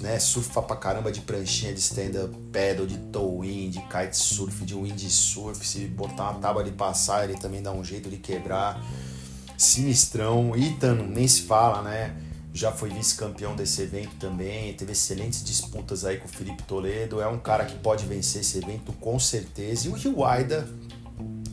né, 0.00 0.18
surfa 0.18 0.62
pra 0.62 0.76
caramba 0.76 1.12
de 1.12 1.20
pranchinha, 1.20 1.72
de 1.72 1.80
stand-up 1.80 2.34
paddle, 2.52 2.86
de 2.86 2.98
tow-in, 3.12 3.70
de 3.70 3.80
kitesurf, 3.82 4.64
de 4.64 4.74
windsurf. 4.74 5.66
Se 5.66 5.86
botar 5.86 6.30
uma 6.30 6.40
tábua 6.40 6.64
de 6.64 6.72
passar, 6.72 7.24
ele 7.24 7.38
também 7.38 7.62
dá 7.62 7.72
um 7.72 7.84
jeito 7.84 8.08
de 8.08 8.16
quebrar. 8.16 8.82
Sinistrão. 9.56 10.54
Ethan, 10.56 10.94
nem 11.08 11.26
se 11.26 11.42
fala, 11.42 11.82
né? 11.82 12.16
Já 12.52 12.72
foi 12.72 12.88
vice-campeão 12.88 13.54
desse 13.54 13.82
evento 13.82 14.16
também. 14.16 14.72
Teve 14.74 14.92
excelentes 14.92 15.44
disputas 15.44 16.04
aí 16.04 16.18
com 16.18 16.26
o 16.26 16.28
Felipe 16.28 16.62
Toledo. 16.62 17.20
É 17.20 17.28
um 17.28 17.38
cara 17.38 17.64
que 17.64 17.76
pode 17.78 18.06
vencer 18.06 18.40
esse 18.40 18.58
evento 18.58 18.92
com 18.94 19.18
certeza. 19.18 19.86
E 19.86 19.90
o 19.90 19.94
Rio 19.94 20.24
Aida, 20.24 20.66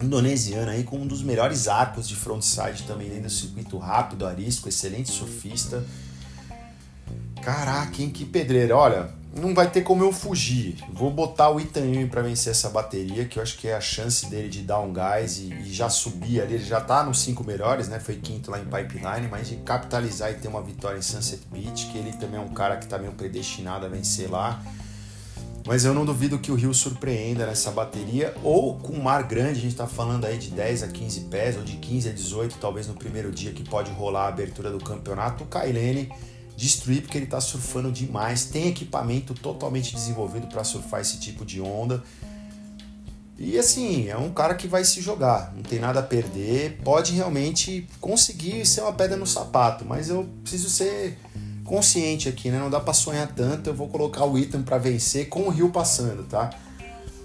indonesiano 0.01 0.71
aí, 0.71 0.83
com 0.83 0.97
um 0.97 1.07
dos 1.07 1.21
melhores 1.21 1.67
arcos 1.67 2.07
de 2.07 2.15
frontside 2.15 2.83
também 2.83 3.09
dentro 3.09 3.23
do 3.23 3.29
circuito 3.29 3.77
rápido, 3.77 4.25
arisco, 4.25 4.69
excelente 4.69 5.11
surfista 5.11 5.83
Caraca, 7.41 8.01
hein, 8.01 8.09
que 8.09 8.25
pedreira. 8.25 8.75
Olha, 8.75 9.09
não 9.35 9.53
vai 9.53 9.69
ter 9.69 9.81
como 9.81 10.03
eu 10.03 10.13
fugir. 10.13 10.77
Vou 10.93 11.09
botar 11.09 11.49
o 11.49 11.59
Itanhumi 11.59 12.07
para 12.07 12.21
vencer 12.21 12.51
essa 12.51 12.69
bateria, 12.69 13.25
que 13.25 13.39
eu 13.39 13.43
acho 13.43 13.57
que 13.57 13.67
é 13.67 13.75
a 13.75 13.81
chance 13.81 14.29
dele 14.29 14.47
de 14.47 14.61
dar 14.61 14.79
um 14.79 14.93
gás 14.93 15.39
e, 15.39 15.51
e, 15.51 15.73
já 15.73 15.89
subir 15.89 16.39
ali. 16.39 16.55
Ele 16.55 16.63
já 16.63 16.79
tá 16.79 17.03
nos 17.03 17.19
cinco 17.19 17.43
melhores, 17.43 17.87
né? 17.87 17.99
Foi 17.99 18.15
quinto 18.15 18.51
lá 18.51 18.59
em 18.59 18.65
Pipeline, 18.65 19.27
mas 19.29 19.49
de 19.49 19.55
capitalizar 19.57 20.31
e 20.31 20.35
ter 20.35 20.47
uma 20.47 20.61
vitória 20.61 20.97
em 20.97 21.01
Sunset 21.01 21.41
Beach, 21.51 21.87
que 21.87 21.97
ele 21.97 22.13
também 22.13 22.39
é 22.39 22.43
um 22.43 22.53
cara 22.53 22.77
que 22.77 22.87
tá 22.87 22.97
meio 22.97 23.13
predestinado 23.13 23.85
a 23.85 23.89
vencer 23.89 24.29
lá. 24.29 24.61
Mas 25.65 25.85
eu 25.85 25.93
não 25.93 26.05
duvido 26.05 26.37
que 26.37 26.51
o 26.51 26.55
Rio 26.55 26.73
surpreenda 26.73 27.45
nessa 27.45 27.71
bateria, 27.71 28.35
ou 28.43 28.77
com 28.77 28.97
mar 28.97 29.23
grande, 29.23 29.59
a 29.59 29.61
gente 29.61 29.75
tá 29.75 29.87
falando 29.87 30.25
aí 30.25 30.37
de 30.37 30.51
10 30.51 30.83
a 30.83 30.87
15 30.89 31.21
pés, 31.21 31.55
ou 31.55 31.63
de 31.63 31.77
15 31.77 32.09
a 32.09 32.11
18, 32.11 32.57
talvez 32.59 32.87
no 32.87 32.93
primeiro 32.93 33.31
dia 33.31 33.51
que 33.53 33.63
pode 33.63 33.89
rolar 33.91 34.25
a 34.25 34.27
abertura 34.27 34.69
do 34.69 34.77
campeonato. 34.77 35.45
O 35.45 35.47
Kailene 35.47 36.11
destruir 36.55 37.01
porque 37.01 37.17
ele 37.17 37.25
está 37.25 37.41
surfando 37.41 37.91
demais, 37.91 38.45
tem 38.45 38.67
equipamento 38.67 39.33
totalmente 39.33 39.93
desenvolvido 39.93 40.47
para 40.47 40.63
surfar 40.63 41.01
esse 41.01 41.19
tipo 41.19 41.45
de 41.45 41.59
onda. 41.61 42.03
E 43.37 43.57
assim, 43.57 44.07
é 44.07 44.17
um 44.17 44.31
cara 44.31 44.53
que 44.53 44.67
vai 44.67 44.85
se 44.85 45.01
jogar, 45.01 45.51
não 45.55 45.63
tem 45.63 45.79
nada 45.79 45.99
a 45.99 46.03
perder, 46.03 46.79
pode 46.83 47.13
realmente 47.13 47.87
conseguir 47.99 48.65
ser 48.65 48.81
uma 48.81 48.93
pedra 48.93 49.17
no 49.17 49.25
sapato, 49.25 49.83
mas 49.83 50.09
eu 50.09 50.29
preciso 50.43 50.69
ser 50.69 51.17
consciente 51.63 52.29
aqui, 52.29 52.51
né? 52.51 52.59
Não 52.59 52.69
dá 52.69 52.79
para 52.79 52.93
sonhar 52.93 53.27
tanto, 53.33 53.69
eu 53.69 53.73
vou 53.73 53.87
colocar 53.87 54.25
o 54.25 54.37
item 54.37 54.61
para 54.61 54.77
vencer 54.77 55.29
com 55.29 55.43
o 55.43 55.49
Rio 55.49 55.69
passando, 55.69 56.23
tá? 56.23 56.51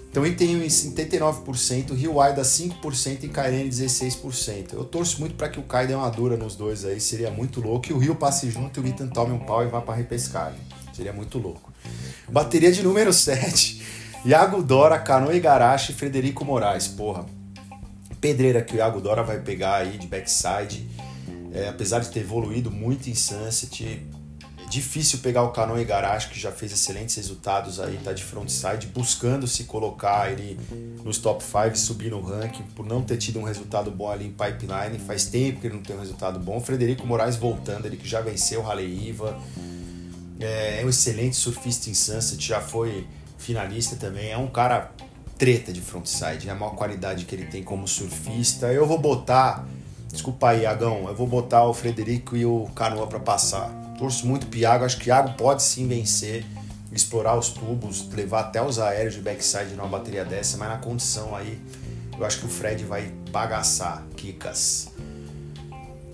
Então 0.09 0.25
ele 0.25 0.35
tem 0.35 0.59
79%, 0.59 1.93
Rio 1.93 2.19
Aida 2.19 2.41
5% 2.41 3.23
e 3.23 3.27
Kairene 3.27 3.69
16%. 3.69 4.73
Eu 4.73 4.83
torço 4.83 5.19
muito 5.19 5.35
para 5.35 5.49
que 5.49 5.59
o 5.59 5.63
Kai 5.63 5.85
dê 5.85 5.93
uma 5.93 6.09
dura 6.09 6.35
nos 6.35 6.55
dois 6.55 6.83
aí, 6.83 6.99
seria 6.99 7.29
muito 7.29 7.61
louco. 7.61 7.89
E 7.89 7.93
o 7.93 7.99
Rio 7.99 8.15
passe 8.15 8.49
junto 8.49 8.79
e 8.79 8.83
o 8.83 8.87
Ethan 8.87 9.07
tome 9.07 9.33
um 9.33 9.39
pau 9.39 9.63
e 9.63 9.67
vá 9.67 9.81
para 9.81 9.93
repescagem. 9.93 10.59
Seria 10.93 11.13
muito 11.13 11.37
louco. 11.37 11.71
Bateria 12.27 12.71
de 12.71 12.81
número 12.81 13.13
7. 13.13 13.81
Iago 14.25 14.63
Dora, 14.63 14.99
Cano 14.99 15.31
Igarashi 15.31 15.91
e 15.91 15.95
Frederico 15.95 16.43
Moraes. 16.43 16.87
Porra, 16.87 17.25
pedreira 18.19 18.61
que 18.63 18.73
o 18.73 18.77
Iago 18.77 18.99
Dora 18.99 19.23
vai 19.23 19.39
pegar 19.39 19.75
aí 19.75 19.97
de 19.97 20.07
backside. 20.07 20.87
É, 21.53 21.69
apesar 21.69 21.99
de 21.99 22.09
ter 22.09 22.19
evoluído 22.21 22.69
muito 22.69 23.09
em 23.09 23.15
Sunset, 23.15 24.05
Difícil 24.69 25.17
pegar 25.19 25.41
o 25.41 25.49
Canon 25.49 25.79
Igarashi, 25.79 26.29
que 26.29 26.39
já 26.39 26.51
fez 26.51 26.71
excelentes 26.71 27.15
resultados 27.15 27.79
aí, 27.79 27.99
tá 28.03 28.13
de 28.13 28.23
frontside, 28.23 28.85
buscando 28.85 29.47
se 29.47 29.63
colocar 29.63 30.31
ele 30.31 30.59
nos 31.03 31.17
top 31.17 31.43
5, 31.43 31.75
subir 31.75 32.11
no 32.11 32.21
ranking, 32.21 32.61
por 32.75 32.85
não 32.85 33.01
ter 33.01 33.17
tido 33.17 33.39
um 33.39 33.43
resultado 33.43 33.89
bom 33.89 34.11
ali 34.11 34.27
em 34.27 34.31
pipeline. 34.31 34.99
Faz 34.99 35.25
tempo 35.25 35.59
que 35.59 35.65
ele 35.65 35.73
não 35.73 35.81
tem 35.81 35.95
um 35.95 35.99
resultado 35.99 36.39
bom. 36.39 36.61
Frederico 36.61 37.07
Moraes 37.07 37.35
voltando, 37.35 37.87
ele 37.87 37.97
que 37.97 38.07
já 38.07 38.21
venceu 38.21 38.59
o 38.59 38.63
Raleigh 38.63 39.09
Iva. 39.09 39.39
É, 40.39 40.81
é 40.81 40.85
um 40.85 40.89
excelente 40.89 41.35
surfista 41.35 41.89
em 41.89 41.95
Sunset, 41.95 42.39
já 42.39 42.61
foi 42.61 43.07
finalista 43.39 43.95
também. 43.95 44.29
É 44.29 44.37
um 44.37 44.47
cara 44.47 44.91
treta 45.39 45.73
de 45.73 45.81
frontside, 45.81 46.47
é 46.47 46.51
a 46.51 46.55
maior 46.55 46.75
qualidade 46.75 47.25
que 47.25 47.33
ele 47.33 47.45
tem 47.45 47.63
como 47.63 47.87
surfista. 47.87 48.67
Eu 48.67 48.85
vou 48.85 48.99
botar, 48.99 49.67
desculpa 50.11 50.49
aí, 50.49 50.67
Agão, 50.67 51.07
eu 51.07 51.15
vou 51.15 51.25
botar 51.25 51.63
o 51.63 51.73
Frederico 51.73 52.37
e 52.37 52.45
o 52.45 52.69
Canoa 52.75 53.07
para 53.07 53.19
passar 53.19 53.78
Torço 53.99 54.25
muito 54.25 54.47
pro 54.47 54.57
Iago, 54.57 54.85
acho 54.85 54.97
que 54.97 55.09
o 55.09 55.09
Iago 55.09 55.33
pode 55.33 55.61
sim 55.61 55.85
vencer, 55.85 56.45
explorar 56.89 57.37
os 57.37 57.49
tubos, 57.49 58.07
levar 58.13 58.39
até 58.39 58.63
os 58.63 58.79
aéreos 58.79 59.15
de 59.15 59.19
backside 59.19 59.75
numa 59.75 59.89
bateria 59.89 60.23
dessa, 60.23 60.57
mas 60.57 60.69
na 60.69 60.77
condição 60.77 61.35
aí, 61.35 61.61
eu 62.17 62.25
acho 62.25 62.39
que 62.39 62.45
o 62.45 62.49
Fred 62.49 62.85
vai 62.85 63.11
bagaçar, 63.29 64.01
Kikas. 64.15 64.87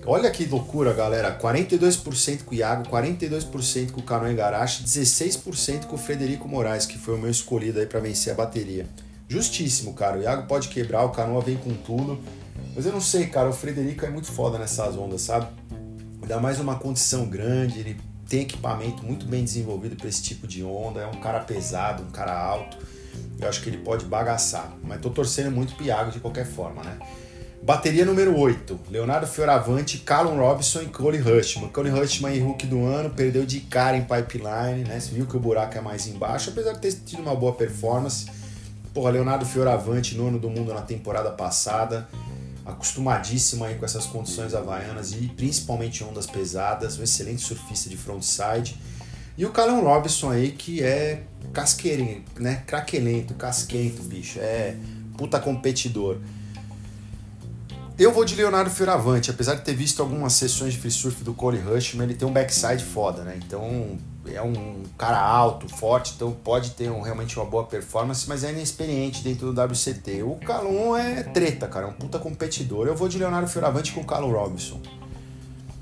Olha 0.04 0.32
que 0.32 0.46
loucura, 0.46 0.94
galera. 0.94 1.38
42% 1.38 2.44
com 2.44 2.56
o 2.56 2.58
Iago, 2.58 2.90
42% 2.90 3.92
com 3.92 4.00
o 4.00 4.04
Cano 4.04 4.32
Igarashi, 4.32 4.84
16% 4.84 5.86
com 5.86 5.96
o 5.96 6.00
Frederico 6.00 6.48
Moraes, 6.48 6.88
que 6.88 6.98
foi 6.98 7.14
o 7.14 7.18
meu 7.20 7.30
escolhido 7.30 7.80
aí 7.80 7.86
para 7.86 8.00
vencer 8.00 8.34
a 8.34 8.36
bateria. 8.36 8.88
Justíssimo, 9.30 9.94
cara. 9.94 10.18
O 10.18 10.22
Iago 10.24 10.48
pode 10.48 10.70
quebrar, 10.70 11.04
o 11.04 11.10
Canoa 11.10 11.42
vem 11.42 11.58
com 11.58 11.74
tudo. 11.76 12.20
Mas 12.76 12.86
eu 12.86 12.92
não 12.92 13.02
sei, 13.02 13.28
cara. 13.28 13.50
O 13.50 13.54
Frederico 13.54 14.06
é 14.06 14.10
muito 14.10 14.32
foda 14.32 14.58
nessas 14.58 14.96
ondas, 14.96 15.22
sabe? 15.22 15.48
Ainda 16.26 16.40
mais 16.40 16.60
uma 16.60 16.74
condição 16.74 17.28
grande, 17.28 17.82
ele 17.82 18.02
tem 18.28 18.42
equipamento 18.42 19.06
muito 19.06 19.28
bem 19.28 19.44
desenvolvido 19.44 19.96
para 19.96 20.10
esse 20.10 20.24
tipo 20.24 20.48
de 20.48 20.64
onda, 20.64 21.02
é 21.02 21.06
um 21.06 21.22
cara 21.22 21.40
pesado, 21.42 22.02
um 22.02 22.10
cara 22.10 22.36
alto. 22.36 22.78
Eu 23.40 23.48
acho 23.48 23.62
que 23.62 23.70
ele 23.70 23.78
pode 23.78 24.06
bagaçar, 24.06 24.76
mas 24.82 25.00
tô 25.00 25.12
torcendo 25.12 25.52
muito 25.52 25.76
Piago 25.76 26.10
de 26.10 26.20
qualquer 26.20 26.48
forma, 26.48 26.84
né? 26.84 26.98
Bateria 27.62 28.04
número 28.04 28.36
8, 28.36 28.80
Leonardo 28.90 29.28
Fioravante, 29.28 30.00
Callum 30.00 30.40
Robinson 30.40 30.82
e 30.82 30.88
Cole 30.88 31.20
Hushman. 31.20 31.70
Cole 31.70 31.92
Hushman 31.92 32.36
em 32.36 32.42
Hulk 32.42 32.66
do 32.66 32.84
ano, 32.84 33.12
perdeu 33.12 33.46
de 33.46 33.60
cara 33.60 33.96
em 33.96 34.02
pipeline, 34.02 34.84
né? 34.84 35.00
Você 35.00 35.12
viu 35.12 35.28
que 35.28 35.38
o 35.38 35.40
buraco 35.40 35.78
é 35.78 35.82
mais 35.82 36.08
embaixo, 36.08 36.50
apesar 36.50 36.74
de 36.74 36.80
ter 36.80 36.92
tido 36.92 37.22
uma 37.22 37.36
boa 37.36 37.54
performance. 37.54 38.26
Porra, 38.96 39.12
Leonardo 39.12 39.46
Fioravante, 39.46 40.16
nono 40.16 40.40
do 40.40 40.50
mundo 40.50 40.74
na 40.74 40.82
temporada 40.82 41.30
passada 41.30 42.08
acostumadíssimo 42.66 43.64
aí 43.64 43.76
com 43.76 43.86
essas 43.86 44.06
condições 44.06 44.54
havaianas 44.54 45.12
e 45.12 45.28
principalmente 45.28 46.04
ondas 46.04 46.26
pesadas, 46.26 46.98
um 46.98 47.04
excelente 47.04 47.42
surfista 47.42 47.90
de 47.90 47.98
frontside. 47.98 48.80
E 49.38 49.46
o 49.46 49.52
Callum 49.52 49.82
Robinson 49.82 50.32
aí 50.32 50.52
que 50.52 50.82
é 50.82 51.24
casqueirinho, 51.54 52.24
né? 52.40 52.64
Craquelento, 52.66 53.34
casquento, 53.34 54.02
bicho. 54.04 54.40
É 54.40 54.76
puta 55.18 55.40
competidor. 55.40 56.18
Eu 57.98 58.12
vou 58.12 58.26
de 58.26 58.36
Leonardo 58.36 58.70
Fioravante, 58.70 59.32
apesar 59.32 59.56
de 59.56 59.62
ter 59.62 59.74
visto 59.74 60.02
algumas 60.02 60.34
sessões 60.34 60.74
de 60.74 60.80
free 60.80 60.92
surf 60.92 61.24
do 61.24 61.34
Cole 61.34 61.58
Rushman, 61.58 62.04
ele 62.04 62.14
tem 62.14 62.28
um 62.28 62.34
backside 62.34 62.84
foda, 62.84 63.24
né? 63.24 63.40
Então 63.42 63.98
é 64.26 64.42
um 64.42 64.84
cara 64.98 65.18
alto, 65.18 65.70
forte, 65.70 66.12
então 66.14 66.34
pode 66.34 66.72
ter 66.72 66.92
um, 66.92 67.00
realmente 67.00 67.40
uma 67.40 67.46
boa 67.46 67.64
performance, 67.64 68.28
mas 68.28 68.44
é 68.44 68.52
inexperiente 68.52 69.24
dentro 69.24 69.54
do 69.54 69.62
WCT. 69.62 70.24
O 70.24 70.36
Calum 70.36 70.98
é 70.98 71.24
treta, 71.24 71.70
cara, 71.70 71.86
é 71.86 71.90
um 71.90 71.94
puta 71.94 72.20
competidor. 72.20 72.86
Eu 72.86 72.98
vou 72.98 73.08
de 73.08 73.18
Leonardo 73.18 73.48
Fioravante 73.48 73.94
com 73.94 74.02
o 74.02 74.06
Calum 74.06 74.30
Robinson. 74.30 74.82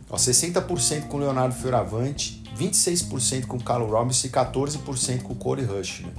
Ó, 0.08 0.16
60% 0.16 1.08
com 1.08 1.18
o 1.18 1.20
Leonardo 1.20 1.56
Fioravante, 1.56 2.44
26% 2.56 3.48
com 3.48 3.58
o 3.58 3.64
Calum 3.64 3.88
Robinson 3.88 4.28
e 4.28 4.30
14% 4.30 5.24
com 5.24 5.34
o 5.34 5.36
Corey 5.36 5.66
Rushman. 5.66 6.14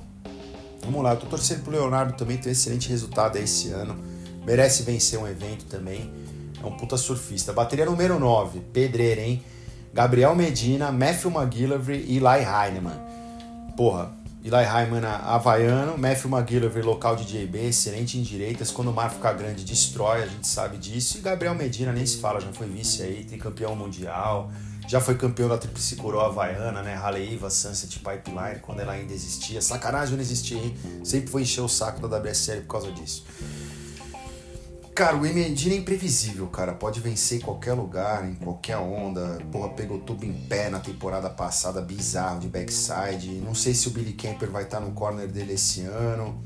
Vamos 0.82 1.04
lá, 1.04 1.12
eu 1.12 1.18
tô 1.18 1.26
torcendo 1.26 1.62
pro 1.62 1.70
Leonardo 1.70 2.14
também 2.14 2.36
ter 2.36 2.48
um 2.48 2.52
excelente 2.52 2.88
resultado 2.88 3.38
aí 3.38 3.44
esse 3.44 3.68
ano 3.70 4.12
merece 4.44 4.82
vencer 4.82 5.18
um 5.18 5.26
evento 5.26 5.64
também. 5.66 6.12
É 6.62 6.66
um 6.66 6.72
puta 6.76 6.96
surfista. 6.96 7.52
Bateria 7.52 7.86
número 7.86 8.18
9, 8.18 8.60
pedreira, 8.72 9.20
hein? 9.20 9.42
Gabriel 9.92 10.34
Medina, 10.34 10.90
Matthew 10.90 11.30
McGillivray 11.30 12.04
e 12.08 12.16
Eli 12.16 12.44
Heinemann. 12.44 12.98
Porra, 13.76 14.12
Eli 14.44 14.56
Heinemann 14.56 15.06
havaiano, 15.06 15.96
Matthew 15.96 16.30
McGillivray 16.30 16.82
local 16.82 17.16
de 17.16 17.24
JB, 17.24 17.68
excelente 17.68 18.18
em 18.18 18.22
direitas. 18.22 18.70
Quando 18.70 18.88
o 18.88 18.92
mar 18.92 19.10
ficar 19.10 19.32
grande, 19.32 19.64
destrói, 19.64 20.22
a 20.22 20.26
gente 20.26 20.46
sabe 20.46 20.76
disso. 20.76 21.18
E 21.18 21.20
Gabriel 21.20 21.54
Medina 21.54 21.92
nem 21.92 22.04
se 22.04 22.18
fala, 22.18 22.40
já 22.40 22.52
foi 22.52 22.66
vice 22.66 23.02
aí, 23.02 23.24
tem 23.24 23.38
campeão 23.38 23.74
mundial. 23.74 24.50
Já 24.86 25.00
foi 25.00 25.16
campeão 25.16 25.48
da 25.48 25.56
Tríplice 25.56 25.96
Coroa 25.96 26.26
Havaiana, 26.26 26.82
né? 26.82 26.94
Haleiva, 26.94 27.48
Sunset 27.48 28.00
Pipeline, 28.00 28.58
quando 28.60 28.80
ela 28.80 28.92
ainda 28.92 29.14
existia. 29.14 29.62
Sacanagem 29.62 30.14
não 30.14 30.20
existia, 30.20 30.58
hein? 30.58 30.76
Sempre 31.02 31.30
foi 31.30 31.42
encher 31.42 31.62
o 31.62 31.68
saco 31.68 32.06
da 32.06 32.18
WSL 32.18 32.60
por 32.62 32.68
causa 32.68 32.92
disso. 32.92 33.24
Cara, 34.94 35.16
o 35.16 35.26
Emendina 35.26 35.74
é 35.74 35.78
imprevisível, 35.78 36.46
cara. 36.46 36.72
Pode 36.72 37.00
vencer 37.00 37.38
em 37.38 37.40
qualquer 37.40 37.72
lugar, 37.72 38.24
em 38.28 38.34
qualquer 38.36 38.76
onda. 38.76 39.40
Porra, 39.50 39.70
pegou 39.70 39.98
tudo 39.98 40.24
em 40.24 40.32
pé 40.32 40.70
na 40.70 40.78
temporada 40.78 41.28
passada, 41.28 41.80
bizarro 41.80 42.38
de 42.38 42.46
backside. 42.46 43.40
Não 43.44 43.56
sei 43.56 43.74
se 43.74 43.88
o 43.88 43.90
Billy 43.90 44.12
Kemper 44.12 44.48
vai 44.52 44.62
estar 44.62 44.78
no 44.78 44.92
corner 44.92 45.26
dele 45.26 45.54
esse 45.54 45.80
ano. 45.80 46.40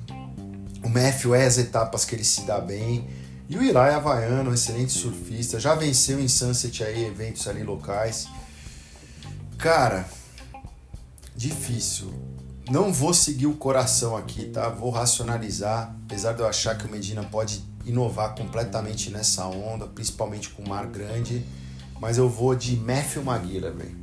O 0.82 0.88
Matthew 0.88 1.34
é 1.34 1.44
as 1.44 1.58
etapas 1.58 2.06
que 2.06 2.14
ele 2.14 2.24
se 2.24 2.46
dá 2.46 2.58
bem. 2.58 3.06
E 3.50 3.56
o 3.58 3.62
Eli 3.62 3.76
Havaiano, 3.76 4.54
excelente 4.54 4.92
surfista. 4.92 5.60
Já 5.60 5.74
venceu 5.74 6.18
em 6.18 6.26
Sunset 6.26 6.82
aí, 6.82 7.04
eventos 7.04 7.46
ali 7.46 7.62
locais. 7.62 8.28
Cara, 9.58 10.08
difícil. 11.36 12.10
Não 12.70 12.94
vou 12.94 13.12
seguir 13.12 13.46
o 13.46 13.56
coração 13.56 14.16
aqui, 14.16 14.46
tá? 14.46 14.70
Vou 14.70 14.88
racionalizar. 14.88 15.94
Apesar 16.06 16.32
de 16.32 16.40
eu 16.40 16.46
achar 16.46 16.78
que 16.78 16.86
o 16.86 16.90
Medina 16.90 17.22
pode 17.24 17.62
inovar 17.88 18.34
completamente 18.34 19.10
nessa 19.10 19.46
onda, 19.46 19.86
principalmente 19.86 20.50
com 20.50 20.62
o 20.62 20.68
mar 20.68 20.86
grande, 20.86 21.44
mas 22.00 22.18
eu 22.18 22.28
vou 22.28 22.54
de 22.54 22.76
Matthew 22.76 23.22
McGillivray 23.22 23.96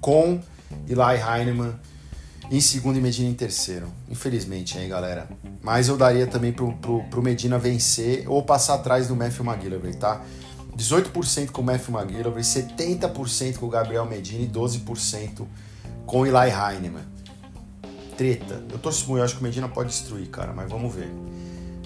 com 0.00 0.40
Eli 0.88 1.20
Heinemann 1.20 1.74
em 2.50 2.60
segundo 2.60 2.96
e 2.96 3.00
Medina 3.00 3.28
em 3.28 3.34
terceiro. 3.34 3.88
Infelizmente, 4.08 4.78
aí, 4.78 4.88
galera. 4.88 5.28
Mas 5.62 5.88
eu 5.88 5.96
daria 5.96 6.26
também 6.26 6.52
pro, 6.52 6.72
pro, 6.74 7.02
pro 7.04 7.22
Medina 7.22 7.58
vencer 7.58 8.24
ou 8.26 8.42
passar 8.42 8.74
atrás 8.74 9.08
do 9.08 9.14
Matthew 9.14 9.44
McGillivray, 9.44 9.94
tá? 9.94 10.22
18% 10.76 11.50
com 11.50 11.60
o 11.60 11.64
Matthew 11.64 11.98
McGillivray, 11.98 12.42
70% 12.42 13.58
com 13.58 13.66
o 13.66 13.68
Gabriel 13.68 14.06
Medina 14.06 14.44
e 14.44 14.48
12% 14.48 15.46
com 16.06 16.24
Eli 16.24 16.50
Heinemann. 16.50 17.04
Treta. 18.16 18.64
Eu 18.72 18.78
torço 18.78 19.06
muito, 19.08 19.20
eu 19.20 19.24
acho 19.24 19.34
que 19.34 19.40
o 19.40 19.44
Medina 19.44 19.68
pode 19.68 19.90
destruir, 19.90 20.28
cara, 20.28 20.52
mas 20.52 20.70
vamos 20.70 20.94
ver. 20.94 21.12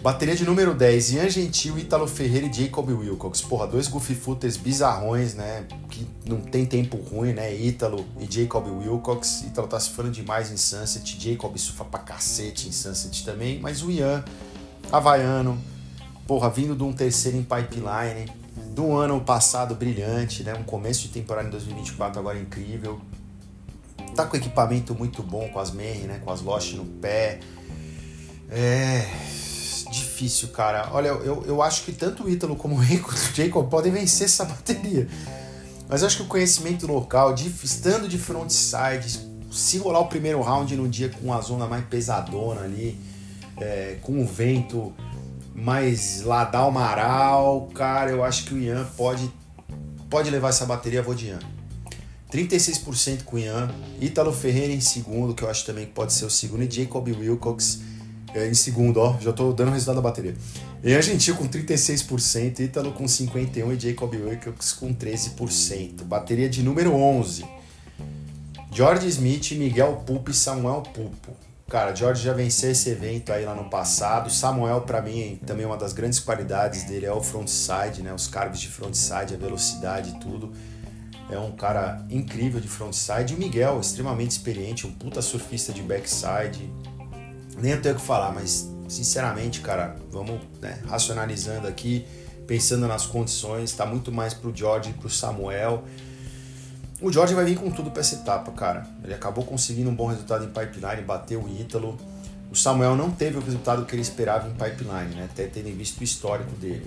Bateria 0.02 0.34
de 0.34 0.44
número 0.44 0.74
10, 0.74 1.12
Ian 1.12 1.30
Gentil, 1.30 1.78
Ítalo 1.78 2.08
Ferreira 2.08 2.48
e 2.48 2.52
Jacob 2.52 2.88
Wilcox. 2.88 3.40
Porra, 3.40 3.68
dois 3.68 3.86
goofy 3.86 4.16
footers 4.16 4.56
bizarrões, 4.56 5.34
né? 5.34 5.64
Que 5.88 6.04
não 6.26 6.40
tem 6.40 6.66
tempo 6.66 6.96
ruim, 6.96 7.32
né? 7.32 7.54
Ítalo 7.54 8.04
e 8.18 8.26
Jacob 8.28 8.66
Wilcox. 8.66 9.42
Ítalo 9.42 9.68
tá 9.68 9.78
surfando 9.78 10.10
demais 10.10 10.50
em 10.50 10.56
Sunset, 10.56 11.16
Jacob 11.20 11.56
surfa 11.56 11.84
pra 11.84 12.00
cacete 12.00 12.68
em 12.68 12.72
Sunset 12.72 13.24
também. 13.24 13.60
Mas 13.60 13.80
o 13.80 13.92
Ian, 13.92 14.24
havaiano, 14.90 15.56
porra, 16.26 16.50
vindo 16.50 16.74
de 16.74 16.82
um 16.82 16.92
terceiro 16.92 17.38
em 17.38 17.44
pipeline, 17.44 18.28
do 18.74 18.96
ano 18.96 19.20
passado 19.20 19.76
brilhante, 19.76 20.42
né? 20.42 20.52
Um 20.52 20.64
começo 20.64 21.02
de 21.02 21.10
temporada 21.10 21.46
em 21.46 21.52
2024 21.52 22.18
agora 22.18 22.40
incrível. 22.40 23.00
Tá 24.16 24.26
com 24.26 24.36
equipamento 24.36 24.96
muito 24.96 25.22
bom, 25.22 25.48
com 25.50 25.60
as 25.60 25.70
Merry, 25.70 26.08
né? 26.08 26.20
Com 26.24 26.32
as 26.32 26.40
Lost 26.40 26.72
no 26.72 26.84
pé. 26.84 27.38
É 28.50 29.41
difícil, 30.22 30.48
cara. 30.48 30.88
Olha, 30.92 31.08
eu, 31.08 31.42
eu 31.46 31.62
acho 31.62 31.82
que 31.82 31.92
tanto 31.92 32.24
o 32.24 32.30
Ítalo 32.30 32.54
como 32.54 32.78
o 32.78 32.82
Jacob 33.34 33.68
podem 33.68 33.92
vencer 33.92 34.26
essa 34.26 34.44
bateria. 34.44 35.08
Mas 35.88 36.00
eu 36.00 36.06
acho 36.06 36.18
que 36.18 36.22
o 36.22 36.26
conhecimento 36.26 36.86
local, 36.86 37.34
de, 37.34 37.48
estando 37.62 38.08
de 38.08 38.18
frontside, 38.18 39.20
se 39.50 39.78
rolar 39.78 40.00
o 40.00 40.06
primeiro 40.06 40.40
round 40.40 40.74
num 40.76 40.88
dia 40.88 41.10
com 41.10 41.32
a 41.32 41.40
zona 41.40 41.66
mais 41.66 41.84
pesadona 41.84 42.62
ali, 42.62 42.98
é, 43.60 43.98
com 44.00 44.22
o 44.22 44.26
vento 44.26 44.92
mais 45.54 46.22
ladal 46.22 46.70
maral, 46.70 47.68
cara, 47.74 48.10
eu 48.10 48.24
acho 48.24 48.44
que 48.44 48.54
o 48.54 48.58
Ian 48.58 48.86
pode, 48.96 49.30
pode 50.08 50.30
levar 50.30 50.48
essa 50.48 50.64
bateria, 50.64 51.02
vou 51.02 51.14
de 51.14 51.26
Ian. 51.26 51.40
36% 52.32 53.24
com 53.24 53.36
o 53.36 53.38
Ian, 53.38 53.70
Ítalo 54.00 54.32
Ferreira 54.32 54.72
em 54.72 54.80
segundo, 54.80 55.34
que 55.34 55.42
eu 55.42 55.50
acho 55.50 55.66
também 55.66 55.84
que 55.84 55.92
pode 55.92 56.14
ser 56.14 56.24
o 56.24 56.30
segundo, 56.30 56.62
e 56.62 56.70
Jacob 56.70 57.06
Wilcox 57.06 57.82
é, 58.34 58.48
em 58.48 58.54
segundo, 58.54 58.98
ó, 58.98 59.18
já 59.20 59.32
tô 59.32 59.52
dando 59.52 59.72
resultado 59.72 59.96
da 59.96 60.02
bateria. 60.02 60.34
Ian 60.82 61.02
Gentil 61.02 61.36
com 61.36 61.46
36%, 61.46 62.60
Ítalo 62.60 62.92
com 62.92 63.04
51% 63.04 63.76
e 63.76 63.80
Jacob 63.80 64.12
Wilcox 64.14 64.72
com 64.72 64.92
13%. 64.92 66.02
Bateria 66.04 66.48
de 66.48 66.62
número 66.62 66.94
11. 66.94 67.44
George 68.70 69.06
Smith, 69.06 69.52
Miguel 69.52 70.02
Pupo 70.06 70.30
e 70.30 70.34
Samuel 70.34 70.82
Pupo. 70.82 71.36
Cara, 71.68 71.94
George 71.94 72.22
já 72.22 72.32
venceu 72.32 72.70
esse 72.70 72.90
evento 72.90 73.32
aí 73.32 73.44
lá 73.44 73.54
no 73.54 73.70
passado. 73.70 74.30
Samuel, 74.30 74.82
para 74.82 75.00
mim, 75.00 75.38
também 75.46 75.64
uma 75.64 75.76
das 75.76 75.92
grandes 75.92 76.18
qualidades 76.18 76.84
dele 76.84 77.06
é 77.06 77.12
o 77.12 77.22
frontside, 77.22 78.02
né? 78.02 78.12
Os 78.12 78.26
cargos 78.26 78.60
de 78.60 78.68
frontside, 78.68 79.34
a 79.34 79.38
velocidade 79.38 80.10
e 80.10 80.20
tudo. 80.20 80.52
É 81.30 81.38
um 81.38 81.52
cara 81.52 82.04
incrível 82.10 82.60
de 82.60 82.68
frontside. 82.68 83.32
E 83.32 83.36
o 83.36 83.38
Miguel, 83.38 83.80
extremamente 83.80 84.32
experiente, 84.32 84.86
um 84.86 84.92
puta 84.92 85.22
surfista 85.22 85.72
de 85.72 85.80
backside 85.80 86.70
nem 87.58 87.76
tenho 87.80 87.94
o 87.94 87.98
que 87.98 88.04
falar, 88.04 88.32
mas 88.32 88.70
sinceramente, 88.88 89.60
cara, 89.60 89.96
vamos 90.10 90.40
né, 90.60 90.78
racionalizando 90.86 91.66
aqui, 91.66 92.04
pensando 92.46 92.86
nas 92.86 93.06
condições, 93.06 93.72
tá 93.72 93.86
muito 93.86 94.12
mais 94.12 94.34
pro 94.34 94.54
George 94.54 94.90
e 94.90 94.92
pro 94.92 95.08
Samuel. 95.08 95.84
O 97.00 97.10
George 97.10 97.34
vai 97.34 97.44
vir 97.44 97.56
com 97.56 97.70
tudo 97.70 97.90
para 97.90 98.00
essa 98.00 98.16
etapa, 98.16 98.52
cara. 98.52 98.86
Ele 99.02 99.14
acabou 99.14 99.44
conseguindo 99.44 99.90
um 99.90 99.94
bom 99.94 100.06
resultado 100.06 100.44
em 100.44 100.48
pipeline, 100.48 101.02
bateu 101.02 101.42
o 101.42 101.48
Ítalo. 101.48 101.98
O 102.50 102.54
Samuel 102.54 102.94
não 102.94 103.10
teve 103.10 103.38
o 103.38 103.40
resultado 103.40 103.84
que 103.84 103.94
ele 103.94 104.02
esperava 104.02 104.48
em 104.48 104.52
pipeline, 104.52 105.14
né? 105.14 105.28
Até 105.30 105.46
tendo 105.46 105.74
visto 105.76 106.00
o 106.00 106.04
histórico 106.04 106.54
dele. 106.56 106.84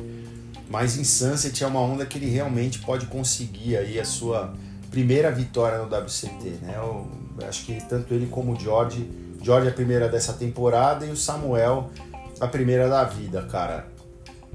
Mas 0.69 0.97
em 0.97 1.03
Sunset 1.03 1.63
é 1.63 1.67
uma 1.67 1.81
onda 1.81 2.05
que 2.05 2.17
ele 2.17 2.29
realmente 2.29 2.79
pode 2.79 3.07
conseguir 3.07 3.75
aí 3.77 3.99
a 3.99 4.05
sua 4.05 4.53
primeira 4.89 5.31
vitória 5.31 5.79
no 5.79 5.85
WCT, 5.85 6.59
né? 6.61 6.75
Eu 6.77 7.07
acho 7.47 7.65
que 7.65 7.83
tanto 7.89 8.13
ele 8.13 8.27
como 8.27 8.53
o 8.53 8.59
George 8.59 9.09
George 9.45 9.67
é 9.67 9.69
a 9.69 9.73
primeira 9.73 10.09
dessa 10.09 10.33
temporada 10.33 11.05
e 11.05 11.11
o 11.11 11.15
Samuel 11.15 11.91
a 12.39 12.47
primeira 12.47 12.89
da 12.89 13.03
vida, 13.03 13.43
cara. 13.43 13.87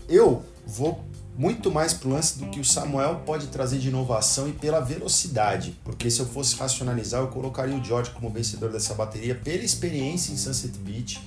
Eu 0.09 0.45
vou 0.67 1.05
muito 1.39 1.71
mais 1.71 1.95
pro 1.95 2.11
lance 2.11 2.41
do 2.41 2.47
que 2.47 2.59
o 2.59 2.65
Samuel 2.65 3.23
pode 3.25 3.47
trazer 3.47 3.79
de 3.79 3.87
inovação 3.87 4.49
e 4.49 4.53
pela 4.53 4.81
velocidade, 4.81 5.79
porque 5.85 6.11
se 6.11 6.19
eu 6.19 6.27
fosse 6.27 6.57
racionalizar, 6.57 7.21
eu 7.21 7.29
colocaria 7.29 7.77
o 7.77 7.85
George 7.85 8.11
como 8.11 8.29
vencedor 8.31 8.73
dessa 8.73 8.93
bateria 8.93 9.33
pela 9.37 9.63
experiência 9.63 10.33
em 10.33 10.37
Sunset 10.37 10.77
Beach 10.79 11.25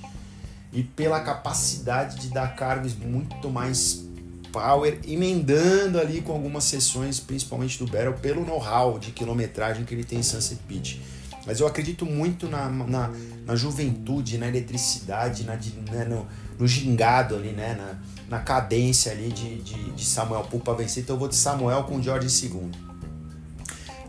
e 0.70 0.82
pela 0.82 1.20
capacidade 1.20 2.20
de 2.20 2.28
dar 2.28 2.54
carves 2.54 2.94
muito 2.94 3.48
mais 3.48 4.04
power, 4.52 5.00
emendando 5.08 5.98
ali 5.98 6.20
com 6.20 6.32
algumas 6.32 6.64
sessões, 6.64 7.18
principalmente 7.18 7.78
do 7.78 7.90
Battle, 7.90 8.12
pelo 8.20 8.44
know-how 8.44 8.98
de 8.98 9.10
quilometragem 9.10 9.86
que 9.86 9.94
ele 9.94 10.04
tem 10.04 10.18
em 10.18 10.22
Sunset 10.22 10.60
Beach. 10.68 11.00
Mas 11.46 11.60
eu 11.60 11.66
acredito 11.66 12.06
muito 12.06 12.48
na, 12.48 12.68
na, 12.68 13.10
na 13.46 13.56
juventude, 13.56 14.38
na 14.38 14.48
eletricidade, 14.48 15.44
na, 15.44 15.56
né, 15.56 16.04
no, 16.04 16.26
no, 16.58 16.66
gingado 16.66 17.36
ali, 17.36 17.50
né? 17.50 17.74
Na, 17.74 18.38
na 18.38 18.42
cadência 18.42 19.12
ali 19.12 19.28
de, 19.28 19.56
de, 19.62 19.90
de 19.92 20.04
Samuel 20.04 20.42
Pupa 20.44 20.74
vencer. 20.74 21.02
Então 21.02 21.16
eu 21.16 21.20
vou 21.20 21.28
de 21.28 21.36
Samuel 21.36 21.84
com 21.84 22.02
George 22.02 22.30
segundo. 22.30 22.76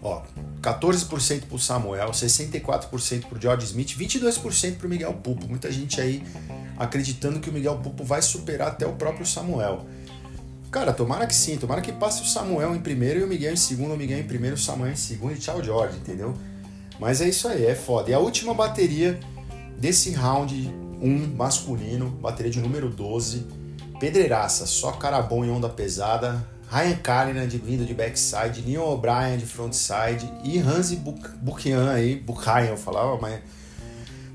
Ó, 0.01 0.21
14% 0.61 1.43
pro 1.43 1.59
Samuel, 1.59 2.11
64% 2.11 3.25
pro 3.25 3.41
George 3.41 3.65
Smith, 3.65 3.97
22% 3.97 4.77
pro 4.77 4.87
Miguel 4.87 5.13
Pupo. 5.13 5.47
Muita 5.47 5.71
gente 5.71 5.99
aí 5.99 6.23
acreditando 6.77 7.39
que 7.39 7.49
o 7.49 7.53
Miguel 7.53 7.77
Pupo 7.79 8.03
vai 8.03 8.21
superar 8.21 8.69
até 8.69 8.85
o 8.85 8.93
próprio 8.93 9.25
Samuel. 9.25 9.85
Cara, 10.71 10.91
tomara 10.93 11.25
que 11.25 11.33
sim, 11.33 11.57
tomara 11.57 11.81
que 11.81 11.91
passe 11.91 12.21
o 12.21 12.25
Samuel 12.25 12.75
em 12.75 12.79
primeiro 12.79 13.19
e 13.19 13.23
o 13.23 13.27
Miguel 13.27 13.53
em 13.53 13.57
segundo, 13.57 13.93
o 13.93 13.97
Miguel 13.97 14.19
em 14.19 14.27
primeiro, 14.27 14.55
o 14.55 14.59
Samuel 14.59 14.91
em 14.91 14.95
segundo 14.95 15.33
e 15.33 15.37
tchau, 15.37 15.63
George, 15.63 15.97
entendeu? 15.97 16.35
Mas 16.99 17.21
é 17.21 17.29
isso 17.29 17.47
aí, 17.47 17.65
é 17.65 17.75
foda. 17.75 18.09
E 18.09 18.13
a 18.13 18.19
última 18.19 18.53
bateria 18.53 19.19
desse 19.77 20.11
round 20.11 20.73
1 21.01 21.35
masculino, 21.35 22.09
bateria 22.09 22.51
de 22.51 22.59
número 22.59 22.89
12. 22.89 23.45
Pedreiraça, 23.99 24.65
só 24.65 24.91
cara 24.91 25.21
bom 25.21 25.43
em 25.43 25.49
onda 25.49 25.69
pesada. 25.69 26.45
Ryan 26.69 26.95
Callanan 26.97 27.47
de 27.47 27.57
vindo 27.57 27.85
de 27.85 27.93
backside, 27.93 28.61
Neil 28.65 28.83
O'Brien 28.83 29.37
de 29.37 29.45
frontside 29.45 30.29
e 30.43 30.57
Hansi 30.57 30.95
Bukian 30.95 31.91
aí, 31.91 32.15
Bukian 32.15 32.65
eu 32.65 32.77
falava, 32.77 33.17
mas 33.21 33.39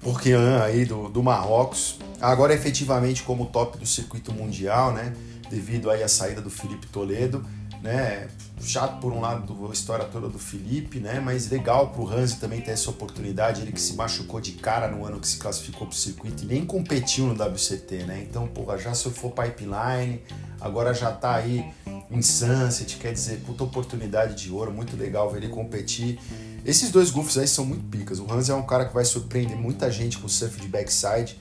Bukian 0.01 0.63
aí 0.63 0.85
do, 0.85 1.09
do 1.09 1.23
Marrocos. 1.23 1.99
Agora 2.21 2.55
efetivamente 2.55 3.25
como 3.25 3.47
top 3.47 3.79
do 3.79 3.87
circuito 3.87 4.33
mundial, 4.33 4.93
né? 4.93 5.13
Devido 5.51 5.91
aí 5.91 6.03
à 6.03 6.09
saída 6.09 6.41
do 6.41 6.49
Felipe 6.49 6.87
Toledo 6.87 7.45
né? 7.83 8.29
Chato 8.63 9.01
por 9.01 9.13
um 9.13 9.21
lado 9.21 9.69
a 9.69 9.73
história 9.73 10.05
toda 10.05 10.29
do 10.29 10.39
Felipe, 10.39 11.01
né? 11.01 11.19
Mas 11.19 11.49
legal 11.51 11.89
pro 11.89 12.07
Hansi 12.07 12.39
também 12.39 12.61
ter 12.61 12.73
essa 12.73 12.91
oportunidade, 12.91 13.63
ele 13.63 13.73
que 13.73 13.81
se 13.81 13.95
machucou 13.95 14.41
de 14.41 14.53
cara 14.53 14.89
no 14.89 15.05
ano 15.05 15.19
que 15.19 15.27
se 15.27 15.39
classificou 15.39 15.87
pro 15.87 15.97
circuito 15.97 16.45
e 16.45 16.47
nem 16.47 16.65
competiu 16.65 17.27
no 17.27 17.33
WCT, 17.33 18.05
né? 18.05 18.25
Então, 18.29 18.47
porra, 18.47 18.79
já 18.79 18.95
surfou 18.95 19.31
pipeline, 19.31 20.21
agora 20.61 20.93
já 20.93 21.11
tá 21.11 21.35
aí 21.37 21.73
em 22.11 22.21
Sunset, 22.21 22.97
quer 22.97 23.13
dizer, 23.13 23.41
puta 23.47 23.65
oportunidade 23.65 24.35
de 24.35 24.53
ouro, 24.53 24.73
muito 24.73 24.97
legal 24.97 25.31
ver 25.31 25.39
ele 25.39 25.49
competir. 25.49 26.19
Esses 26.65 26.91
dois 26.91 27.11
goofs 27.11 27.39
aí 27.39 27.49
são 27.49 27.65
muito 27.65 27.85
picas. 27.85 28.19
O 28.19 28.31
Hansi 28.31 28.51
é 28.51 28.55
um 28.55 28.63
cara 28.63 28.85
que 28.85 28.93
vai 28.93 29.05
surpreender 29.05 29.57
muita 29.57 29.91
gente 29.91 30.19
com 30.19 30.27
o 30.27 30.29
surf 30.29 30.61
de 30.61 30.69
backside 30.69 31.39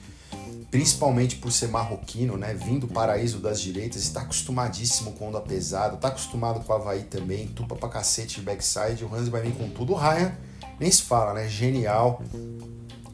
principalmente 0.70 1.36
por 1.36 1.50
ser 1.50 1.68
marroquino, 1.68 2.36
né, 2.36 2.54
vindo 2.54 2.86
do 2.86 2.92
paraíso 2.92 3.38
das 3.38 3.60
direitas, 3.60 4.02
está 4.02 4.20
acostumadíssimo 4.20 5.12
com 5.12 5.28
onda 5.28 5.40
pesada, 5.40 5.96
está 5.96 6.08
acostumado 6.08 6.60
com 6.60 6.72
o 6.72 6.76
Havaí 6.76 7.02
também, 7.02 7.48
tupa 7.48 7.74
pra 7.74 7.88
cacete 7.88 8.36
de 8.36 8.42
backside, 8.42 9.04
o 9.04 9.12
Hansi 9.12 9.30
vai 9.30 9.42
vir 9.42 9.52
com 9.54 9.68
tudo. 9.68 9.94
O 9.94 9.96
Ryan, 9.96 10.32
nem 10.78 10.90
se 10.90 11.02
fala, 11.02 11.34
né, 11.34 11.48
genial, 11.48 12.22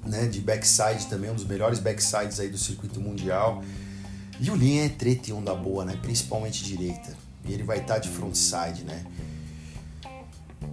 né, 0.05 0.27
de 0.27 0.41
backside 0.41 1.07
também, 1.07 1.31
um 1.31 1.35
dos 1.35 1.47
melhores 1.47 1.79
backsides 1.79 2.39
aí 2.39 2.51
do 2.51 2.59
circuito 2.59 3.01
mundial. 3.01 3.63
E 4.39 4.51
o 4.51 4.55
Linha 4.55 4.85
é 4.85 4.89
treta 4.91 5.31
e 5.31 5.33
onda 5.33 5.55
boa, 5.55 5.83
né, 5.85 5.99
principalmente 6.03 6.63
direita. 6.63 7.17
E 7.43 7.55
ele 7.55 7.63
vai 7.63 7.79
estar 7.79 7.95
tá 7.95 8.01
de 8.01 8.11
frontside, 8.11 8.85
né. 8.85 9.07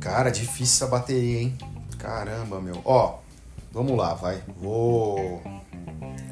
Cara, 0.01 0.29
difícil 0.29 0.85
essa 0.85 0.87
bateria, 0.87 1.43
hein? 1.43 1.57
Caramba, 1.97 2.59
meu. 2.59 2.81
Ó, 2.83 3.19
vamos 3.71 3.95
lá, 3.95 4.15
vai. 4.15 4.43
Vou 4.59 5.41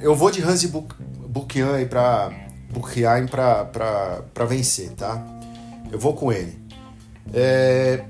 eu 0.01 0.15
vou 0.15 0.31
de 0.31 0.41
Hansi 0.41 0.67
Bukian 0.67 1.85
pra. 1.87 2.31
Bukian 2.71 3.27
pra 3.27 4.45
vencer, 4.47 4.91
tá? 4.91 5.23
Eu 5.91 5.99
vou 5.99 6.13
com 6.13 6.31
ele. 6.31 6.57
É... 7.33 8.03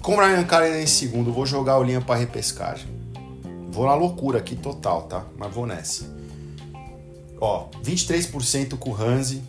Com 0.00 0.16
o 0.16 0.18
Ryan 0.18 0.44
Karen 0.44 0.80
em 0.80 0.86
segundo, 0.86 1.32
vou 1.32 1.44
jogar 1.44 1.78
o 1.78 1.82
linha 1.82 2.00
pra 2.00 2.14
repescagem. 2.14 2.88
Vou 3.70 3.86
na 3.86 3.94
loucura 3.94 4.38
aqui 4.38 4.56
total, 4.56 5.02
tá? 5.02 5.26
Mas 5.36 5.52
vou 5.52 5.66
nessa. 5.66 6.04
Ó, 7.40 7.68
23% 7.84 8.78
com 8.78 8.90
o 8.90 8.96
Hansi, 8.96 9.42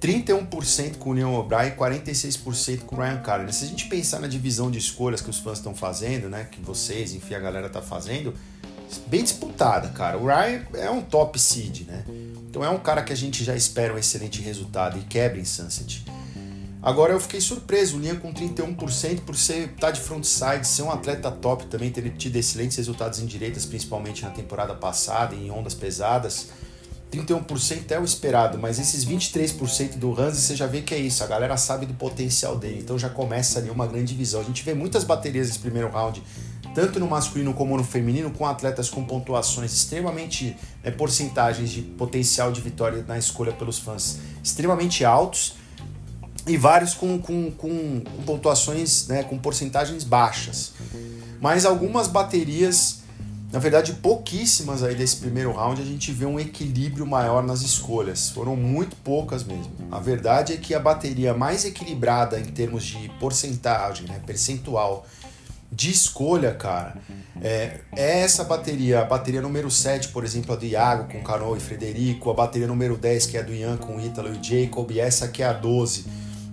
31% 0.00 0.96
com 0.98 1.10
o 1.10 1.12
Leon 1.12 1.34
O'Brien 1.34 1.68
e 1.68 1.70
46% 1.72 2.80
com 2.82 2.96
o 2.96 2.98
Ryan 3.00 3.18
Karen. 3.18 3.50
Se 3.52 3.64
a 3.64 3.68
gente 3.68 3.88
pensar 3.88 4.20
na 4.20 4.28
divisão 4.28 4.70
de 4.70 4.78
escolhas 4.78 5.20
que 5.20 5.30
os 5.30 5.38
fãs 5.38 5.58
estão 5.58 5.74
fazendo, 5.74 6.28
né? 6.28 6.48
Que 6.50 6.60
vocês, 6.60 7.14
enfim, 7.14 7.34
a 7.34 7.40
galera 7.40 7.68
tá 7.68 7.82
fazendo 7.82 8.32
bem 9.06 9.22
disputada, 9.22 9.88
cara. 9.88 10.18
O 10.18 10.26
Ryan 10.26 10.62
é 10.74 10.90
um 10.90 11.02
top 11.02 11.38
seed, 11.38 11.86
né? 11.86 12.04
Então 12.48 12.64
é 12.64 12.70
um 12.70 12.78
cara 12.78 13.02
que 13.02 13.12
a 13.12 13.16
gente 13.16 13.44
já 13.44 13.54
espera 13.54 13.94
um 13.94 13.98
excelente 13.98 14.40
resultado 14.40 14.98
e 14.98 15.02
quebra 15.02 15.38
em 15.38 15.44
Sunset. 15.44 16.04
Agora 16.82 17.12
eu 17.12 17.18
fiquei 17.18 17.40
surpreso, 17.40 17.96
o 17.96 18.00
Linha 18.00 18.14
com 18.14 18.32
31% 18.32 19.22
por 19.22 19.36
ser 19.36 19.74
tá 19.78 19.90
de 19.90 20.00
frontside, 20.00 20.66
ser 20.66 20.82
um 20.82 20.90
atleta 20.90 21.30
top 21.32 21.66
também, 21.66 21.90
ter 21.90 22.08
tido 22.10 22.36
excelentes 22.36 22.76
resultados 22.76 23.18
em 23.18 23.26
direitas, 23.26 23.66
principalmente 23.66 24.22
na 24.22 24.30
temporada 24.30 24.72
passada, 24.72 25.34
em 25.34 25.50
ondas 25.50 25.74
pesadas. 25.74 26.50
31% 27.10 27.90
é 27.90 27.98
o 27.98 28.04
esperado, 28.04 28.58
mas 28.58 28.78
esses 28.78 29.04
23% 29.04 29.96
do 29.96 30.18
Hansi 30.20 30.40
você 30.40 30.56
já 30.56 30.66
vê 30.66 30.80
que 30.82 30.94
é 30.94 30.98
isso, 30.98 31.24
a 31.24 31.26
galera 31.26 31.56
sabe 31.56 31.86
do 31.86 31.94
potencial 31.94 32.56
dele, 32.56 32.78
então 32.80 32.98
já 32.98 33.08
começa 33.08 33.58
ali 33.58 33.70
uma 33.70 33.86
grande 33.86 34.12
divisão. 34.12 34.40
A 34.40 34.44
gente 34.44 34.62
vê 34.62 34.74
muitas 34.74 35.02
baterias 35.02 35.48
nesse 35.48 35.58
primeiro 35.58 35.88
round 35.90 36.22
tanto 36.76 37.00
no 37.00 37.08
masculino 37.08 37.54
como 37.54 37.74
no 37.74 37.82
feminino, 37.82 38.30
com 38.30 38.44
atletas 38.44 38.90
com 38.90 39.02
pontuações 39.02 39.72
extremamente, 39.72 40.54
né, 40.84 40.90
porcentagens 40.90 41.70
de 41.70 41.80
potencial 41.80 42.52
de 42.52 42.60
vitória 42.60 43.02
na 43.08 43.16
escolha 43.16 43.50
pelos 43.50 43.78
fãs 43.78 44.18
extremamente 44.44 45.02
altos 45.02 45.54
e 46.46 46.58
vários 46.58 46.92
com, 46.92 47.18
com, 47.18 47.50
com, 47.50 48.00
com 48.00 48.22
pontuações, 48.26 49.08
né, 49.08 49.22
com 49.22 49.38
porcentagens 49.38 50.04
baixas. 50.04 50.74
Mas 51.40 51.64
algumas 51.64 52.08
baterias, 52.08 52.98
na 53.50 53.58
verdade 53.58 53.94
pouquíssimas 53.94 54.82
aí 54.82 54.94
desse 54.94 55.16
primeiro 55.16 55.52
round, 55.52 55.80
a 55.80 55.84
gente 55.84 56.12
vê 56.12 56.26
um 56.26 56.38
equilíbrio 56.38 57.06
maior 57.06 57.42
nas 57.42 57.62
escolhas. 57.62 58.28
Foram 58.28 58.54
muito 58.54 58.96
poucas 58.96 59.42
mesmo. 59.42 59.72
A 59.90 59.98
verdade 59.98 60.52
é 60.52 60.58
que 60.58 60.74
a 60.74 60.78
bateria 60.78 61.32
mais 61.32 61.64
equilibrada 61.64 62.38
em 62.38 62.44
termos 62.44 62.84
de 62.84 63.08
porcentagem, 63.18 64.06
né, 64.06 64.20
percentual, 64.26 65.06
de 65.70 65.90
escolha, 65.90 66.54
cara, 66.54 66.96
é, 67.40 67.80
é, 67.94 68.20
essa 68.20 68.44
bateria, 68.44 69.00
a 69.00 69.04
bateria 69.04 69.42
número 69.42 69.70
7, 69.70 70.08
por 70.08 70.24
exemplo, 70.24 70.52
a 70.52 70.56
do 70.56 70.64
Iago 70.64 71.12
com 71.12 71.22
Cano 71.22 71.56
e 71.56 71.60
Frederico, 71.60 72.30
a 72.30 72.34
bateria 72.34 72.66
número 72.66 72.96
10, 72.96 73.26
que 73.26 73.36
é 73.36 73.42
do 73.42 73.52
Ian 73.52 73.76
com 73.76 74.00
Ítalo 74.00 74.30
e 74.32 74.42
Jacob, 74.42 74.90
e 74.90 75.00
essa 75.00 75.26
aqui 75.26 75.42
é 75.42 75.46
a 75.46 75.52
12, 75.52 76.06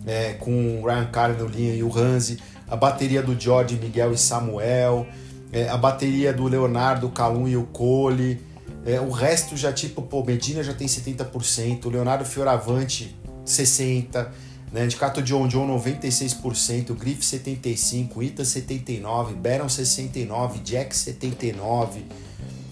é, 0.05 0.33
com 0.33 0.81
o 0.81 0.85
Ryan 0.85 1.05
Carter 1.05 1.45
linha 1.45 1.73
e 1.73 1.83
o 1.83 1.95
Hansi, 1.95 2.39
a 2.67 2.75
bateria 2.75 3.21
do 3.21 3.39
George, 3.39 3.75
Miguel 3.75 4.11
e 4.11 4.17
Samuel, 4.17 5.07
é, 5.51 5.69
a 5.69 5.77
bateria 5.77 6.33
do 6.33 6.47
Leonardo, 6.47 7.09
Calum 7.09 7.47
e 7.47 7.55
o 7.55 7.63
Cole, 7.65 8.41
é, 8.85 8.99
o 8.99 9.11
resto 9.11 9.55
já 9.55 9.71
tipo, 9.71 10.01
pô, 10.01 10.23
Medina 10.23 10.63
já 10.63 10.73
tem 10.73 10.87
70%, 10.87 11.85
o 11.85 11.89
Leonardo 11.89 12.25
Fioravante 12.25 13.15
60%, 13.45 14.27
né? 14.73 14.85
Indicato 14.85 15.21
John 15.21 15.47
John 15.47 15.67
96%, 15.67 16.95
Griff 16.95 17.21
75%, 17.21 18.23
Ita 18.23 18.41
79%, 18.41 19.35
Baron 19.35 19.67
69%, 19.67 20.63
Jack 20.63 20.95
79%. 20.95 22.01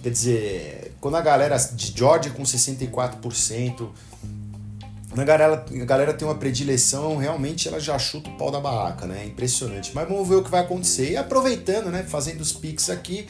Quer 0.01 0.09
dizer, 0.09 0.95
quando 0.99 1.15
a 1.15 1.21
galera 1.21 1.55
de 1.57 1.93
George 1.95 2.31
com 2.31 2.41
64%, 2.41 3.89
a 5.15 5.23
galera, 5.23 5.63
a 5.69 5.85
galera 5.85 6.13
tem 6.13 6.27
uma 6.27 6.33
predileção, 6.33 7.17
realmente 7.17 7.67
ela 7.67 7.79
já 7.79 7.99
chuta 7.99 8.31
o 8.31 8.33
pau 8.35 8.49
da 8.49 8.59
barraca, 8.59 9.05
né? 9.05 9.21
É 9.21 9.25
impressionante. 9.27 9.91
Mas 9.93 10.09
vamos 10.09 10.27
ver 10.27 10.35
o 10.35 10.43
que 10.43 10.49
vai 10.49 10.61
acontecer. 10.61 11.11
E 11.11 11.17
aproveitando, 11.17 11.91
né? 11.91 12.03
Fazendo 12.03 12.41
os 12.41 12.51
pics 12.51 12.89
aqui, 12.89 13.27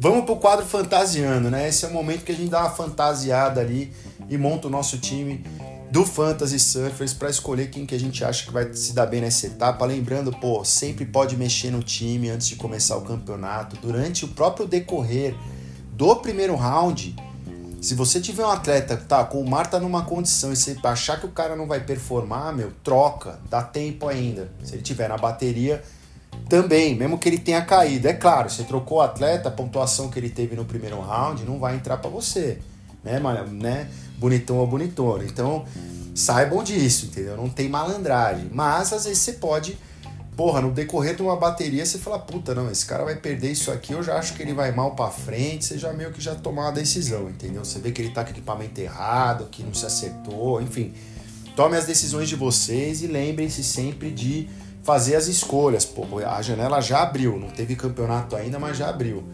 vamos 0.00 0.24
pro 0.24 0.36
quadro 0.36 0.64
fantasiando, 0.64 1.50
né? 1.50 1.68
Esse 1.68 1.84
é 1.84 1.88
o 1.88 1.92
momento 1.92 2.24
que 2.24 2.32
a 2.32 2.34
gente 2.34 2.48
dá 2.48 2.60
uma 2.60 2.70
fantasiada 2.70 3.60
ali 3.60 3.92
e 4.30 4.38
monta 4.38 4.68
o 4.68 4.70
nosso 4.70 4.96
time 4.96 5.44
do 5.90 6.04
Fantasy 6.04 6.58
Surfers 6.58 7.14
para 7.14 7.30
escolher 7.30 7.70
quem 7.70 7.86
que 7.86 7.94
a 7.94 8.00
gente 8.00 8.22
acha 8.24 8.44
que 8.44 8.52
vai 8.52 8.72
se 8.74 8.92
dar 8.92 9.06
bem 9.06 9.20
nessa 9.20 9.46
etapa. 9.46 9.84
Lembrando, 9.86 10.30
pô, 10.32 10.64
sempre 10.64 11.06
pode 11.06 11.36
mexer 11.36 11.70
no 11.70 11.82
time 11.82 12.28
antes 12.28 12.48
de 12.48 12.56
começar 12.56 12.96
o 12.96 13.02
campeonato. 13.02 13.76
Durante 13.76 14.24
o 14.24 14.28
próprio 14.28 14.66
decorrer 14.66 15.34
do 15.92 16.14
primeiro 16.16 16.54
round, 16.54 17.16
se 17.80 17.94
você 17.94 18.20
tiver 18.20 18.44
um 18.44 18.50
atleta, 18.50 18.96
tá, 18.96 19.24
com 19.24 19.40
o 19.40 19.48
mar 19.48 19.68
tá 19.68 19.80
numa 19.80 20.04
condição 20.04 20.52
e 20.52 20.56
você 20.56 20.76
achar 20.82 21.18
que 21.18 21.26
o 21.26 21.30
cara 21.30 21.56
não 21.56 21.66
vai 21.66 21.80
performar, 21.80 22.54
meu, 22.54 22.72
troca, 22.84 23.38
dá 23.48 23.62
tempo 23.62 24.08
ainda. 24.08 24.50
Se 24.64 24.74
ele 24.74 24.82
tiver 24.82 25.08
na 25.08 25.16
bateria, 25.16 25.82
também, 26.48 26.94
mesmo 26.94 27.18
que 27.18 27.28
ele 27.28 27.38
tenha 27.38 27.62
caído. 27.62 28.08
É 28.08 28.12
claro, 28.12 28.50
você 28.50 28.64
trocou 28.64 28.98
o 28.98 29.00
atleta, 29.00 29.48
a 29.48 29.52
pontuação 29.52 30.10
que 30.10 30.18
ele 30.18 30.28
teve 30.28 30.54
no 30.54 30.64
primeiro 30.64 31.00
round 31.00 31.44
não 31.44 31.58
vai 31.58 31.76
entrar 31.76 31.96
para 31.96 32.10
você, 32.10 32.58
né, 33.02 33.20
né? 33.52 33.88
Bonitão 34.18 34.58
ou 34.58 34.66
bonitona. 34.66 35.24
Então, 35.24 35.64
saibam 36.14 36.62
disso, 36.62 37.06
entendeu? 37.06 37.36
Não 37.36 37.48
tem 37.48 37.68
malandragem. 37.68 38.50
Mas 38.52 38.92
às 38.92 39.04
vezes 39.04 39.18
você 39.18 39.34
pode, 39.34 39.78
porra, 40.36 40.60
no 40.60 40.72
decorrer 40.72 41.14
de 41.14 41.22
uma 41.22 41.36
bateria 41.36 41.86
você 41.86 41.98
fala, 41.98 42.18
puta, 42.18 42.54
não, 42.54 42.70
esse 42.70 42.84
cara 42.84 43.04
vai 43.04 43.16
perder 43.16 43.52
isso 43.52 43.70
aqui, 43.70 43.92
eu 43.92 44.02
já 44.02 44.18
acho 44.18 44.34
que 44.34 44.42
ele 44.42 44.52
vai 44.52 44.72
mal 44.72 44.94
para 44.94 45.10
frente, 45.10 45.64
você 45.64 45.78
já 45.78 45.92
meio 45.92 46.10
que 46.12 46.20
já 46.20 46.34
tomou 46.34 46.64
uma 46.64 46.72
decisão, 46.72 47.28
entendeu? 47.28 47.64
Você 47.64 47.78
vê 47.78 47.92
que 47.92 48.02
ele 48.02 48.10
tá 48.10 48.24
com 48.24 48.30
equipamento 48.30 48.80
errado, 48.80 49.48
que 49.50 49.62
não 49.62 49.72
se 49.72 49.86
acertou, 49.86 50.60
enfim. 50.60 50.92
Tome 51.54 51.76
as 51.76 51.86
decisões 51.86 52.28
de 52.28 52.36
vocês 52.36 53.02
e 53.02 53.06
lembrem-se 53.06 53.64
sempre 53.64 54.10
de 54.10 54.48
fazer 54.82 55.16
as 55.16 55.26
escolhas. 55.26 55.84
Pô, 55.84 56.04
a 56.24 56.40
janela 56.40 56.80
já 56.80 57.02
abriu, 57.02 57.38
não 57.38 57.48
teve 57.48 57.76
campeonato 57.76 58.34
ainda, 58.34 58.58
mas 58.58 58.76
já 58.76 58.88
abriu. 58.88 59.24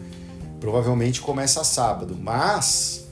Provavelmente 0.59 1.21
começa 1.21 1.63
sábado, 1.63 2.17
mas 2.19 3.04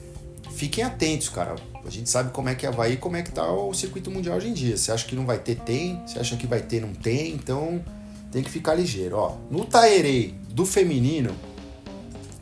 fiquem 0.63 0.81
atentos, 0.81 1.27
cara. 1.27 1.55
A 1.85 1.89
gente 1.89 2.09
sabe 2.09 2.31
como 2.31 2.47
é 2.47 2.55
que 2.55 2.65
é 2.65 2.69
Havaí, 2.69 2.95
como 2.95 3.17
é 3.17 3.21
que 3.21 3.31
tá 3.31 3.51
o 3.51 3.73
circuito 3.73 4.09
mundial 4.09 4.37
hoje 4.37 4.47
em 4.47 4.53
dia. 4.53 4.77
Você 4.77 4.93
acha 4.93 5.05
que 5.05 5.13
não 5.13 5.25
vai 5.25 5.37
ter, 5.37 5.55
tem. 5.55 6.01
Você 6.07 6.19
acha 6.19 6.37
que 6.37 6.47
vai 6.47 6.61
ter, 6.61 6.79
não 6.79 6.93
tem. 6.93 7.33
Então 7.33 7.83
tem 8.31 8.41
que 8.41 8.49
ficar 8.49 8.73
ligeiro. 8.73 9.17
Ó, 9.17 9.35
no 9.51 9.65
Taerei 9.65 10.33
do 10.49 10.65
feminino, 10.65 11.35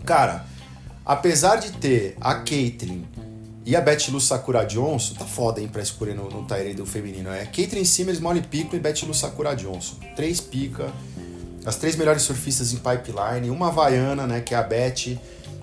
cara, 0.05 0.45
apesar 1.03 1.55
de 1.55 1.71
ter 1.71 2.15
a 2.21 2.35
Caitlyn 2.35 3.03
e 3.65 3.75
a 3.75 3.81
Beth 3.81 4.09
Lu 4.09 4.21
Sakura 4.21 4.65
Johnson, 4.65 5.15
tá 5.15 5.25
foda, 5.25 5.59
hein, 5.59 5.67
pra 5.67 5.81
escolher 5.81 6.13
no, 6.13 6.29
no 6.29 6.43
Taerei 6.43 6.75
do 6.75 6.85
feminino. 6.85 7.31
É 7.31 7.45
Caitlyn 7.45 7.83
Simmers, 7.83 8.19
Molly 8.19 8.41
Pico 8.41 8.75
e 8.75 8.79
Beth 8.79 9.01
Lu 9.01 9.15
Sakura 9.15 9.55
Johnson. 9.55 9.95
Três 10.15 10.39
pica, 10.39 10.93
as 11.65 11.75
três 11.75 11.95
melhores 11.95 12.21
surfistas 12.21 12.71
em 12.71 12.77
pipeline, 12.77 13.49
uma 13.49 13.69
havaiana, 13.69 14.27
né, 14.27 14.41
que 14.41 14.53
é 14.53 14.57
a 14.57 14.63
Beth 14.63 15.17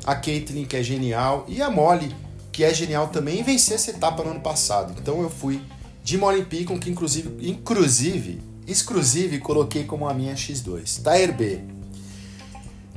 a 0.05 0.15
Caitlyn, 0.15 0.65
que 0.65 0.75
é 0.75 0.83
genial, 0.83 1.45
e 1.47 1.61
a 1.61 1.71
Molly, 1.71 2.15
que 2.59 2.65
é 2.65 2.75
genial 2.75 3.07
também, 3.07 3.41
vencer 3.45 3.77
essa 3.77 3.93
etapa 3.93 4.25
no 4.25 4.33
ano 4.33 4.41
passado. 4.41 4.93
Então 5.01 5.23
eu 5.23 5.31
fui 5.31 5.61
de 6.03 6.19
Molly 6.19 6.45
Picon, 6.45 6.77
que 6.77 6.91
inclusive, 6.91 7.49
inclusive, 7.49 8.43
exclusive, 8.67 9.39
coloquei 9.39 9.85
como 9.85 10.09
a 10.09 10.13
minha 10.13 10.35
X2. 10.35 11.01
Tire 11.01 11.31
B. 11.31 11.61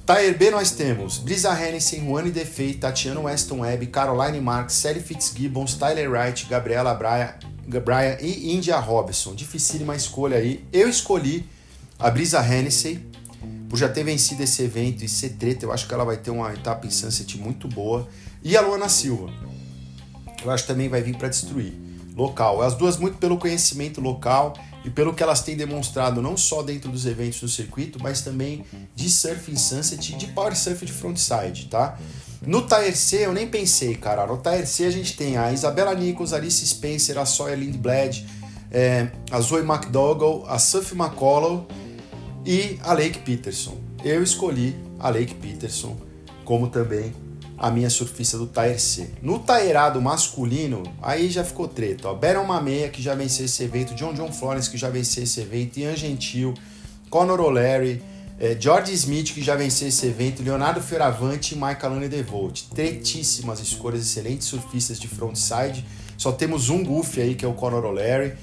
Tire 0.03 0.33
B 0.33 0.49
nós 0.49 0.71
temos 0.71 1.19
Brisa 1.19 1.53
Hennessy, 1.53 1.99
Juane 1.99 2.31
Defei, 2.31 2.73
Tatiana 2.73 3.19
Weston 3.19 3.59
Webb, 3.59 3.85
Caroline 3.85 4.41
Marks, 4.41 4.73
Sally 4.73 4.99
Fitzgibbons, 4.99 5.75
Tyler 5.75 6.09
Wright, 6.09 6.47
Gabriela 6.47 6.95
Braia, 6.95 7.37
e 8.19 8.55
India 8.55 8.79
Robson. 8.79 9.35
Dificílima 9.35 9.95
escolha 9.95 10.37
aí. 10.37 10.65
Eu 10.73 10.89
escolhi 10.89 11.47
a 11.99 12.09
Brisa 12.09 12.43
Hennessy, 12.43 12.99
por 13.69 13.77
já 13.77 13.87
ter 13.87 14.03
vencido 14.03 14.41
esse 14.41 14.63
evento 14.63 15.05
e 15.05 15.07
ser 15.07 15.33
treta, 15.33 15.65
eu 15.65 15.71
acho 15.71 15.87
que 15.87 15.93
ela 15.93 16.03
vai 16.03 16.17
ter 16.17 16.31
uma 16.31 16.51
etapa 16.51 16.87
em 16.87 16.89
Sunset 16.89 17.37
muito 17.37 17.67
boa. 17.67 18.09
E 18.43 18.57
a 18.57 18.61
Luana 18.61 18.89
Silva, 18.89 19.31
eu 20.43 20.51
acho 20.51 20.63
que 20.63 20.67
também 20.67 20.89
vai 20.89 21.01
vir 21.01 21.15
para 21.15 21.27
destruir. 21.27 21.73
Local. 22.15 22.61
As 22.61 22.75
duas 22.75 22.97
muito 22.97 23.17
pelo 23.17 23.37
conhecimento 23.37 24.01
local 24.01 24.53
e 24.83 24.89
pelo 24.89 25.13
que 25.13 25.23
elas 25.23 25.41
têm 25.41 25.55
demonstrado, 25.55 26.21
não 26.21 26.35
só 26.35 26.61
dentro 26.61 26.91
dos 26.91 27.05
eventos 27.05 27.39
do 27.39 27.47
circuito, 27.47 27.99
mas 28.01 28.21
também 28.21 28.65
de 28.95 29.09
surf 29.09 29.51
em 29.51 29.55
Sunset 29.55 30.13
e 30.13 30.17
de 30.17 30.27
power 30.27 30.55
surf 30.55 30.85
de 30.85 30.91
frontside, 30.91 31.67
tá? 31.67 31.97
No 32.45 32.63
Tier 32.63 32.95
C 32.95 33.25
eu 33.25 33.33
nem 33.33 33.47
pensei, 33.47 33.95
cara. 33.95 34.25
No 34.25 34.37
Tier 34.37 34.67
C 34.67 34.85
a 34.85 34.91
gente 34.91 35.15
tem 35.15 35.37
a 35.37 35.51
Isabela 35.51 35.93
Nichols, 35.93 36.33
Alice 36.33 36.65
Spencer, 36.65 37.17
a 37.17 37.25
Sawyer 37.25 37.57
Lindblad, 37.57 38.25
é, 38.71 39.11
a 39.29 39.39
Zoe 39.39 39.61
McDougall, 39.61 40.45
a 40.47 40.57
Surf 40.57 40.95
McCollough 40.95 41.67
e 42.45 42.79
a 42.83 42.93
Lake 42.93 43.19
Peterson. 43.19 43.77
Eu 44.03 44.23
escolhi 44.23 44.75
a 44.99 45.09
Lake 45.09 45.35
Peterson 45.35 45.95
como 46.43 46.67
também 46.67 47.13
a 47.61 47.69
minha 47.69 47.91
surfista 47.91 48.39
do 48.39 48.47
Tier 48.47 48.79
C. 48.79 49.11
No 49.21 49.37
Tairado 49.37 50.01
masculino, 50.01 50.81
aí 50.99 51.29
já 51.29 51.43
ficou 51.43 51.67
treta. 51.67 52.07
Ó. 52.07 52.15
Baron 52.15 52.43
Mameia, 52.43 52.89
que 52.89 53.03
já 53.03 53.13
venceu 53.13 53.45
esse 53.45 53.63
evento, 53.63 53.93
John 53.93 54.15
John 54.15 54.31
Florence, 54.31 54.67
que 54.67 54.79
já 54.79 54.89
venceu 54.89 55.21
esse 55.21 55.39
evento, 55.41 55.77
Ian 55.77 55.95
Gentil, 55.95 56.55
Conor 57.07 57.39
O'Leary, 57.39 58.01
é, 58.39 58.57
George 58.59 58.91
Smith, 58.93 59.31
que 59.31 59.43
já 59.43 59.55
venceu 59.55 59.89
esse 59.89 60.07
evento, 60.07 60.41
Leonardo 60.41 60.81
Fioravante 60.81 61.53
e 61.53 61.55
Michael 61.55 61.93
Lane 61.93 62.09
DeVolt. 62.09 62.63
Tretíssimas 62.73 63.59
escolhas, 63.59 64.01
excelentes 64.01 64.47
surfistas 64.47 64.99
de 64.99 65.07
frontside. 65.07 65.85
Só 66.17 66.31
temos 66.31 66.69
um 66.69 66.83
goof 66.83 67.21
aí, 67.21 67.35
que 67.35 67.45
é 67.45 67.47
o 67.47 67.53
Conor 67.53 67.85
O'Leary. 67.85 68.33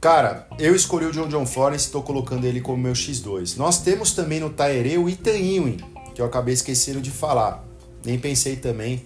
Cara, 0.00 0.48
eu 0.58 0.74
escolhi 0.74 1.04
o 1.04 1.12
John 1.12 1.28
John 1.28 1.44
Florence 1.44 1.84
e 1.84 1.88
estou 1.88 2.02
colocando 2.02 2.46
ele 2.46 2.62
como 2.62 2.82
meu 2.82 2.94
X2. 2.94 3.58
Nós 3.58 3.82
temos 3.82 4.12
também 4.12 4.40
no 4.40 4.48
Taere 4.48 4.96
o 4.96 5.10
Ethan 5.10 5.36
Ewing, 5.36 5.76
que 6.14 6.22
eu 6.22 6.24
acabei 6.24 6.54
esquecendo 6.54 7.02
de 7.02 7.10
falar. 7.10 7.65
Nem 8.06 8.18
pensei 8.18 8.56
também. 8.56 9.04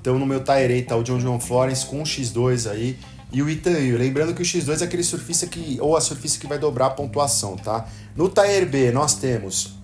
Então 0.00 0.18
no 0.18 0.26
meu 0.26 0.42
Taere 0.42 0.82
tá 0.82 0.96
o 0.96 1.02
John 1.02 1.18
John 1.18 1.38
Florence 1.38 1.86
com 1.86 2.00
um 2.00 2.02
X2 2.02 2.70
aí 2.70 2.98
e 3.32 3.40
o 3.40 3.48
Ewing. 3.48 3.96
Lembrando 3.96 4.34
que 4.34 4.42
o 4.42 4.44
X2 4.44 4.82
é 4.82 4.84
aquele 4.84 5.04
surfista 5.04 5.46
que 5.46 5.78
ou 5.80 5.96
a 5.96 6.00
surfista 6.00 6.40
que 6.40 6.46
vai 6.46 6.58
dobrar 6.58 6.86
a 6.86 6.90
pontuação, 6.90 7.56
tá? 7.56 7.86
No 8.16 8.28
Taere 8.28 8.66
B 8.66 8.90
nós 8.90 9.14
temos 9.14 9.74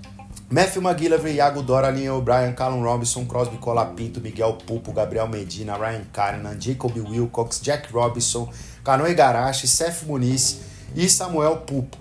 Matthew 0.51 0.83
McGillivray, 0.83 1.35
Iago 1.37 1.63
Dora, 1.63 1.91
Linha 1.91 2.15
O'Brien, 2.15 2.55
Callum 2.55 2.83
Robinson, 2.83 3.27
Crosby 3.27 3.59
Colapinto, 3.59 4.19
Miguel 4.21 4.55
Pupo, 4.55 4.93
Gabriel 4.93 5.29
Medina, 5.29 5.77
Ryan 5.77 6.05
Karinan, 6.13 6.59
Jacob 6.59 6.97
Wilcox, 6.97 7.61
Jack 7.61 7.93
Robinson, 7.93 8.51
Canoe 8.83 9.15
Garache, 9.15 9.69
Seth 9.69 10.05
Muniz 10.07 10.61
e 10.97 11.09
Samuel 11.09 11.59
Pupo. 11.59 11.99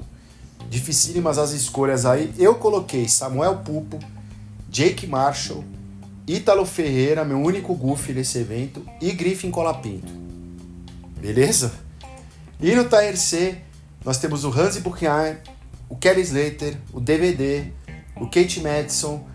Dificílimas 0.69 1.37
as 1.37 1.51
escolhas 1.51 2.05
aí. 2.05 2.33
Eu 2.37 2.55
coloquei 2.55 3.07
Samuel 3.07 3.57
Pupo, 3.57 3.99
Jake 4.69 5.05
Marshall, 5.05 5.63
Ítalo 6.27 6.65
Ferreira, 6.65 7.23
meu 7.23 7.39
único 7.39 7.73
goof 7.73 8.11
nesse 8.11 8.39
evento, 8.39 8.85
e 9.01 9.11
Griffin 9.13 9.49
Colapinto. 9.49 10.11
Beleza? 11.21 11.71
E 12.59 12.75
no 12.75 12.83
Tier 12.83 13.17
C, 13.17 13.59
nós 14.03 14.17
temos 14.17 14.43
o 14.43 14.49
Hansi 14.49 14.81
Buchheim, 14.81 15.37
o 15.87 15.95
Kelly 15.95 16.21
Slater, 16.21 16.77
o 16.91 16.99
DVD, 16.99 17.71
o 18.17 18.25
Kate 18.25 18.59
Madison, 18.59 19.25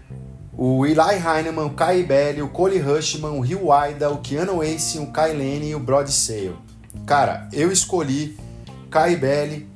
o 0.53 0.84
Eli 0.84 0.99
Heinemann, 0.99 1.66
o 1.66 1.70
Kai 1.70 2.03
Belli, 2.03 2.43
o 2.43 2.49
Cole 2.49 2.78
Rushman, 2.78 3.30
o 3.30 3.40
Rio 3.40 3.66
Waida, 3.66 4.11
o 4.11 4.18
Keanu 4.18 4.62
Ace, 4.62 4.99
o 4.99 5.07
Kai 5.07 5.32
Lane 5.32 5.70
e 5.70 5.74
o 5.74 5.80
Brody 5.80 6.12
Sale. 6.12 6.57
Cara, 7.07 7.49
eu 7.55 7.72
escolhi 7.72 8.36
Kai 8.90 9.16
Belli 9.16 9.66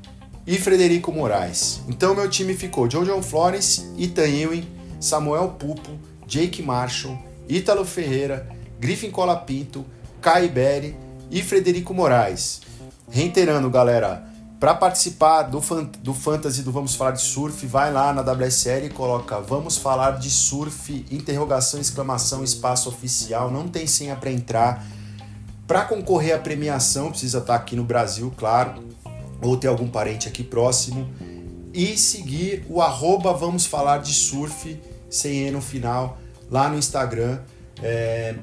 e 0.46 0.58
Frederico 0.58 1.10
Moraes. 1.10 1.80
Então 1.88 2.14
meu 2.14 2.28
time 2.28 2.52
ficou 2.52 2.86
John 2.86 3.04
John 3.04 3.22
Flores, 3.22 3.90
Ethan 3.98 4.28
Ewing, 4.28 4.68
Samuel 5.00 5.56
Pupo, 5.58 5.98
Jake 6.26 6.62
Marshall, 6.62 7.18
Ítalo 7.48 7.84
Ferreira, 7.84 8.48
Griffin 8.78 9.10
Colapinto, 9.10 9.84
Kai 10.20 10.48
Belli 10.48 10.96
e 11.30 11.42
Frederico 11.42 11.94
Moraes. 11.94 12.60
Reiterando, 13.08 13.70
galera, 13.70 14.26
para 14.58 14.74
participar 14.74 15.42
do, 15.42 15.60
do 16.02 16.14
Fantasy 16.14 16.62
do 16.62 16.72
Vamos 16.72 16.94
Falar 16.94 17.10
de 17.10 17.20
Surf, 17.20 17.66
vai 17.66 17.92
lá 17.92 18.12
na 18.12 18.22
WSL 18.22 18.86
e 18.86 18.90
coloca 18.90 19.38
Vamos 19.38 19.76
Falar 19.76 20.12
de 20.12 20.30
Surf, 20.30 21.04
interrogação, 21.10 21.78
exclamação, 21.78 22.42
espaço 22.42 22.88
oficial. 22.88 23.50
Não 23.50 23.68
tem 23.68 23.86
senha 23.86 24.16
para 24.16 24.30
entrar. 24.30 24.84
Para 25.66 25.84
concorrer 25.84 26.34
à 26.34 26.38
premiação, 26.38 27.10
precisa 27.10 27.38
estar 27.38 27.52
tá 27.52 27.60
aqui 27.60 27.76
no 27.76 27.84
Brasil, 27.84 28.32
claro, 28.36 28.82
ou 29.42 29.56
ter 29.58 29.68
algum 29.68 29.88
parente 29.88 30.26
aqui 30.26 30.42
próximo. 30.42 31.06
E 31.74 31.98
seguir 31.98 32.64
o 32.70 32.80
arroba 32.80 33.34
Vamos 33.34 33.66
Falar 33.66 33.98
de 33.98 34.14
Surf, 34.14 34.80
sem 35.08 35.46
E 35.46 35.50
no 35.50 35.60
final, 35.60 36.18
lá 36.50 36.68
no 36.68 36.78
Instagram. 36.78 37.38
É, 37.82 38.34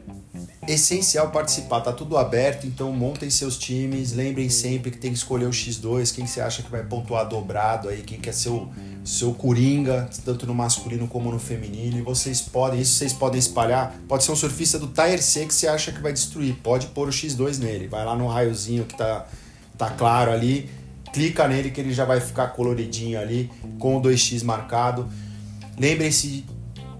essencial 0.68 1.32
participar, 1.32 1.82
tá 1.82 1.91
tudo 1.91 2.18
aberto, 2.18 2.68
então 2.68 2.91
montem 2.91 3.32
seus 3.32 3.57
times, 3.57 4.14
lembrem 4.14 4.47
sempre 4.47 4.91
que 4.91 4.97
tem 4.97 5.11
que 5.11 5.18
escolher 5.18 5.45
o 5.45 5.49
X2, 5.49 6.14
quem 6.14 6.28
você 6.28 6.39
acha 6.39 6.61
que 6.61 6.70
vai 6.70 6.84
pontuar 6.84 7.28
dobrado 7.28 7.89
aí, 7.89 8.03
quem 8.03 8.20
quer 8.20 8.34
ser 8.34 8.49
o 8.49 8.70
seu 9.03 9.34
coringa, 9.34 10.07
tanto 10.24 10.45
no 10.45 10.53
masculino 10.53 11.07
como 11.07 11.32
no 11.32 11.39
feminino, 11.39 11.97
e 11.97 12.01
vocês 12.03 12.41
podem, 12.41 12.80
isso 12.80 12.93
vocês 12.93 13.11
podem 13.11 13.39
espalhar, 13.39 13.95
pode 14.07 14.24
ser 14.24 14.32
um 14.32 14.36
surfista 14.36 14.78
do 14.78 14.88
Tire 14.88 15.22
C 15.22 15.47
que 15.47 15.53
você 15.53 15.68
acha 15.68 15.91
que 15.91 15.99
vai 15.99 16.14
destruir, 16.14 16.55
pode 16.61 16.86
pôr 16.88 17.07
o 17.07 17.11
X2 17.11 17.57
nele, 17.57 17.88
vai 17.88 18.05
lá 18.05 18.16
no 18.16 18.28
raiozinho 18.28 18.86
que 18.86 18.95
tá, 18.95 19.26
tá 19.76 19.89
claro 19.89 20.32
ali, 20.32 20.70
clica 21.11 21.47
nele 21.47 21.72
que 21.72 21.82
ele 21.82 21.93
já 21.93 22.05
vai 22.05 22.20
ficar 22.20 22.47
coloridinho 22.49 23.20
ali, 23.20 23.49
com 23.80 23.97
o 23.97 24.01
2X 24.01 24.43
marcado. 24.43 25.07
Lembrem-se, 25.78 26.45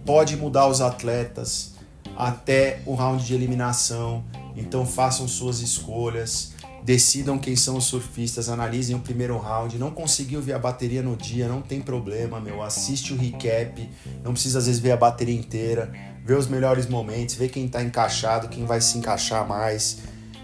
pode 0.06 0.36
mudar 0.36 0.68
os 0.68 0.82
atletas, 0.82 1.74
até 2.16 2.82
o 2.86 2.94
round 2.94 3.26
de 3.26 3.34
eliminação. 3.34 4.24
Então 4.56 4.86
façam 4.86 5.28
suas 5.28 5.62
escolhas, 5.62 6.54
decidam 6.84 7.40
quem 7.40 7.56
são 7.56 7.78
os 7.78 7.86
surfistas, 7.86 8.50
analisem 8.50 8.96
o 8.96 9.00
primeiro 9.00 9.38
round. 9.38 9.78
Não 9.78 9.92
conseguiu 9.92 10.42
ver 10.42 10.54
a 10.54 10.60
bateria 10.60 11.02
no 11.02 11.16
dia, 11.16 11.48
não 11.48 11.62
tem 11.62 11.82
problema, 11.82 12.40
meu. 12.40 12.62
Assiste 12.62 13.14
o 13.14 13.18
recap, 13.18 13.90
não 14.24 14.34
precisa 14.34 14.60
às 14.60 14.66
vezes 14.68 14.80
ver 14.80 14.92
a 14.92 14.98
bateria 14.98 15.36
inteira, 15.36 15.92
ver 16.24 16.38
os 16.38 16.48
melhores 16.48 16.86
momentos, 16.88 17.36
ver 17.36 17.50
quem 17.50 17.66
está 17.66 17.82
encaixado, 17.82 18.48
quem 18.48 18.66
vai 18.66 18.80
se 18.82 18.98
encaixar 18.98 19.48
mais. 19.48 20.00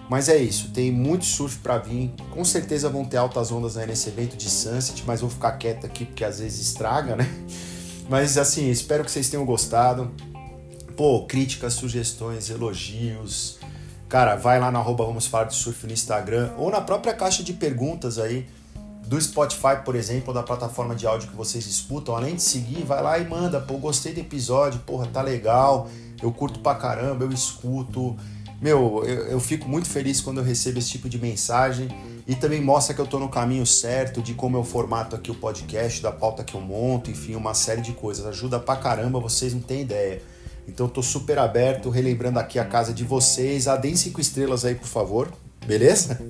Mas 0.09 0.27
é 0.27 0.37
isso, 0.37 0.71
tem 0.71 0.91
muito 0.91 1.23
surf 1.23 1.59
para 1.59 1.77
vir. 1.77 2.11
Com 2.31 2.43
certeza 2.43 2.89
vão 2.89 3.05
ter 3.05 3.17
altas 3.17 3.51
ondas 3.51 3.77
aí 3.77 3.85
nesse 3.85 4.09
evento 4.09 4.35
de 4.35 4.49
Sunset, 4.49 5.03
mas 5.05 5.21
vou 5.21 5.29
ficar 5.29 5.51
quieto 5.51 5.85
aqui 5.85 6.03
porque 6.03 6.23
às 6.23 6.39
vezes 6.39 6.59
estraga, 6.59 7.15
né? 7.15 7.29
Mas 8.09 8.37
assim, 8.37 8.69
espero 8.69 9.05
que 9.05 9.11
vocês 9.11 9.29
tenham 9.29 9.45
gostado 9.45 10.11
pô, 10.99 11.25
críticas, 11.25 11.75
sugestões, 11.75 12.49
elogios. 12.49 13.57
Cara, 14.09 14.35
vai 14.35 14.59
lá 14.59 14.69
na 14.69 14.79
arroba 14.79 15.05
Vamos 15.05 15.27
Falar 15.27 15.45
de 15.45 15.55
Surf 15.55 15.87
no 15.87 15.93
Instagram 15.93 16.51
ou 16.57 16.69
na 16.69 16.81
própria 16.81 17.13
caixa 17.13 17.41
de 17.41 17.53
perguntas 17.53 18.19
aí 18.19 18.45
do 19.07 19.19
Spotify, 19.21 19.77
por 19.85 19.95
exemplo, 19.95 20.33
da 20.33 20.43
plataforma 20.43 20.93
de 20.93 21.07
áudio 21.07 21.29
que 21.29 21.35
vocês 21.37 21.65
escutam. 21.65 22.17
Além 22.17 22.35
de 22.35 22.41
seguir, 22.41 22.83
vai 22.83 23.01
lá 23.01 23.17
e 23.17 23.25
manda, 23.25 23.61
pô, 23.61 23.77
gostei 23.77 24.13
do 24.13 24.19
episódio, 24.19 24.81
porra, 24.81 25.07
tá 25.07 25.21
legal, 25.21 25.89
eu 26.21 26.33
curto 26.33 26.59
pra 26.59 26.75
caramba, 26.75 27.23
eu 27.23 27.31
escuto. 27.31 28.17
Meu, 28.61 29.03
eu, 29.05 29.27
eu 29.27 29.39
fico 29.39 29.67
muito 29.69 29.89
feliz 29.89 30.19
quando 30.19 30.39
eu 30.39 30.43
recebo 30.43 30.79
esse 30.79 30.89
tipo 30.89 31.07
de 31.07 31.17
mensagem 31.17 31.87
e 32.27 32.35
também 32.35 32.61
mostra 32.61 32.93
que 32.93 33.01
eu 33.01 33.07
tô 33.07 33.17
no 33.17 33.29
caminho 33.29 33.65
certo 33.65 34.21
de 34.21 34.33
como 34.33 34.57
eu 34.57 34.63
formato 34.63 35.15
aqui 35.15 35.31
o 35.31 35.35
podcast, 35.35 36.01
da 36.01 36.11
pauta 36.11 36.43
que 36.43 36.55
eu 36.55 36.61
monto, 36.61 37.09
enfim, 37.09 37.35
uma 37.35 37.53
série 37.53 37.81
de 37.81 37.93
coisas. 37.93 38.25
Ajuda 38.25 38.59
pra 38.59 38.75
caramba, 38.75 39.19
vocês 39.19 39.53
não 39.53 39.61
têm 39.61 39.81
ideia. 39.81 40.21
Então 40.67 40.87
tô 40.87 41.01
super 41.01 41.39
aberto, 41.39 41.89
relembrando 41.89 42.37
aqui 42.37 42.59
a 42.59 42.65
casa 42.65 42.93
de 42.93 43.03
vocês. 43.03 43.67
A 43.67 43.75
deem 43.75 43.95
cinco 43.95 44.21
estrelas 44.21 44.65
aí, 44.65 44.75
por 44.75 44.87
favor. 44.87 45.31
Beleza? 45.65 46.21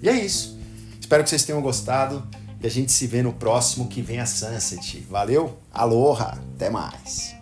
E 0.00 0.08
é 0.08 0.12
isso. 0.12 0.56
Espero 1.00 1.24
que 1.24 1.30
vocês 1.30 1.44
tenham 1.44 1.60
gostado 1.60 2.22
e 2.62 2.66
a 2.66 2.70
gente 2.70 2.92
se 2.92 3.06
vê 3.06 3.22
no 3.22 3.32
próximo 3.32 3.88
que 3.88 4.02
vem 4.02 4.20
a 4.20 4.26
Sunset. 4.26 5.04
Valeu? 5.10 5.58
Aloha! 5.72 6.38
Até 6.54 6.70
mais! 6.70 7.34